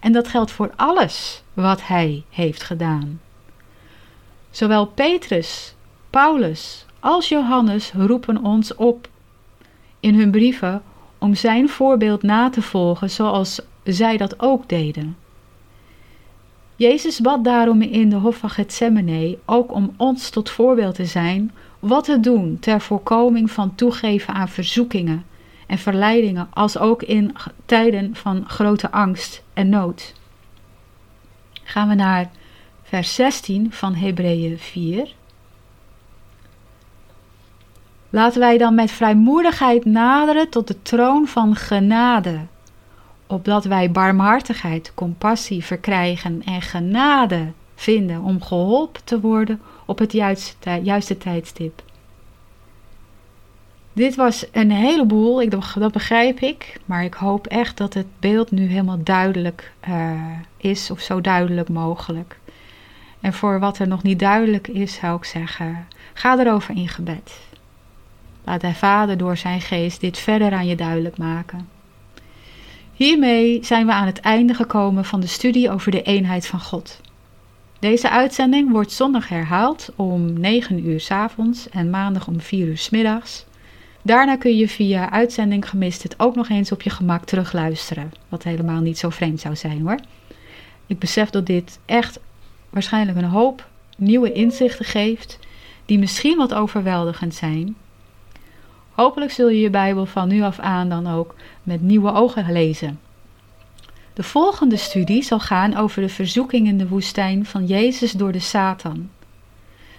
En 0.00 0.12
dat 0.12 0.28
geldt 0.28 0.50
voor 0.50 0.72
alles 0.76 1.42
wat 1.52 1.86
hij 1.86 2.24
heeft 2.30 2.62
gedaan. 2.62 3.20
Zowel 4.50 4.86
Petrus, 4.86 5.74
Paulus 6.10 6.86
als 7.00 7.28
Johannes 7.28 7.92
roepen 7.92 8.42
ons 8.42 8.74
op 8.74 9.08
in 10.04 10.14
hun 10.14 10.30
brieven 10.30 10.82
om 11.18 11.34
zijn 11.34 11.68
voorbeeld 11.68 12.22
na 12.22 12.50
te 12.50 12.62
volgen 12.62 13.10
zoals 13.10 13.60
zij 13.84 14.16
dat 14.16 14.40
ook 14.40 14.68
deden. 14.68 15.16
Jezus 16.76 17.20
bad 17.20 17.44
daarom 17.44 17.82
in 17.82 18.08
de 18.08 18.16
hof 18.16 18.36
van 18.36 18.50
Gethsemane 18.50 19.38
ook 19.44 19.72
om 19.72 19.94
ons 19.96 20.30
tot 20.30 20.50
voorbeeld 20.50 20.94
te 20.94 21.04
zijn 21.04 21.52
wat 21.78 22.04
te 22.04 22.20
doen 22.20 22.58
ter 22.60 22.80
voorkoming 22.80 23.50
van 23.50 23.74
toegeven 23.74 24.34
aan 24.34 24.48
verzoekingen 24.48 25.24
en 25.66 25.78
verleidingen, 25.78 26.48
als 26.50 26.78
ook 26.78 27.02
in 27.02 27.36
tijden 27.66 28.14
van 28.14 28.48
grote 28.48 28.90
angst 28.90 29.42
en 29.54 29.68
nood. 29.68 30.14
Gaan 31.62 31.88
we 31.88 31.94
naar 31.94 32.30
vers 32.82 33.14
16 33.14 33.72
van 33.72 33.94
Hebreeën 33.94 34.58
4. 34.58 35.14
Laten 38.14 38.40
wij 38.40 38.58
dan 38.58 38.74
met 38.74 38.90
vrijmoedigheid 38.90 39.84
naderen 39.84 40.48
tot 40.48 40.68
de 40.68 40.82
troon 40.82 41.26
van 41.26 41.56
genade, 41.56 42.38
opdat 43.26 43.64
wij 43.64 43.90
barmhartigheid, 43.90 44.92
compassie 44.94 45.64
verkrijgen 45.64 46.42
en 46.44 46.62
genade 46.62 47.52
vinden 47.74 48.22
om 48.22 48.42
geholpen 48.42 49.04
te 49.04 49.20
worden 49.20 49.60
op 49.86 49.98
het 49.98 50.12
juiste, 50.12 50.80
juiste 50.82 51.18
tijdstip. 51.18 51.82
Dit 53.92 54.14
was 54.14 54.46
een 54.52 54.70
heleboel, 54.70 55.42
ik, 55.42 55.50
dat 55.74 55.92
begrijp 55.92 56.40
ik, 56.40 56.80
maar 56.84 57.04
ik 57.04 57.14
hoop 57.14 57.46
echt 57.46 57.76
dat 57.76 57.94
het 57.94 58.06
beeld 58.18 58.50
nu 58.50 58.66
helemaal 58.66 59.02
duidelijk 59.02 59.72
uh, 59.88 60.12
is, 60.56 60.90
of 60.90 61.00
zo 61.00 61.20
duidelijk 61.20 61.68
mogelijk. 61.68 62.38
En 63.20 63.32
voor 63.32 63.60
wat 63.60 63.78
er 63.78 63.88
nog 63.88 64.02
niet 64.02 64.18
duidelijk 64.18 64.68
is, 64.68 64.94
zou 64.94 65.16
ik 65.16 65.24
zeggen: 65.24 65.86
ga 66.12 66.38
erover 66.38 66.76
in 66.76 66.88
gebed. 66.88 67.52
Laat 68.44 68.60
de 68.60 68.74
Vader 68.74 69.16
door 69.16 69.36
zijn 69.36 69.60
geest 69.60 70.00
dit 70.00 70.18
verder 70.18 70.52
aan 70.52 70.66
je 70.66 70.76
duidelijk 70.76 71.18
maken. 71.18 71.68
Hiermee 72.92 73.58
zijn 73.64 73.86
we 73.86 73.92
aan 73.92 74.06
het 74.06 74.20
einde 74.20 74.54
gekomen 74.54 75.04
van 75.04 75.20
de 75.20 75.26
studie 75.26 75.70
over 75.70 75.90
de 75.90 76.02
eenheid 76.02 76.46
van 76.46 76.60
God. 76.60 77.00
Deze 77.78 78.10
uitzending 78.10 78.70
wordt 78.70 78.92
zondag 78.92 79.28
herhaald 79.28 79.92
om 79.96 80.40
9 80.40 80.86
uur 80.86 81.00
s 81.00 81.10
avonds 81.10 81.68
en 81.68 81.90
maandag 81.90 82.26
om 82.26 82.40
4 82.40 82.66
uur 82.66 82.78
s 82.78 82.90
middags. 82.90 83.44
Daarna 84.02 84.36
kun 84.36 84.56
je 84.56 84.68
via 84.68 85.10
uitzending 85.10 85.68
gemist 85.68 86.02
het 86.02 86.14
ook 86.18 86.34
nog 86.34 86.48
eens 86.48 86.72
op 86.72 86.82
je 86.82 86.90
gemak 86.90 87.24
terugluisteren. 87.24 88.12
Wat 88.28 88.42
helemaal 88.42 88.80
niet 88.80 88.98
zo 88.98 89.10
vreemd 89.10 89.40
zou 89.40 89.56
zijn 89.56 89.80
hoor. 89.80 89.98
Ik 90.86 90.98
besef 90.98 91.30
dat 91.30 91.46
dit 91.46 91.78
echt 91.84 92.20
waarschijnlijk 92.70 93.18
een 93.18 93.24
hoop 93.24 93.68
nieuwe 93.96 94.32
inzichten 94.32 94.84
geeft, 94.84 95.38
die 95.86 95.98
misschien 95.98 96.36
wat 96.36 96.54
overweldigend 96.54 97.34
zijn. 97.34 97.76
Hopelijk 98.94 99.32
zul 99.32 99.48
je 99.48 99.60
je 99.60 99.70
Bijbel 99.70 100.06
van 100.06 100.28
nu 100.28 100.42
af 100.42 100.58
aan 100.58 100.88
dan 100.88 101.10
ook 101.10 101.34
met 101.62 101.82
nieuwe 101.82 102.12
ogen 102.12 102.52
lezen. 102.52 103.00
De 104.12 104.22
volgende 104.22 104.76
studie 104.76 105.22
zal 105.22 105.40
gaan 105.40 105.76
over 105.76 106.02
de 106.02 106.08
verzoeking 106.08 106.66
in 106.66 106.78
de 106.78 106.88
woestijn 106.88 107.46
van 107.46 107.66
Jezus 107.66 108.12
door 108.12 108.32
de 108.32 108.40
Satan. 108.40 109.10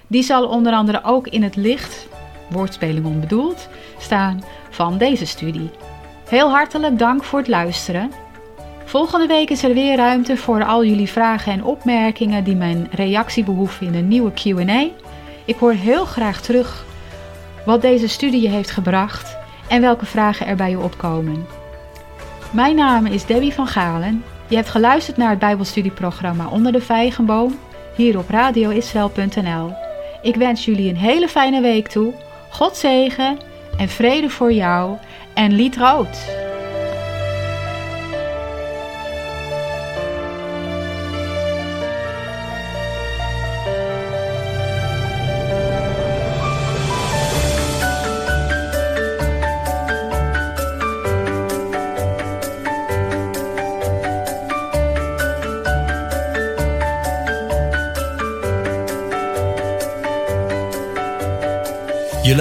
Die 0.07 0.23
zal 0.23 0.47
onder 0.47 0.73
andere 0.73 1.03
ook 1.03 1.27
in 1.27 1.43
het 1.43 1.55
licht, 1.55 2.07
woordspeling 2.49 3.05
onbedoeld, 3.05 3.69
staan 3.97 4.43
van 4.69 4.97
deze 4.97 5.25
studie. 5.25 5.69
Heel 6.29 6.49
hartelijk 6.49 6.99
dank 6.99 7.23
voor 7.23 7.39
het 7.39 7.47
luisteren. 7.47 8.11
Volgende 8.85 9.27
week 9.27 9.49
is 9.49 9.63
er 9.63 9.73
weer 9.73 9.95
ruimte 9.95 10.37
voor 10.37 10.65
al 10.65 10.85
jullie 10.85 11.09
vragen 11.09 11.51
en 11.51 11.63
opmerkingen 11.63 12.43
die 12.43 12.55
mijn 12.55 12.87
reactie 12.91 13.43
behoeven 13.43 13.87
in 13.87 13.95
een 13.95 14.07
nieuwe 14.07 14.31
QA. 14.31 14.87
Ik 15.45 15.55
hoor 15.55 15.73
heel 15.73 16.05
graag 16.05 16.41
terug 16.41 16.85
wat 17.65 17.81
deze 17.81 18.07
studie 18.07 18.41
je 18.41 18.49
heeft 18.49 18.71
gebracht 18.71 19.37
en 19.67 19.81
welke 19.81 20.05
vragen 20.05 20.47
er 20.47 20.55
bij 20.55 20.69
je 20.69 20.79
opkomen. 20.79 21.45
Mijn 22.51 22.75
naam 22.75 23.05
is 23.05 23.25
Debbie 23.25 23.53
van 23.53 23.67
Galen. 23.67 24.23
Je 24.47 24.55
hebt 24.55 24.69
geluisterd 24.69 25.17
naar 25.17 25.29
het 25.29 25.39
Bijbelstudieprogramma 25.39 26.47
Onder 26.47 26.71
de 26.71 26.81
Vijgenboom 26.81 27.59
hier 27.95 28.17
op 28.17 28.29
radioisrael.nl. 28.29 29.73
Ik 30.21 30.35
wens 30.35 30.65
jullie 30.65 30.89
een 30.89 30.97
hele 30.97 31.27
fijne 31.27 31.61
week 31.61 31.87
toe. 31.87 32.13
God 32.49 32.77
zegen 32.77 33.37
en 33.77 33.89
vrede 33.89 34.29
voor 34.29 34.53
jou 34.53 34.97
en 35.33 35.51
lied 35.51 35.77
rood. 35.77 36.44